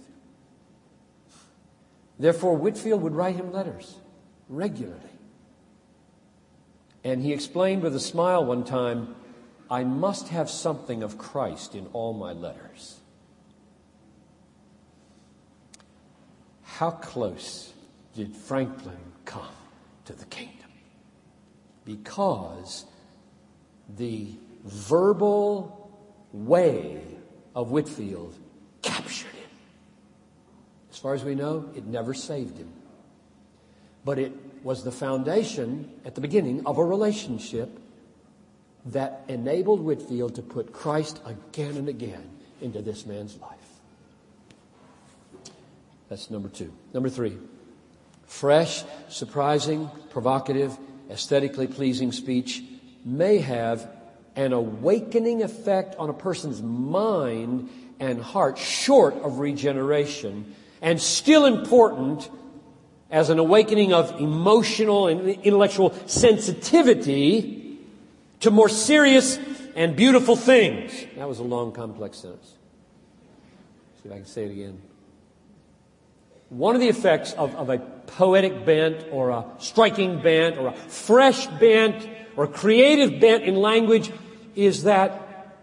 Therefore, 2.16 2.54
Whitefield 2.54 3.02
would 3.02 3.12
write 3.12 3.34
him 3.34 3.52
letters 3.52 3.96
regularly. 4.48 5.00
And 7.02 7.22
he 7.22 7.32
explained 7.32 7.82
with 7.82 7.96
a 7.96 8.00
smile 8.00 8.44
one 8.44 8.62
time 8.62 9.16
I 9.68 9.82
must 9.82 10.28
have 10.28 10.48
something 10.48 11.02
of 11.02 11.18
Christ 11.18 11.74
in 11.74 11.88
all 11.92 12.12
my 12.12 12.32
letters. 12.34 13.00
How 16.62 16.92
close 16.92 17.72
did 18.14 18.36
Franklin 18.36 18.96
come 19.24 19.56
to 20.04 20.12
the 20.12 20.24
kingdom? 20.26 20.70
Because 21.84 22.84
the 23.96 24.28
verbal 24.64 25.79
way 26.32 27.00
of 27.54 27.70
Whitefield 27.70 28.36
captured 28.82 29.32
him. 29.32 29.50
As 30.90 30.98
far 30.98 31.14
as 31.14 31.24
we 31.24 31.34
know, 31.34 31.70
it 31.74 31.86
never 31.86 32.14
saved 32.14 32.58
him. 32.58 32.72
But 34.04 34.18
it 34.18 34.32
was 34.62 34.82
the 34.84 34.92
foundation 34.92 35.90
at 36.04 36.14
the 36.14 36.20
beginning 36.20 36.66
of 36.66 36.78
a 36.78 36.84
relationship 36.84 37.78
that 38.86 39.22
enabled 39.28 39.80
Whitefield 39.80 40.34
to 40.36 40.42
put 40.42 40.72
Christ 40.72 41.20
again 41.26 41.76
and 41.76 41.88
again 41.88 42.30
into 42.60 42.80
this 42.80 43.04
man's 43.04 43.38
life. 43.38 43.56
That's 46.08 46.30
number 46.30 46.48
two. 46.48 46.72
Number 46.92 47.08
three, 47.08 47.36
fresh, 48.26 48.82
surprising, 49.08 49.90
provocative, 50.10 50.76
aesthetically 51.10 51.66
pleasing 51.66 52.10
speech 52.10 52.62
may 53.04 53.38
have 53.38 53.88
an 54.40 54.54
awakening 54.54 55.42
effect 55.42 55.94
on 55.98 56.08
a 56.08 56.14
person's 56.14 56.62
mind 56.62 57.68
and 58.00 58.22
heart 58.22 58.56
short 58.56 59.14
of 59.16 59.38
regeneration 59.38 60.54
and 60.80 60.98
still 60.98 61.44
important 61.44 62.30
as 63.10 63.28
an 63.28 63.38
awakening 63.38 63.92
of 63.92 64.18
emotional 64.18 65.08
and 65.08 65.28
intellectual 65.28 65.92
sensitivity 66.06 67.78
to 68.40 68.50
more 68.50 68.70
serious 68.70 69.38
and 69.76 69.94
beautiful 69.94 70.36
things. 70.36 71.04
That 71.16 71.28
was 71.28 71.38
a 71.38 71.42
long, 71.44 71.72
complex 71.72 72.18
sentence. 72.18 72.54
See 74.02 74.08
if 74.08 74.12
I 74.12 74.16
can 74.16 74.26
say 74.26 74.44
it 74.44 74.52
again. 74.52 74.80
One 76.48 76.74
of 76.74 76.80
the 76.80 76.88
effects 76.88 77.34
of, 77.34 77.54
of 77.56 77.68
a 77.68 77.78
poetic 77.78 78.64
bent 78.64 79.04
or 79.12 79.30
a 79.30 79.44
striking 79.58 80.22
bent 80.22 80.56
or 80.56 80.68
a 80.68 80.72
fresh 80.72 81.46
bent 81.46 82.08
or 82.36 82.44
a 82.44 82.48
creative 82.48 83.20
bent 83.20 83.44
in 83.44 83.56
language 83.56 84.10
is 84.54 84.84
that 84.84 85.56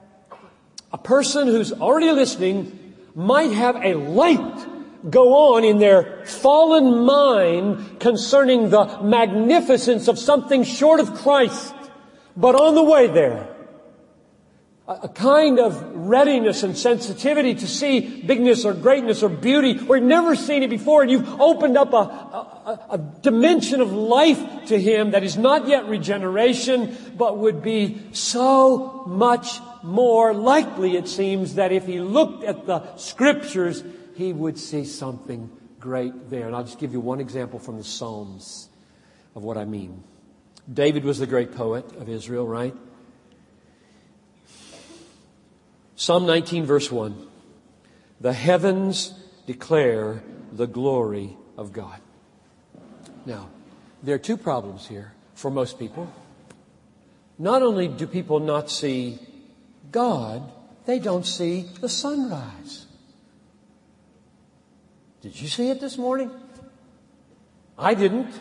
a 0.92 0.98
person 0.98 1.48
who's 1.48 1.72
already 1.72 2.12
listening 2.12 2.96
might 3.16 3.52
have 3.52 3.76
a 3.78 3.96
light 3.96 4.68
go 5.10 5.56
on 5.56 5.64
in 5.64 5.80
their 5.80 6.26
fallen 6.26 7.06
mind 7.06 8.00
concerning 8.00 8.70
the 8.70 9.02
magnificence 9.02 10.08
of 10.08 10.18
something 10.20 10.64
short 10.64 11.00
of 11.00 11.14
Christ. 11.16 11.74
But 12.36 12.56
on 12.56 12.76
the 12.76 12.84
way 12.84 13.08
there, 13.08 13.48
a 14.88 15.10
kind 15.10 15.60
of 15.60 15.96
readiness 16.08 16.64
and 16.64 16.78
sensitivity 16.78 17.56
to 17.56 17.68
see 17.68 18.22
bigness 18.22 18.66
or 18.66 18.74
greatness 18.74 19.24
or 19.24 19.30
beauty 19.30 19.78
where 19.78 20.00
you've 20.00 20.08
never 20.08 20.36
seen 20.36 20.64
it 20.64 20.70
before 20.70 21.02
and 21.02 21.12
you've 21.12 21.42
opened 21.42 21.78
up 21.78 21.94
a, 21.94 21.98
a, 21.98 22.86
a, 22.92 22.98
dimension 22.98 23.82
of 23.82 23.92
life 23.92 24.68
to 24.68 24.80
him 24.80 25.12
that 25.12 25.24
is 25.24 25.38
not 25.38 25.68
yet 25.68 25.86
regeneration 25.86 26.96
but 27.18 27.38
would 27.38 27.62
be 27.62 28.02
so 28.12 29.04
much 29.08 29.60
more 29.84 30.34
likely 30.34 30.96
it 30.96 31.08
seems 31.08 31.56
that 31.56 31.72
if 31.72 31.86
he 31.86 32.00
looked 32.00 32.44
at 32.44 32.66
the 32.66 32.96
scriptures 32.96 33.84
he 34.16 34.34
would 34.34 34.58
see 34.58 34.84
something 34.84 35.50
great 35.80 36.30
there 36.30 36.48
and 36.48 36.56
I'll 36.56 36.64
just 36.64 36.80
give 36.80 36.94
you 36.94 37.00
one 37.00 37.20
example 37.20 37.60
from 37.60 37.78
the 37.78 37.84
Psalms 37.84 38.70
of 39.36 39.44
what 39.44 39.58
I 39.58 39.66
mean. 39.66 40.04
David 40.72 41.06
was 41.06 41.20
the 41.20 41.28
great 41.28 41.54
poet 41.54 41.86
of 41.94 42.10
Israel, 42.10 42.46
right? 42.46 42.76
Psalm 45.98 46.28
19 46.28 46.66
verse 46.66 46.92
1. 46.92 47.28
The 48.22 48.32
heavens 48.32 49.14
declare 49.48 50.22
the 50.54 50.68
glory 50.68 51.36
of 51.58 51.74
God. 51.74 52.00
Now, 53.26 53.50
there 54.04 54.14
are 54.14 54.20
two 54.20 54.38
problems 54.38 54.88
here 54.88 55.14
for 55.34 55.50
most 55.50 55.80
people. 55.80 56.08
Not 57.40 57.64
only 57.64 57.88
do 57.88 58.06
people 58.06 58.40
not 58.40 58.70
see 58.70 59.18
God, 59.92 60.44
they 60.86 61.00
don't 61.00 61.26
see 61.26 61.66
the 61.82 61.90
sunrise. 61.90 62.86
Did 65.22 65.42
you 65.42 65.48
see 65.48 65.72
it 65.72 65.82
this 65.82 65.98
morning? 65.98 66.30
I 67.78 67.96
didn't. 67.96 68.40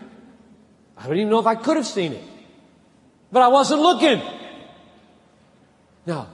I 0.97 1.07
don't 1.07 1.17
even 1.17 1.31
know 1.31 1.41
if 1.41 1.47
I 1.47 1.55
could 1.55 1.79
have 1.79 1.87
seen 1.87 2.13
it. 2.13 2.25
But 3.33 3.43
I 3.43 3.49
wasn't 3.49 3.81
looking. 3.81 4.21
Now, 6.05 6.29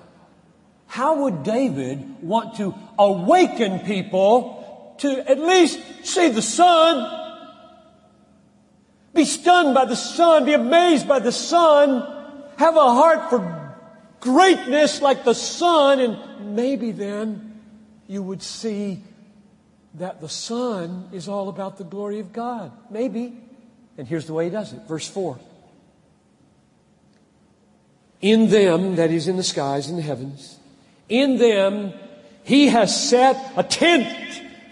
how 0.93 1.23
would 1.23 1.43
David 1.43 2.23
want 2.23 2.57
to 2.57 2.75
awaken 2.99 3.79
people 3.79 4.95
to 4.99 5.27
at 5.27 5.39
least 5.39 5.81
see 6.05 6.29
the 6.29 6.43
sun? 6.43 7.09
Be 9.15 9.25
stunned 9.25 9.75
by 9.75 9.87
the 9.87 9.97
sun, 9.97 10.45
be 10.45 10.53
amazed 10.53 11.09
by 11.09 11.19
the 11.19 11.33
sun, 11.33 12.03
have 12.59 12.77
a 12.77 12.93
heart 12.93 13.31
for 13.31 13.75
greatness 14.21 15.01
like 15.01 15.25
the 15.25 15.33
sun, 15.33 15.99
and 15.99 16.55
maybe 16.55 16.91
then 16.91 17.59
you 18.07 18.23
would 18.23 18.43
see 18.43 19.03
that 19.95 20.21
the 20.21 20.29
sun 20.29 21.09
is 21.11 21.27
all 21.27 21.49
about 21.49 21.79
the 21.79 21.85
glory 21.85 22.19
of 22.19 22.35
God. 22.35 22.71
Maybe. 22.91 23.33
And 23.97 24.07
here's 24.07 24.27
the 24.27 24.35
way 24.35 24.45
he 24.45 24.51
does 24.51 24.75
it. 24.75 24.83
Verse 24.87 25.09
4. 25.09 25.39
In 28.21 28.51
them, 28.51 28.97
that 28.97 29.11
is 29.11 29.27
in 29.27 29.39
the 29.39 29.43
skies, 29.43 29.89
in 29.89 29.97
the 29.97 30.03
heavens, 30.03 30.59
in 31.09 31.39
them, 31.39 31.93
he 32.45 32.69
has 32.69 33.09
set 33.09 33.53
a 33.57 33.63
tent 33.63 34.09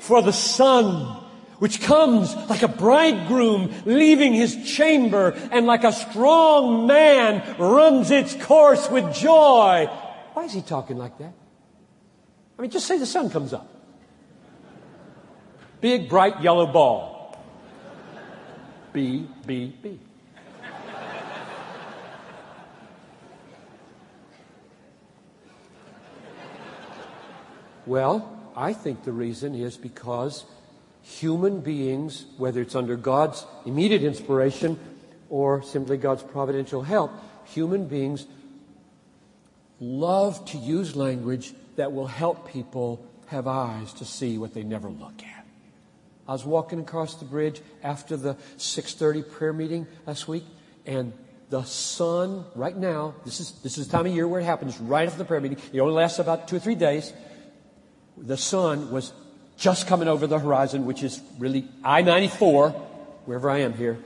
for 0.00 0.22
the 0.22 0.32
sun, 0.32 1.16
which 1.58 1.80
comes 1.82 2.34
like 2.48 2.62
a 2.62 2.68
bridegroom 2.68 3.72
leaving 3.84 4.32
his 4.32 4.56
chamber 4.70 5.30
and 5.52 5.66
like 5.66 5.84
a 5.84 5.92
strong 5.92 6.86
man 6.86 7.56
runs 7.58 8.10
its 8.10 8.34
course 8.34 8.88
with 8.90 9.14
joy. 9.14 9.86
Why 10.32 10.44
is 10.44 10.52
he 10.52 10.62
talking 10.62 10.96
like 10.96 11.18
that? 11.18 11.32
I 12.58 12.62
mean, 12.62 12.70
just 12.70 12.86
say 12.86 12.98
the 12.98 13.06
sun 13.06 13.30
comes 13.30 13.52
up. 13.52 13.68
Big, 15.80 16.08
bright 16.08 16.42
yellow 16.42 16.66
ball. 16.66 17.38
B, 18.92 19.28
B, 19.46 19.74
B. 19.82 19.98
Well, 27.90 28.38
I 28.54 28.72
think 28.72 29.02
the 29.02 29.10
reason 29.10 29.56
is 29.56 29.76
because 29.76 30.44
human 31.02 31.58
beings, 31.58 32.24
whether 32.38 32.60
it's 32.60 32.76
under 32.76 32.94
God's 32.94 33.44
immediate 33.66 34.04
inspiration 34.04 34.78
or 35.28 35.64
simply 35.64 35.96
God's 35.96 36.22
providential 36.22 36.82
help, 36.82 37.10
human 37.46 37.88
beings 37.88 38.28
love 39.80 40.44
to 40.52 40.56
use 40.56 40.94
language 40.94 41.52
that 41.74 41.92
will 41.92 42.06
help 42.06 42.48
people 42.48 43.04
have 43.26 43.48
eyes 43.48 43.92
to 43.94 44.04
see 44.04 44.38
what 44.38 44.54
they 44.54 44.62
never 44.62 44.88
look 44.88 45.24
at. 45.24 45.44
I 46.28 46.32
was 46.32 46.44
walking 46.44 46.78
across 46.78 47.16
the 47.16 47.24
bridge 47.24 47.60
after 47.82 48.16
the 48.16 48.36
6:30 48.56 49.22
prayer 49.28 49.52
meeting 49.52 49.88
last 50.06 50.28
week 50.28 50.44
and 50.86 51.12
the 51.48 51.64
sun 51.64 52.44
right 52.54 52.76
now, 52.76 53.16
this 53.24 53.40
is 53.40 53.50
this 53.64 53.78
is 53.78 53.88
the 53.88 53.92
time 53.96 54.06
of 54.06 54.14
year 54.14 54.28
where 54.28 54.40
it 54.40 54.44
happens 54.44 54.78
right 54.78 55.08
after 55.08 55.18
the 55.18 55.24
prayer 55.24 55.40
meeting. 55.40 55.58
It 55.72 55.80
only 55.80 55.94
lasts 55.94 56.20
about 56.20 56.46
2 56.46 56.54
or 56.54 56.60
3 56.60 56.76
days 56.76 57.12
the 58.20 58.36
sun 58.36 58.90
was 58.90 59.12
just 59.56 59.86
coming 59.86 60.08
over 60.08 60.26
the 60.26 60.38
horizon, 60.38 60.86
which 60.86 61.02
is 61.02 61.20
really 61.38 61.66
I-94, 61.84 62.72
wherever 63.26 63.50
I 63.50 63.58
am 63.58 63.74
here. 63.74 63.98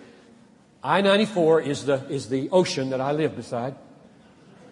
I-94 0.82 1.66
is 1.66 1.86
the, 1.86 2.04
is 2.10 2.28
the 2.28 2.50
ocean 2.50 2.90
that 2.90 3.00
I 3.00 3.12
live 3.12 3.36
beside. 3.36 3.74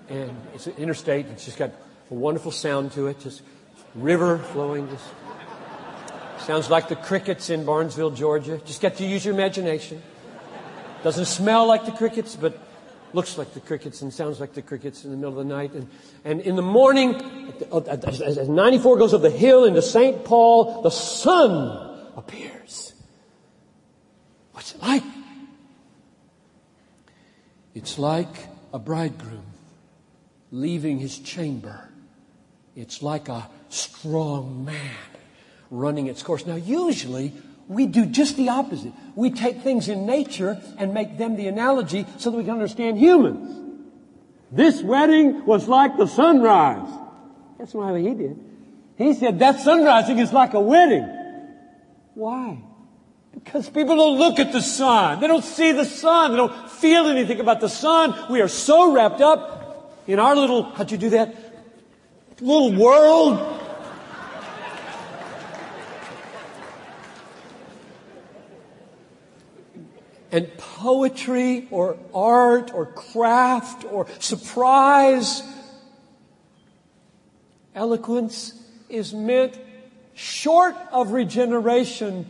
And 0.08 0.36
it's 0.54 0.66
an 0.66 0.74
interstate. 0.76 1.26
It's 1.26 1.44
just 1.44 1.56
got 1.56 1.70
a 2.10 2.14
wonderful 2.14 2.50
sound 2.50 2.92
to 2.92 3.06
it. 3.06 3.20
Just 3.20 3.42
river 3.94 4.38
flowing. 4.38 4.88
Just 4.88 5.04
sounds 6.46 6.68
like 6.68 6.88
the 6.88 6.96
crickets 6.96 7.48
in 7.48 7.64
Barnesville, 7.64 8.10
Georgia. 8.10 8.60
Just 8.64 8.80
get 8.80 8.96
to 8.96 9.06
use 9.06 9.24
your 9.24 9.34
imagination. 9.34 10.02
Doesn't 11.02 11.26
smell 11.26 11.66
like 11.66 11.86
the 11.86 11.92
crickets, 11.92 12.36
but 12.36 12.58
looks 13.14 13.38
like 13.38 13.54
the 13.54 13.60
crickets 13.60 14.02
and 14.02 14.12
sounds 14.12 14.40
like 14.40 14.54
the 14.54 14.62
crickets 14.62 15.04
in 15.04 15.10
the 15.10 15.16
middle 15.16 15.38
of 15.38 15.46
the 15.46 15.54
night. 15.54 15.72
And, 15.72 15.88
and 16.24 16.40
in 16.40 16.56
the 16.56 16.62
morning, 16.62 17.14
as 17.72 18.48
94 18.48 18.96
goes 18.96 19.14
up 19.14 19.22
the 19.22 19.30
hill 19.30 19.64
into 19.64 19.82
St. 19.82 20.24
Paul, 20.24 20.82
the 20.82 20.90
sun 20.90 22.10
appears. 22.16 22.94
What's 24.52 24.74
it 24.74 24.82
like? 24.82 25.04
It's 27.74 27.98
like 27.98 28.48
a 28.72 28.78
bridegroom 28.78 29.46
leaving 30.50 30.98
his 30.98 31.18
chamber. 31.18 31.88
It's 32.76 33.02
like 33.02 33.28
a 33.28 33.48
strong 33.68 34.64
man 34.64 34.90
running 35.70 36.06
its 36.06 36.22
course. 36.22 36.46
Now, 36.46 36.56
usually, 36.56 37.32
we 37.74 37.86
do 37.86 38.06
just 38.06 38.36
the 38.36 38.48
opposite. 38.48 38.92
We 39.14 39.30
take 39.30 39.62
things 39.62 39.88
in 39.88 40.06
nature 40.06 40.60
and 40.78 40.94
make 40.94 41.18
them 41.18 41.36
the 41.36 41.48
analogy 41.48 42.06
so 42.18 42.30
that 42.30 42.36
we 42.36 42.44
can 42.44 42.52
understand 42.52 42.98
humans. 42.98 43.58
This 44.50 44.82
wedding 44.82 45.46
was 45.46 45.68
like 45.68 45.96
the 45.96 46.06
sunrise. 46.06 46.88
That's 47.58 47.74
why 47.74 47.98
he 47.98 48.14
did. 48.14 48.38
He 48.96 49.14
said 49.14 49.38
that 49.38 49.56
sunrising 49.56 50.20
is 50.20 50.32
like 50.32 50.54
a 50.54 50.60
wedding. 50.60 51.08
Why? 52.14 52.58
Because 53.32 53.70
people 53.70 53.96
don't 53.96 54.18
look 54.18 54.38
at 54.38 54.52
the 54.52 54.60
sun. 54.60 55.20
They 55.20 55.26
don't 55.26 55.44
see 55.44 55.72
the 55.72 55.86
sun. 55.86 56.32
They 56.32 56.36
don't 56.36 56.70
feel 56.70 57.06
anything 57.06 57.40
about 57.40 57.60
the 57.60 57.68
sun. 57.68 58.14
We 58.30 58.42
are 58.42 58.48
so 58.48 58.92
wrapped 58.92 59.22
up 59.22 60.02
in 60.06 60.18
our 60.18 60.36
little, 60.36 60.64
how'd 60.64 60.90
you 60.90 60.98
do 60.98 61.10
that? 61.10 61.34
Little 62.40 62.74
world 62.74 63.51
and 70.32 70.50
poetry 70.56 71.68
or 71.70 71.98
art 72.14 72.72
or 72.72 72.86
craft 72.86 73.84
or 73.84 74.06
surprise. 74.18 75.42
Eloquence 77.74 78.54
is 78.88 79.12
meant 79.12 79.58
short 80.14 80.74
of 80.90 81.12
regeneration 81.12 82.26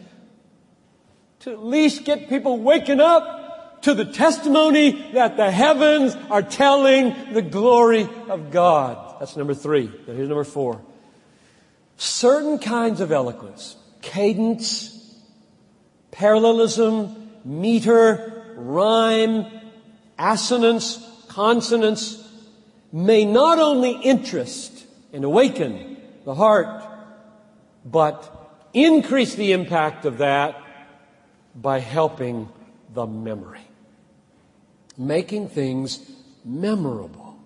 to 1.41 1.53
at 1.53 1.65
least 1.65 2.05
get 2.05 2.29
people 2.29 2.59
waking 2.59 3.01
up 3.01 3.83
to 3.83 3.95
the 3.95 4.05
testimony 4.05 5.13
that 5.13 5.37
the 5.37 5.51
heavens 5.51 6.17
are 6.31 6.43
telling 6.43 7.33
the 7.33 7.43
glory 7.43 8.09
of 8.29 8.51
God. 8.51 9.17
That's 9.19 9.37
number 9.37 9.55
three. 9.55 9.87
Now 10.07 10.15
here's 10.15 10.29
number 10.29 10.45
four. 10.45 10.81
Certain 11.97 12.59
kinds 12.59 13.01
of 13.01 13.13
eloquence, 13.13 13.77
cadence, 14.01 15.17
parallelism, 16.13 17.22
meter, 17.45 18.55
rhyme, 18.57 19.47
assonance, 20.19 20.99
consonance 21.29 22.19
may 22.93 23.25
not 23.25 23.59
only 23.59 23.93
interest 23.93 24.85
and 25.13 25.25
awaken 25.25 25.97
the 26.25 26.35
heart, 26.35 26.85
but 27.85 28.29
increase 28.73 29.35
the 29.35 29.53
impact 29.53 30.05
of 30.05 30.19
that 30.19 30.63
by 31.55 31.81
helping 31.81 32.49
the 32.95 33.07
memory. 33.07 33.61
Making 34.97 35.49
things 35.49 36.11
memorable. 36.45 37.39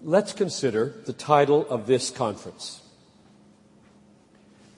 Let's 0.00 0.32
consider 0.32 0.94
the 1.06 1.12
title 1.12 1.66
of 1.68 1.86
this 1.86 2.10
conference. 2.10 2.80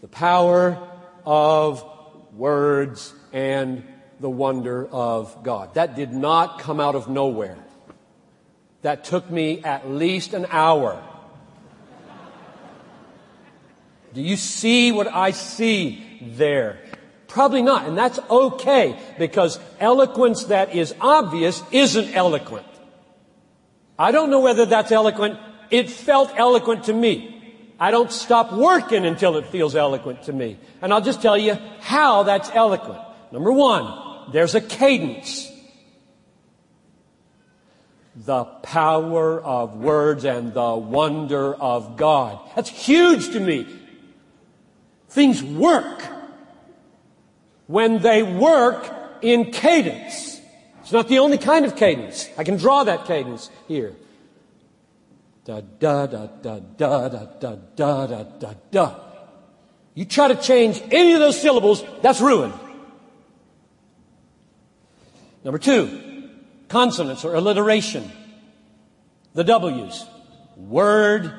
The 0.02 0.08
power 0.08 0.78
of 1.24 1.82
words, 2.36 3.14
and 3.32 3.84
the 4.20 4.30
wonder 4.30 4.86
of 4.86 5.42
God. 5.42 5.74
That 5.74 5.96
did 5.96 6.12
not 6.12 6.58
come 6.58 6.80
out 6.80 6.94
of 6.94 7.08
nowhere. 7.08 7.58
that 8.84 9.02
took 9.02 9.30
me 9.30 9.64
at 9.64 9.88
least 9.88 10.34
an 10.34 10.46
hour. 10.50 11.02
Do 14.12 14.20
you 14.20 14.36
see 14.36 14.92
what 14.92 15.08
I 15.08 15.30
see 15.30 16.20
there? 16.20 16.78
Probably 17.26 17.62
not, 17.62 17.88
and 17.88 17.96
that's 17.96 18.18
okay 18.30 18.96
because 19.18 19.58
eloquence 19.80 20.44
that 20.44 20.74
is 20.74 20.94
obvious 21.00 21.62
isn't 21.72 22.14
eloquent. 22.14 22.66
I 23.98 24.12
don't 24.12 24.28
know 24.28 24.40
whether 24.40 24.66
that's 24.66 24.92
eloquent. 24.92 25.40
It 25.70 25.88
felt 25.88 26.30
eloquent 26.36 26.84
to 26.84 26.92
me. 26.92 27.33
I 27.78 27.90
don't 27.90 28.12
stop 28.12 28.52
working 28.52 29.04
until 29.04 29.36
it 29.36 29.46
feels 29.46 29.74
eloquent 29.74 30.24
to 30.24 30.32
me. 30.32 30.58
And 30.80 30.92
I'll 30.92 31.00
just 31.00 31.20
tell 31.20 31.36
you 31.36 31.54
how 31.80 32.22
that's 32.22 32.50
eloquent. 32.54 33.00
Number 33.32 33.52
one, 33.52 34.32
there's 34.32 34.54
a 34.54 34.60
cadence. 34.60 35.50
The 38.16 38.44
power 38.44 39.42
of 39.42 39.76
words 39.76 40.24
and 40.24 40.54
the 40.54 40.74
wonder 40.76 41.52
of 41.54 41.96
God. 41.96 42.38
That's 42.54 42.70
huge 42.70 43.32
to 43.32 43.40
me. 43.40 43.66
Things 45.08 45.42
work 45.42 46.02
when 47.66 47.98
they 47.98 48.22
work 48.22 49.18
in 49.20 49.50
cadence. 49.50 50.40
It's 50.82 50.92
not 50.92 51.08
the 51.08 51.18
only 51.18 51.38
kind 51.38 51.64
of 51.64 51.76
cadence. 51.76 52.28
I 52.38 52.44
can 52.44 52.56
draw 52.56 52.84
that 52.84 53.06
cadence 53.06 53.50
here. 53.66 53.96
Da 55.44 55.60
da 55.60 56.06
da 56.06 56.26
da 56.26 56.58
da 56.58 57.08
da 57.08 57.24
da 57.38 57.56
da 57.76 58.06
da 58.06 58.22
da 58.22 58.54
da. 58.70 58.94
You 59.94 60.04
try 60.04 60.28
to 60.28 60.36
change 60.36 60.82
any 60.90 61.12
of 61.12 61.20
those 61.20 61.40
syllables, 61.40 61.84
that's 62.02 62.20
ruined. 62.20 62.54
Number 65.44 65.58
two, 65.58 66.30
consonance 66.68 67.24
or 67.24 67.34
alliteration. 67.34 68.10
The 69.34 69.44
W's. 69.44 70.04
Word 70.56 71.32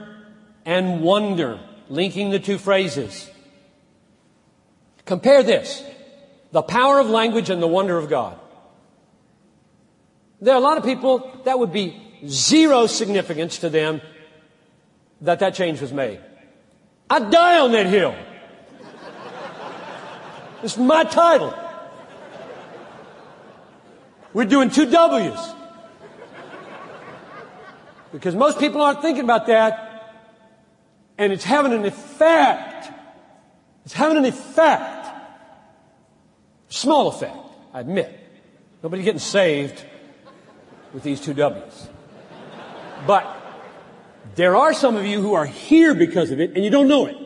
and 0.66 1.02
wonder, 1.02 1.60
linking 1.90 2.30
the 2.30 2.40
two 2.40 2.58
phrases. 2.58 3.30
Compare 5.06 5.44
this. 5.44 5.84
The 6.52 6.62
power 6.62 7.00
of 7.00 7.10
language 7.10 7.50
and 7.50 7.62
the 7.62 7.68
wonder 7.68 7.98
of 7.98 8.10
God. 8.10 8.40
There 10.42 10.54
are 10.54 10.58
a 10.58 10.62
lot 10.62 10.78
of 10.78 10.84
people 10.84 11.42
that 11.46 11.58
would 11.58 11.74
be 11.74 12.05
zero 12.28 12.88
significance 12.88 13.60
to 13.60 13.70
them 13.70 14.02
that 15.22 15.40
that 15.40 15.56
change 15.56 15.82
was 15.82 15.94
made. 15.94 16.20
I'd 17.10 17.30
die 17.30 17.60
on 17.60 17.72
that 17.72 17.86
hill. 17.86 18.16
It's 20.64 20.78
my 20.78 21.04
title. 21.04 21.54
We're 24.34 24.46
doing 24.46 24.70
two 24.70 24.90
W's. 24.90 25.54
Because 28.12 28.36
most 28.36 28.60
people 28.60 28.82
aren't 28.82 29.02
thinking 29.02 29.24
about 29.24 29.48
that, 29.48 30.14
and 31.18 31.32
it's 31.32 31.44
having 31.44 31.74
an 31.74 31.86
effect. 31.86 32.90
It's 33.86 33.94
having 33.94 34.18
an 34.18 34.26
effect. 34.26 35.08
Small 36.70 37.08
effect, 37.10 37.38
I 37.74 37.82
admit. 37.82 38.20
Nobody's 38.82 39.06
getting 39.06 39.20
saved 39.20 39.84
with 40.94 41.04
these 41.04 41.22
two 41.22 41.34
W's. 41.34 41.90
But 43.06 43.26
there 44.36 44.56
are 44.56 44.74
some 44.74 44.96
of 44.96 45.06
you 45.06 45.22
who 45.22 45.34
are 45.34 45.46
here 45.46 45.94
because 45.94 46.32
of 46.32 46.40
it 46.40 46.54
and 46.56 46.64
you 46.64 46.70
don't 46.70 46.88
know 46.88 47.06
it. 47.06 47.18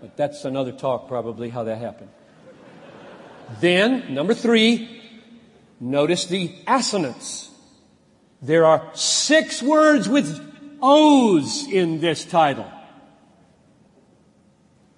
But 0.00 0.16
that's 0.16 0.44
another 0.44 0.72
talk 0.72 1.08
probably 1.08 1.48
how 1.48 1.64
that 1.64 1.78
happened. 1.78 2.10
Then, 3.60 4.14
number 4.14 4.34
three, 4.34 5.00
notice 5.78 6.26
the 6.26 6.54
assonance. 6.66 7.50
There 8.40 8.64
are 8.64 8.90
six 8.94 9.62
words 9.62 10.08
with 10.08 10.40
O's 10.82 11.66
in 11.68 12.00
this 12.00 12.24
title. 12.24 12.70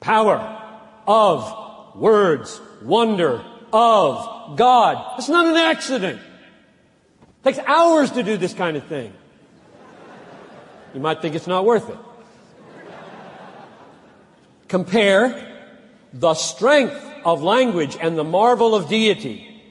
Power 0.01 0.61
of 1.07 1.97
words, 1.97 2.61
wonder 2.83 3.45
of 3.73 4.57
God. 4.57 5.19
It's 5.19 5.29
not 5.29 5.47
an 5.47 5.57
accident. 5.57 6.21
Takes 7.45 7.59
hours 7.59 8.11
to 8.13 8.23
do 8.23 8.39
this 8.39 8.55
kind 8.55 8.77
of 8.77 8.87
thing. 8.87 9.13
You 10.95 11.01
might 11.01 11.21
think 11.21 11.35
it's 11.35 11.47
not 11.47 11.67
worth 11.67 11.91
it. 11.91 11.99
Compare 14.69 15.53
the 16.15 16.33
strength 16.35 16.99
of 17.25 17.43
language 17.43 17.99
and 18.01 18.17
the 18.17 18.25
marvel 18.25 18.75
of 18.75 18.89
deity. 18.89 19.63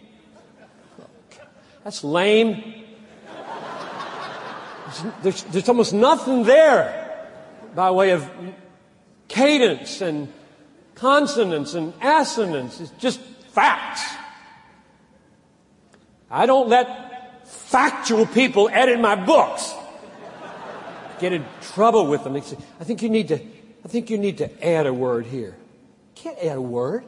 That's 1.84 2.04
lame. 2.04 2.86
There's, 5.24 5.42
there's, 5.44 5.68
almost 5.68 5.94
nothing 5.94 6.44
there 6.44 7.28
by 7.74 7.90
way 7.90 8.12
of 8.12 8.30
cadence 9.28 10.02
and 10.02 10.32
consonance 10.94 11.74
and 11.74 11.94
assonance. 12.00 12.80
It's 12.80 12.92
just 13.00 13.20
facts. 13.20 14.04
I 16.30 16.46
don't 16.46 16.70
let 16.70 17.13
factual 17.54 18.26
people 18.26 18.70
edit 18.72 19.00
my 19.00 19.16
books. 19.16 19.74
Get 21.20 21.34
in 21.34 21.46
trouble 21.62 22.08
with 22.08 22.24
them. 22.24 22.34
They 22.34 22.42
say, 22.42 22.58
I 22.80 22.84
think 22.84 23.02
you 23.02 23.10
need 23.10 23.30
to, 23.30 23.36
I 23.36 23.88
think 23.88 24.10
you 24.10 24.18
need 24.18 24.40
to 24.40 24.66
add 24.66 24.88
a 24.88 24.94
word 24.94 25.26
here. 25.26 25.56
Can't 26.16 26.38
add 26.40 26.58
a 26.58 26.62
word. 26.62 27.06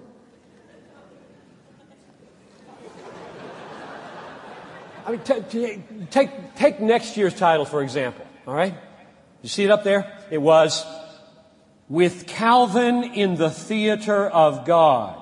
I 5.05 5.11
mean, 5.11 5.19
t- 5.19 5.41
t- 5.49 5.84
take, 6.09 6.55
take 6.55 6.80
next 6.80 7.15
year's 7.15 7.35
title, 7.35 7.65
for 7.65 7.84
example. 7.84 8.26
All 8.47 8.55
right? 8.55 8.73
You 9.43 9.49
see 9.49 9.63
it 9.63 9.69
up 9.69 9.84
there? 9.84 10.17
It 10.31 10.39
was, 10.39 10.84
With 11.89 12.26
Calvin 12.26 13.03
in 13.03 13.35
the 13.35 13.51
Theater 13.51 14.27
of 14.27 14.65
God. 14.65 15.22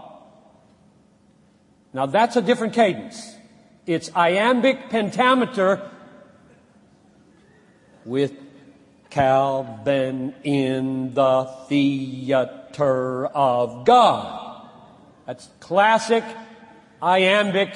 Now 1.93 2.05
that's 2.05 2.35
a 2.35 2.41
different 2.41 2.73
cadence. 2.73 3.32
It's 3.85 4.09
iambic 4.15 4.89
pentameter 4.89 5.91
with 8.05 8.31
Calvin 9.09 10.33
in 10.43 11.13
the 11.13 11.43
theater 11.67 13.25
of 13.27 13.85
God. 13.85 14.69
That's 15.25 15.49
classic 15.59 16.23
iambic 17.01 17.75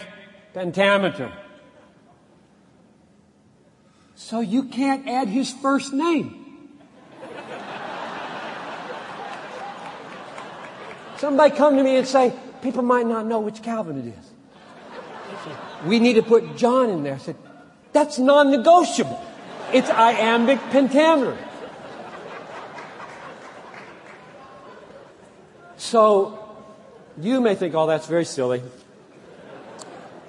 pentameter. 0.53 1.31
So 4.15 4.39
you 4.39 4.63
can't 4.63 5.07
add 5.07 5.27
his 5.27 5.51
first 5.51 5.91
name. 5.93 6.45
Somebody 11.17 11.55
come 11.55 11.75
to 11.75 11.83
me 11.83 11.97
and 11.97 12.07
say, 12.07 12.33
people 12.61 12.83
might 12.83 13.05
not 13.07 13.25
know 13.25 13.39
which 13.39 13.61
Calvin 13.61 13.99
it 13.99 14.17
is 14.17 14.36
we 15.85 15.99
need 15.99 16.13
to 16.13 16.23
put 16.23 16.55
John 16.55 16.89
in 16.89 17.03
there. 17.03 17.15
I 17.15 17.17
said, 17.17 17.35
that's 17.93 18.19
non-negotiable. 18.19 19.23
It's 19.73 19.89
iambic 19.89 20.59
pentameter. 20.71 21.37
So, 25.77 26.55
you 27.19 27.41
may 27.41 27.55
think, 27.55 27.75
oh, 27.75 27.87
that's 27.87 28.07
very 28.07 28.25
silly. 28.25 28.61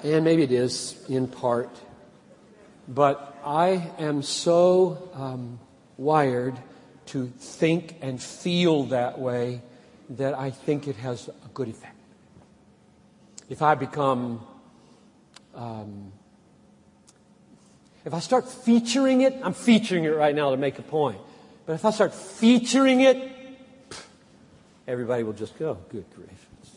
And 0.05 0.25
maybe 0.25 0.43
it 0.43 0.53
is, 0.53 0.97
in 1.09 1.27
part. 1.27 1.71
But 2.87 3.37
I 3.45 3.91
am 3.99 4.23
so 4.23 5.11
um, 5.15 5.59
wired 5.97 6.59
to 7.07 7.27
think 7.39 7.97
and 8.03 8.23
feel 8.23 8.85
that 8.85 9.19
way 9.19 9.63
that 10.11 10.35
I 10.35 10.51
think 10.51 10.89
it 10.89 10.97
has 10.97 11.29
a 11.29 11.49
good 11.55 11.69
effect. 11.69 11.97
If 13.49 13.63
I 13.63 13.75
become 13.75 14.47
um, 15.59 16.13
if 18.05 18.15
I 18.15 18.21
start 18.21 18.49
featuring 18.49 19.23
it, 19.23 19.37
I'm 19.43 19.53
featuring 19.53 20.05
it 20.05 20.11
right 20.11 20.35
now 20.35 20.51
to 20.53 20.57
make 20.57 20.79
a 20.79 20.83
point. 20.83 21.19
But 21.67 21.75
if 21.75 21.85
I 21.85 21.91
start 21.91 22.15
featuring 22.15 23.01
it, 23.01 23.33
everybody 24.87 25.25
will 25.25 25.33
just 25.33 25.59
go, 25.59 25.79
good 25.91 26.05
gracious. 26.15 26.77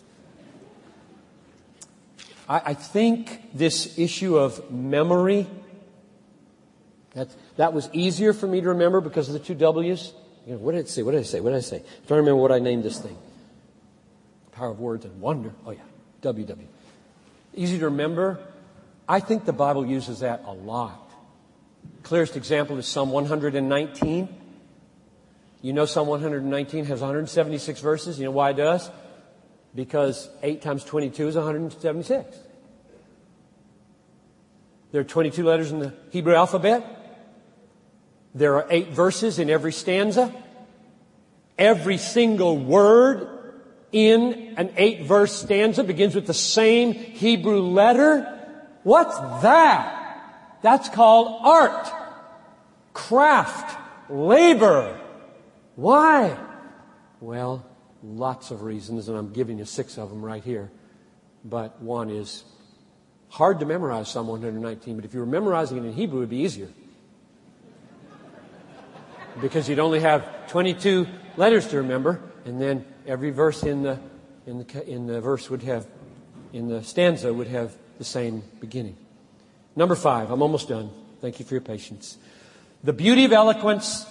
I, 2.50 2.62
I 2.66 2.74
think 2.74 3.56
this 3.56 4.00
issue 4.00 4.38
of 4.38 4.72
memory, 4.72 5.48
that, 7.14 7.30
that 7.58 7.74
was 7.74 7.88
easier 7.94 8.34
for 8.34 8.48
me 8.48 8.62
to 8.62 8.70
remember 8.70 9.00
because 9.00 9.30
of 9.30 9.34
the 9.34 9.40
two 9.40 9.56
W's. 9.56 10.12
You 10.48 10.54
know, 10.54 10.58
what 10.58 10.72
did 10.72 10.80
it 10.80 10.90
say? 10.90 11.04
What 11.04 11.12
did 11.12 11.20
I 11.20 11.24
say? 11.24 11.40
What 11.40 11.52
did 11.52 11.58
I 11.58 11.62
say? 11.62 11.78
I'm 11.78 11.84
trying 11.84 12.08
to 12.08 12.16
remember 12.16 12.42
what 12.42 12.52
I 12.52 12.58
named 12.58 12.84
this 12.84 13.00
thing. 13.00 13.16
Power 14.54 14.72
of 14.72 14.80
words 14.80 15.06
and 15.06 15.22
wonder. 15.22 15.54
Oh 15.68 15.72
yeah, 15.72 15.80
WW. 16.24 16.66
Easy 17.54 17.78
to 17.78 17.86
remember 17.86 18.40
I 19.08 19.20
think 19.20 19.46
the 19.46 19.54
Bible 19.54 19.86
uses 19.86 20.20
that 20.20 20.44
a 20.46 20.54
lot. 20.54 21.12
Clearest 22.04 22.38
example 22.38 22.78
is 22.78 22.88
Psalm 22.88 23.12
119. 23.12 24.30
You 25.62 25.74
know 25.74 25.86
Psalm 25.86 26.08
119 26.08 26.86
has 26.86 27.02
176 27.02 27.82
verses. 27.82 28.18
You 28.20 28.26
know 28.26 28.32
why 28.32 28.52
it 28.52 28.58
does? 28.58 28.90
Because 29.76 30.30
8 30.42 30.62
times 30.62 30.84
22 30.84 31.28
is 31.28 31.36
176. 31.36 32.38
There 34.92 35.02
are 35.02 35.06
22 35.06 35.44
letters 35.44 35.72
in 35.72 35.80
the 35.80 35.94
Hebrew 36.10 36.36
alphabet. 36.36 37.02
There 38.36 38.56
are 38.56 38.68
eight 38.70 38.90
verses 38.90 39.40
in 39.40 39.50
every 39.50 39.72
stanza. 39.72 40.34
Every 41.58 41.98
single 41.98 42.58
word 42.58 43.28
in 43.92 44.56
an 44.58 44.74
eight 44.78 45.04
verse 45.04 45.34
stanza 45.34 45.84
begins 45.84 46.16
with 46.16 46.28
the 46.28 46.34
same 46.34 46.94
Hebrew 46.94 47.60
letter. 47.60 48.41
What's 48.84 49.18
that? 49.44 50.60
That's 50.62 50.90
called 50.90 51.42
art, 51.44 51.92
craft, 52.94 53.78
labor. 54.10 55.00
Why? 55.76 56.38
Well, 57.20 57.66
lots 58.04 58.52
of 58.52 58.64
reasons, 58.64 59.08
and 59.08 59.18
I'm 59.18 59.32
giving 59.34 59.58
you 59.60 59.66
six 59.66 59.98
of 59.98 60.10
them 60.10 60.24
right 60.24 60.44
here. 60.44 60.72
But 61.44 61.82
one 61.82 62.10
is 62.10 62.44
hard 63.30 63.60
to 63.62 63.66
memorize 63.66 64.10
Psalm 64.10 64.28
119, 64.28 64.96
but 64.96 65.06
if 65.06 65.14
you 65.14 65.20
were 65.20 65.26
memorizing 65.26 65.78
it 65.78 65.86
in 65.86 65.94
Hebrew, 65.94 66.20
it 66.20 66.22
would 66.22 66.30
be 66.30 66.38
easier. 66.38 66.70
Because 69.40 69.70
you'd 69.70 69.80
only 69.80 70.02
have 70.02 70.50
22 70.50 71.08
letters 71.38 71.68
to 71.68 71.78
remember, 71.78 72.22
and 72.46 72.62
then 72.62 72.86
every 73.08 73.32
verse 73.32 73.64
in 73.64 73.84
the, 73.84 74.00
in 74.46 74.60
the, 74.60 74.90
in 74.90 75.08
the 75.08 75.22
verse 75.22 75.50
would 75.50 75.64
have, 75.64 75.88
in 76.52 76.68
the 76.68 76.84
stanza 76.84 77.34
would 77.34 77.48
have 77.48 77.76
the 78.02 78.06
same 78.06 78.42
beginning. 78.60 78.96
Number 79.76 79.94
five, 79.94 80.32
I'm 80.32 80.42
almost 80.42 80.70
done. 80.70 80.90
Thank 81.22 81.38
you 81.38 81.46
for 81.46 81.54
your 81.54 81.62
patience. 81.62 82.18
The 82.84 82.94
beauty 82.94 83.26
of 83.26 83.32
eloquence 83.32 84.08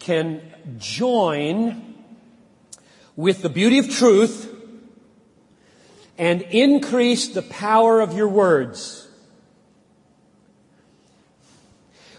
can 0.00 0.42
join 0.78 1.94
with 3.14 3.42
the 3.42 3.48
beauty 3.48 3.78
of 3.78 3.88
truth 3.88 4.52
and 6.18 6.42
increase 6.42 7.28
the 7.28 7.42
power 7.42 8.00
of 8.00 8.14
your 8.14 8.26
words. 8.26 9.06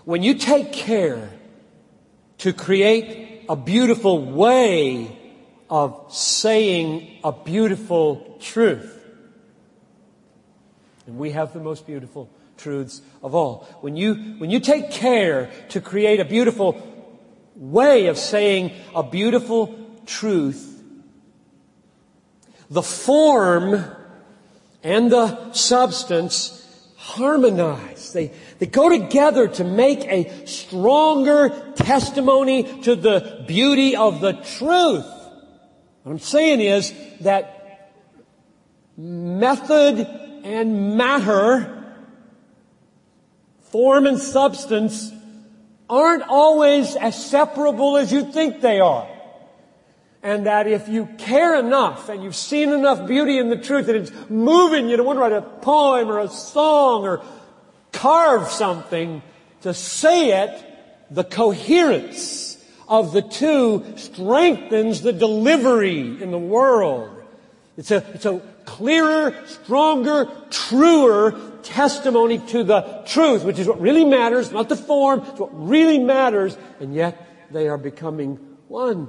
When 0.06 0.24
you 0.24 0.36
take 0.36 0.72
care 0.72 1.30
to 2.38 2.54
create 2.54 3.44
a 3.50 3.58
beautiful 3.58 4.32
way 4.32 5.20
of 5.70 6.06
saying 6.10 7.20
a 7.22 7.34
beautiful 7.34 8.38
truth, 8.40 9.00
and 11.12 11.20
we 11.20 11.32
have 11.32 11.52
the 11.52 11.60
most 11.60 11.86
beautiful 11.86 12.30
truths 12.56 13.02
of 13.22 13.36
all. 13.36 13.68
When 13.82 13.98
you, 13.98 14.16
when 14.38 14.50
you 14.50 14.62
take 14.62 14.92
care 14.92 15.52
to 15.70 15.82
create 15.82 16.22
a 16.22 16.26
beautiful 16.26 16.82
way 17.54 18.08
of 18.08 18.18
saying 18.18 18.72
a 18.96 19.04
beautiful 19.04 19.78
truth, 20.06 20.82
the 22.70 22.82
form 22.82 23.84
and 24.84 25.12
the 25.12 25.52
substance 25.52 26.58
harmonize. 26.96 28.14
They, 28.14 28.32
they 28.60 28.68
go 28.68 28.88
together 28.88 29.50
to 29.50 29.66
make 29.66 30.06
a 30.06 30.46
stronger 30.46 31.74
testimony 31.76 32.82
to 32.84 32.96
the 32.96 33.44
beauty 33.50 33.98
of 33.98 34.22
the 34.22 34.32
truth. 34.32 35.06
What 36.04 36.12
I'm 36.14 36.20
saying 36.20 36.62
is 36.62 36.94
that 37.20 37.58
method 38.96 40.22
and 40.44 40.98
matter, 40.98 41.96
form 43.72 44.06
and 44.06 44.20
substance, 44.20 45.12
aren't 45.90 46.24
always 46.24 46.96
as 46.96 47.24
separable 47.24 47.98
as 47.98 48.12
you 48.12 48.32
think 48.32 48.62
they 48.62 48.80
are. 48.80 49.08
And 50.24 50.46
that 50.46 50.68
if 50.68 50.88
you 50.88 51.08
care 51.18 51.60
enough 51.60 52.08
and 52.08 52.24
you've 52.24 52.36
seen 52.36 52.70
enough 52.70 53.08
beauty 53.08 53.40
in 53.40 53.50
the 53.50 53.58
truth 53.58 53.88
that 53.88 53.96
it's 53.96 54.12
moving 54.30 54.88
you 54.88 54.98
to 54.98 55.04
want 55.04 55.18
to 55.18 55.22
write 55.22 55.34
a 55.34 55.42
poem 55.42 56.10
or 56.10 56.20
a 56.20 56.30
song 56.30 57.04
or 57.04 57.24
carve 57.92 58.48
something 58.50 59.24
to 59.62 59.74
say 59.74 60.44
it, 60.44 60.66
the 61.10 61.24
coherence 61.24 62.64
of 62.88 63.14
the 63.14 63.22
two 63.22 63.84
strengthens 63.96 65.02
the 65.02 65.14
delivery 65.14 66.22
in 66.22 66.32
the 66.32 66.38
world. 66.38 67.10
It's 67.78 67.90
a, 67.90 68.06
it's 68.14 68.26
a 68.26 68.42
clearer, 68.66 69.36
stronger, 69.46 70.30
truer 70.50 71.40
testimony 71.64 72.40
to 72.40 72.64
the 72.64 73.04
truth, 73.06 73.44
which 73.44 73.60
is 73.60 73.68
what 73.68 73.80
really 73.80 74.06
matters, 74.06 74.52
not 74.52 74.70
the 74.70 74.76
form, 74.76 75.22
it's 75.22 75.40
what 75.40 75.50
really 75.54 76.00
matters, 76.00 76.58
and 76.80 76.94
yet 76.94 77.28
they 77.52 77.68
are 77.68 77.78
becoming 77.78 78.38
one 78.68 79.08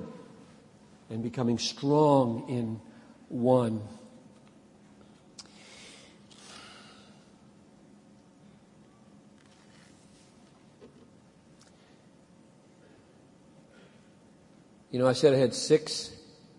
and 1.11 1.23
becoming 1.23 1.59
strong 1.59 2.49
in 2.49 2.81
one. 3.29 3.83
You 14.91 14.99
know, 14.99 15.07
I 15.07 15.15
said 15.15 15.33
I 15.33 15.39
had 15.39 15.55
six, 15.55 16.13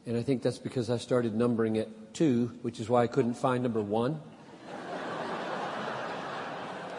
and 0.07 0.17
I 0.17 0.23
think 0.23 0.41
that's 0.41 0.57
because 0.57 0.89
I 0.89 0.97
started 0.97 1.35
numbering 1.35 1.77
at 1.77 1.87
two, 2.13 2.51
which 2.61 2.79
is 2.79 2.89
why 2.89 3.03
I 3.03 3.07
couldn't 3.07 3.33
find 3.35 3.63
number 3.63 3.81
one. 3.81 4.21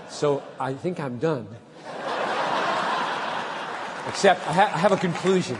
so 0.08 0.42
I 0.58 0.74
think 0.74 1.00
I'm 1.00 1.18
done. 1.18 1.46
Except 4.08 4.46
I, 4.46 4.52
ha- 4.52 4.72
I 4.74 4.78
have 4.78 4.92
a 4.92 4.96
conclusion. 4.96 5.58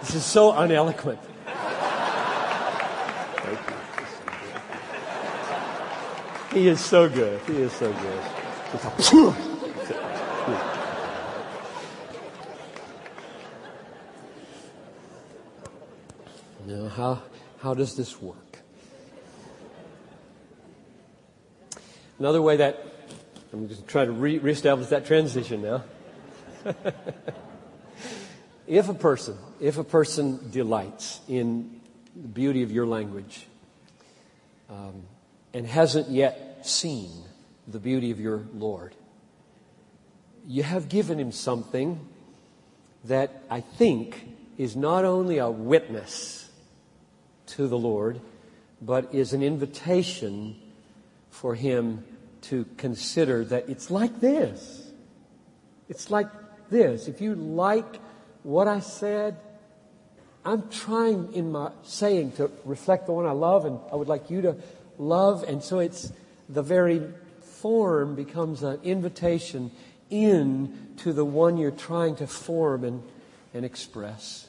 This 0.00 0.14
is 0.14 0.24
so 0.24 0.52
uneloquent. 0.52 1.18
He 6.52 6.68
is 6.68 6.80
so 6.82 7.08
good. 7.08 7.40
He 7.42 7.56
is 7.56 7.72
so 7.72 7.92
good. 7.92 8.22
Now, 16.66 16.88
how, 16.88 17.22
how 17.58 17.74
does 17.74 17.96
this 17.96 18.20
work? 18.20 18.58
Another 22.18 22.40
way 22.40 22.56
that, 22.56 22.82
I'm 23.52 23.68
just 23.68 23.86
trying 23.86 24.06
to 24.06 24.12
re- 24.12 24.38
reestablish 24.38 24.88
that 24.88 25.06
transition 25.06 25.62
now. 25.62 25.84
if 28.66 28.88
a 28.88 28.94
person, 28.94 29.36
if 29.60 29.76
a 29.78 29.84
person 29.84 30.50
delights 30.50 31.20
in 31.28 31.80
the 32.14 32.28
beauty 32.28 32.62
of 32.62 32.72
your 32.72 32.86
language 32.86 33.46
um, 34.70 35.02
and 35.52 35.66
hasn't 35.66 36.08
yet 36.08 36.66
seen 36.66 37.10
the 37.68 37.78
beauty 37.78 38.10
of 38.10 38.18
your 38.18 38.46
Lord, 38.54 38.94
you 40.46 40.62
have 40.62 40.88
given 40.88 41.20
him 41.20 41.32
something 41.32 42.00
that 43.04 43.42
I 43.50 43.60
think 43.60 44.26
is 44.56 44.74
not 44.74 45.04
only 45.04 45.38
a 45.38 45.50
witness 45.50 46.45
to 47.46 47.68
the 47.68 47.78
Lord, 47.78 48.20
but 48.80 49.14
is 49.14 49.32
an 49.32 49.42
invitation 49.42 50.56
for 51.30 51.54
him 51.54 52.04
to 52.42 52.66
consider 52.76 53.44
that 53.44 53.68
it's 53.68 53.90
like 53.90 54.20
this. 54.20 54.90
It's 55.88 56.10
like 56.10 56.28
this. 56.70 57.08
If 57.08 57.20
you 57.20 57.34
like 57.34 57.96
what 58.42 58.68
I 58.68 58.80
said, 58.80 59.36
I'm 60.44 60.68
trying 60.70 61.32
in 61.32 61.52
my 61.52 61.72
saying 61.82 62.32
to 62.32 62.50
reflect 62.64 63.06
the 63.06 63.12
one 63.12 63.26
I 63.26 63.32
love 63.32 63.64
and 63.64 63.80
I 63.92 63.96
would 63.96 64.08
like 64.08 64.30
you 64.30 64.42
to 64.42 64.56
love. 64.98 65.42
And 65.42 65.62
so 65.62 65.80
it's 65.80 66.12
the 66.48 66.62
very 66.62 67.02
form 67.40 68.14
becomes 68.14 68.62
an 68.62 68.78
invitation 68.84 69.72
in 70.08 70.94
to 70.98 71.12
the 71.12 71.24
one 71.24 71.56
you're 71.56 71.72
trying 71.72 72.14
to 72.16 72.26
form 72.26 72.84
and, 72.84 73.02
and 73.52 73.64
express. 73.64 74.48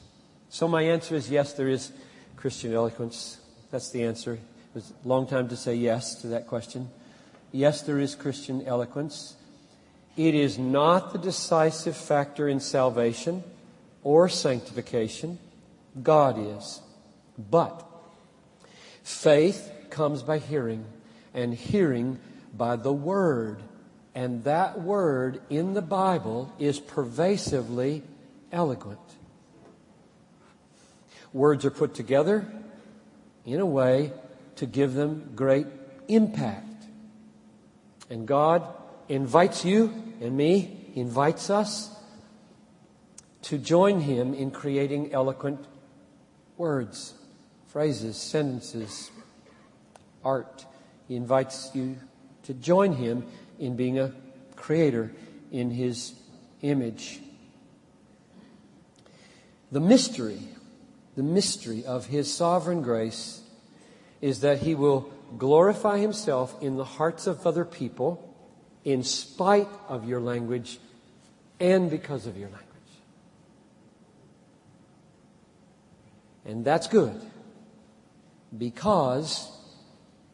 So 0.49 0.67
my 0.67 0.83
answer 0.83 1.15
is 1.15 1.29
yes, 1.31 1.53
there 1.53 1.67
is 1.67 1.91
Christian 2.37 2.73
eloquence. 2.73 3.39
That's 3.71 3.89
the 3.89 4.03
answer. 4.03 4.33
It 4.33 4.39
was 4.73 4.93
a 5.03 5.07
long 5.07 5.27
time 5.27 5.49
to 5.49 5.57
say 5.57 5.75
yes 5.75 6.15
to 6.21 6.27
that 6.27 6.47
question. 6.47 6.89
Yes, 7.51 7.81
there 7.81 7.99
is 7.99 8.15
Christian 8.15 8.65
eloquence. 8.65 9.35
It 10.15 10.35
is 10.35 10.57
not 10.57 11.11
the 11.11 11.19
decisive 11.19 11.97
factor 11.97 12.47
in 12.47 12.59
salvation 12.59 13.43
or 14.03 14.29
sanctification. 14.29 15.39
God 16.01 16.37
is. 16.39 16.81
But 17.37 17.85
faith 19.03 19.71
comes 19.89 20.23
by 20.23 20.37
hearing, 20.37 20.85
and 21.33 21.53
hearing 21.53 22.19
by 22.55 22.75
the 22.75 22.93
Word. 22.93 23.61
And 24.13 24.43
that 24.43 24.81
Word 24.81 25.41
in 25.49 25.73
the 25.73 25.81
Bible 25.81 26.53
is 26.59 26.79
pervasively 26.79 28.03
eloquent. 28.51 28.99
Words 31.33 31.65
are 31.65 31.71
put 31.71 31.93
together 31.93 32.45
in 33.45 33.59
a 33.59 33.65
way 33.65 34.11
to 34.57 34.65
give 34.65 34.93
them 34.93 35.31
great 35.35 35.67
impact. 36.07 36.85
And 38.09 38.27
God 38.27 38.67
invites 39.09 39.65
you 39.65 39.93
and 40.21 40.35
me, 40.35 40.91
invites 40.95 41.49
us 41.49 41.93
to 43.43 43.57
join 43.57 44.01
him 44.01 44.33
in 44.33 44.51
creating 44.51 45.13
eloquent 45.13 45.65
words, 46.57 47.13
phrases, 47.67 48.17
sentences, 48.17 49.11
art. 50.23 50.65
He 51.07 51.15
invites 51.15 51.69
you 51.73 51.97
to 52.43 52.53
join 52.53 52.93
him 52.93 53.25
in 53.59 53.75
being 53.75 53.99
a 53.99 54.13
creator 54.55 55.11
in 55.51 55.71
his 55.71 56.13
image. 56.61 57.19
The 59.71 59.79
mystery, 59.79 60.39
the 61.17 61.23
mystery 61.23 61.83
of 61.83 62.05
his 62.05 62.31
sovereign 62.31 62.83
grace 62.83 63.41
is 64.21 64.41
that 64.41 64.59
he 64.59 64.75
will 64.75 65.11
glorify 65.39 65.97
himself 65.97 66.55
in 66.61 66.77
the 66.77 66.83
hearts 66.83 67.25
of 67.25 67.45
other 67.45 67.65
people 67.65 68.23
in 68.85 69.01
spite 69.01 69.67
of 69.89 70.07
your 70.07 70.21
language 70.21 70.79
and 71.59 71.89
because 71.89 72.27
of 72.27 72.37
your 72.37 72.49
language. 72.49 72.67
And 76.45 76.63
that's 76.63 76.87
good 76.87 77.19
because 78.55 79.51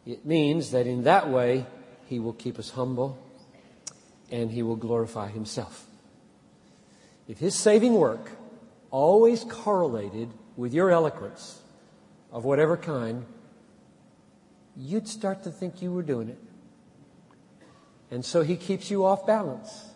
it 0.05 0.25
means 0.25 0.71
that 0.71 0.85
in 0.85 1.03
that 1.03 1.29
way 1.29 1.65
he 2.07 2.19
will 2.19 2.33
keep 2.33 2.59
us 2.59 2.69
humble 2.71 3.17
and 4.29 4.51
he 4.51 4.63
will 4.63 4.75
glorify 4.75 5.29
himself. 5.29 5.87
If 7.29 7.39
his 7.39 7.55
saving 7.55 7.93
work 7.93 8.31
always 8.91 9.45
correlated 9.45 10.29
with 10.55 10.73
your 10.73 10.91
eloquence 10.91 11.59
of 12.31 12.45
whatever 12.45 12.77
kind, 12.77 13.25
you'd 14.75 15.07
start 15.07 15.43
to 15.43 15.51
think 15.51 15.81
you 15.81 15.91
were 15.91 16.01
doing 16.01 16.29
it. 16.29 16.37
And 18.11 18.23
so 18.23 18.41
he 18.41 18.55
keeps 18.55 18.91
you 18.91 19.05
off 19.05 19.25
balance. 19.25 19.89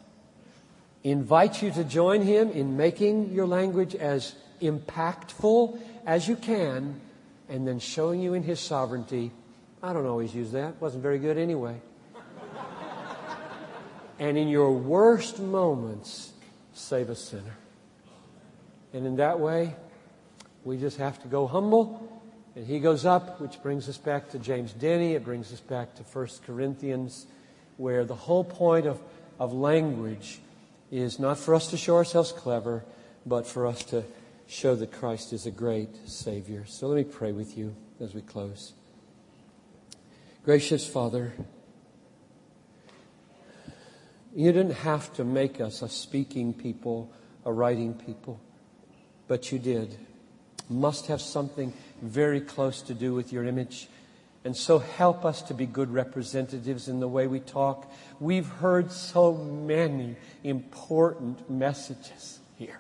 Invites 1.04 1.62
you 1.62 1.72
to 1.72 1.84
join 1.84 2.22
him 2.22 2.50
in 2.50 2.78
making 2.78 3.32
your 3.32 3.46
language 3.46 3.96
as 3.96 4.36
impactful 4.62 5.80
as 6.06 6.28
you 6.28 6.36
can, 6.36 7.00
and 7.50 7.68
then 7.68 7.80
showing 7.80 8.22
you 8.22 8.34
in 8.34 8.44
his 8.44 8.60
sovereignty. 8.60 9.32
I 9.84 9.94
don't 9.94 10.06
always 10.06 10.34
use 10.34 10.52
that. 10.54 10.82
Wasn't 10.82 11.04
very 11.04 11.20
good 11.20 11.38
anyway. 11.38 11.80
and 14.20 14.38
in 14.38 14.48
your 14.48 14.72
worst 14.72 15.40
moments, 15.40 16.32
save 16.74 17.10
a 17.10 17.16
sinner. 17.16 17.58
And 18.94 19.06
in 19.06 19.18
that 19.18 19.40
way, 19.40 19.76
we 20.68 20.78
just 20.78 20.98
have 20.98 21.18
to 21.22 21.30
go 21.30 21.48
humble 21.48 22.12
and 22.54 22.68
he 22.68 22.80
goes 22.80 23.06
up, 23.06 23.40
which 23.40 23.62
brings 23.64 23.88
us 23.88 23.98
back 23.98 24.30
to 24.32 24.40
James 24.40 24.74
Denney. 24.74 25.14
It 25.14 25.24
brings 25.24 25.54
us 25.54 25.62
back 25.62 25.96
to 25.96 26.04
1 26.04 26.28
Corinthians, 26.46 27.26
where 27.78 28.04
the 28.04 28.16
whole 28.16 28.44
point 28.44 28.86
of, 28.86 29.00
of 29.40 29.54
language 29.54 30.40
is 30.92 31.20
not 31.20 31.38
for 31.38 31.56
us 31.56 31.68
to 31.68 31.78
show 31.78 31.96
ourselves 31.96 32.34
clever, 32.34 32.84
but 33.26 33.48
for 33.48 33.66
us 33.66 33.82
to 33.86 34.04
show 34.48 34.76
that 34.76 34.92
Christ 34.92 35.32
is 35.32 35.46
a 35.46 35.52
great 35.52 35.96
Savior. 36.10 36.66
So 36.66 36.88
let 36.88 36.98
me 36.98 37.04
pray 37.04 37.32
with 37.32 37.58
you 37.58 37.74
as 38.02 38.14
we 38.14 38.22
close. 38.22 38.74
Gracious 40.44 40.86
Father, 40.86 41.32
you 44.36 44.52
didn't 44.52 44.78
have 44.78 45.14
to 45.14 45.24
make 45.24 45.62
us 45.62 45.82
a 45.82 45.88
speaking 45.88 46.54
people, 46.54 47.10
a 47.46 47.54
writing 47.54 47.94
people, 47.94 48.42
but 49.30 49.50
you 49.52 49.60
did. 49.60 49.98
Must 50.70 51.08
have 51.08 51.22
something 51.22 51.74
very 52.02 52.42
close 52.42 52.82
to 52.84 52.94
do 52.94 53.14
with 53.14 53.32
your 53.32 53.46
image. 53.46 53.88
And 54.44 54.56
so 54.56 54.80
help 54.80 55.26
us 55.26 55.42
to 55.44 55.54
be 55.54 55.66
good 55.66 55.92
representatives 55.92 56.88
in 56.88 57.00
the 57.00 57.08
way 57.08 57.28
we 57.28 57.40
talk. 57.40 57.92
We've 58.20 58.48
heard 58.48 58.92
so 58.92 59.34
many 59.34 60.16
important 60.44 61.50
messages 61.50 62.40
here. 62.58 62.80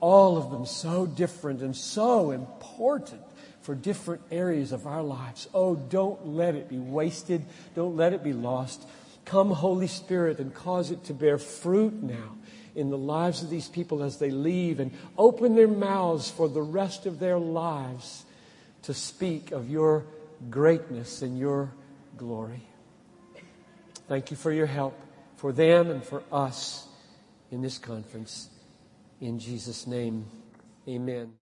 All 0.00 0.36
of 0.36 0.50
them 0.50 0.66
so 0.66 1.06
different 1.06 1.62
and 1.62 1.74
so 1.74 2.30
important 2.30 3.22
for 3.62 3.74
different 3.74 4.22
areas 4.30 4.70
of 4.70 4.86
our 4.86 5.02
lives. 5.02 5.48
Oh, 5.52 5.74
don't 5.74 6.24
let 6.26 6.54
it 6.54 6.68
be 6.68 6.78
wasted. 6.78 7.44
Don't 7.74 7.96
let 7.96 8.12
it 8.12 8.22
be 8.22 8.32
lost. 8.32 8.86
Come, 9.24 9.50
Holy 9.50 9.88
Spirit, 9.88 10.38
and 10.38 10.54
cause 10.54 10.92
it 10.92 11.02
to 11.04 11.14
bear 11.14 11.38
fruit 11.38 12.02
now 12.02 12.36
in 12.76 12.90
the 12.90 12.98
lives 12.98 13.42
of 13.42 13.50
these 13.50 13.68
people 13.68 14.02
as 14.02 14.18
they 14.18 14.30
leave 14.30 14.78
and 14.78 14.92
open 15.18 15.56
their 15.56 15.66
mouths 15.66 16.30
for 16.30 16.48
the 16.48 16.62
rest 16.62 17.06
of 17.06 17.18
their 17.18 17.38
lives 17.38 18.24
to 18.82 18.94
speak 18.94 19.50
of 19.50 19.68
your 19.68 20.04
greatness 20.50 21.22
and 21.22 21.38
your 21.38 21.72
glory. 22.16 22.62
Thank 24.08 24.30
you 24.30 24.36
for 24.36 24.52
your 24.52 24.66
help 24.66 24.96
for 25.36 25.52
them 25.52 25.90
and 25.90 26.02
for 26.02 26.22
us 26.32 26.86
in 27.50 27.62
this 27.62 27.78
conference. 27.78 28.48
In 29.20 29.38
Jesus' 29.38 29.86
name, 29.86 30.26
amen. 30.88 31.45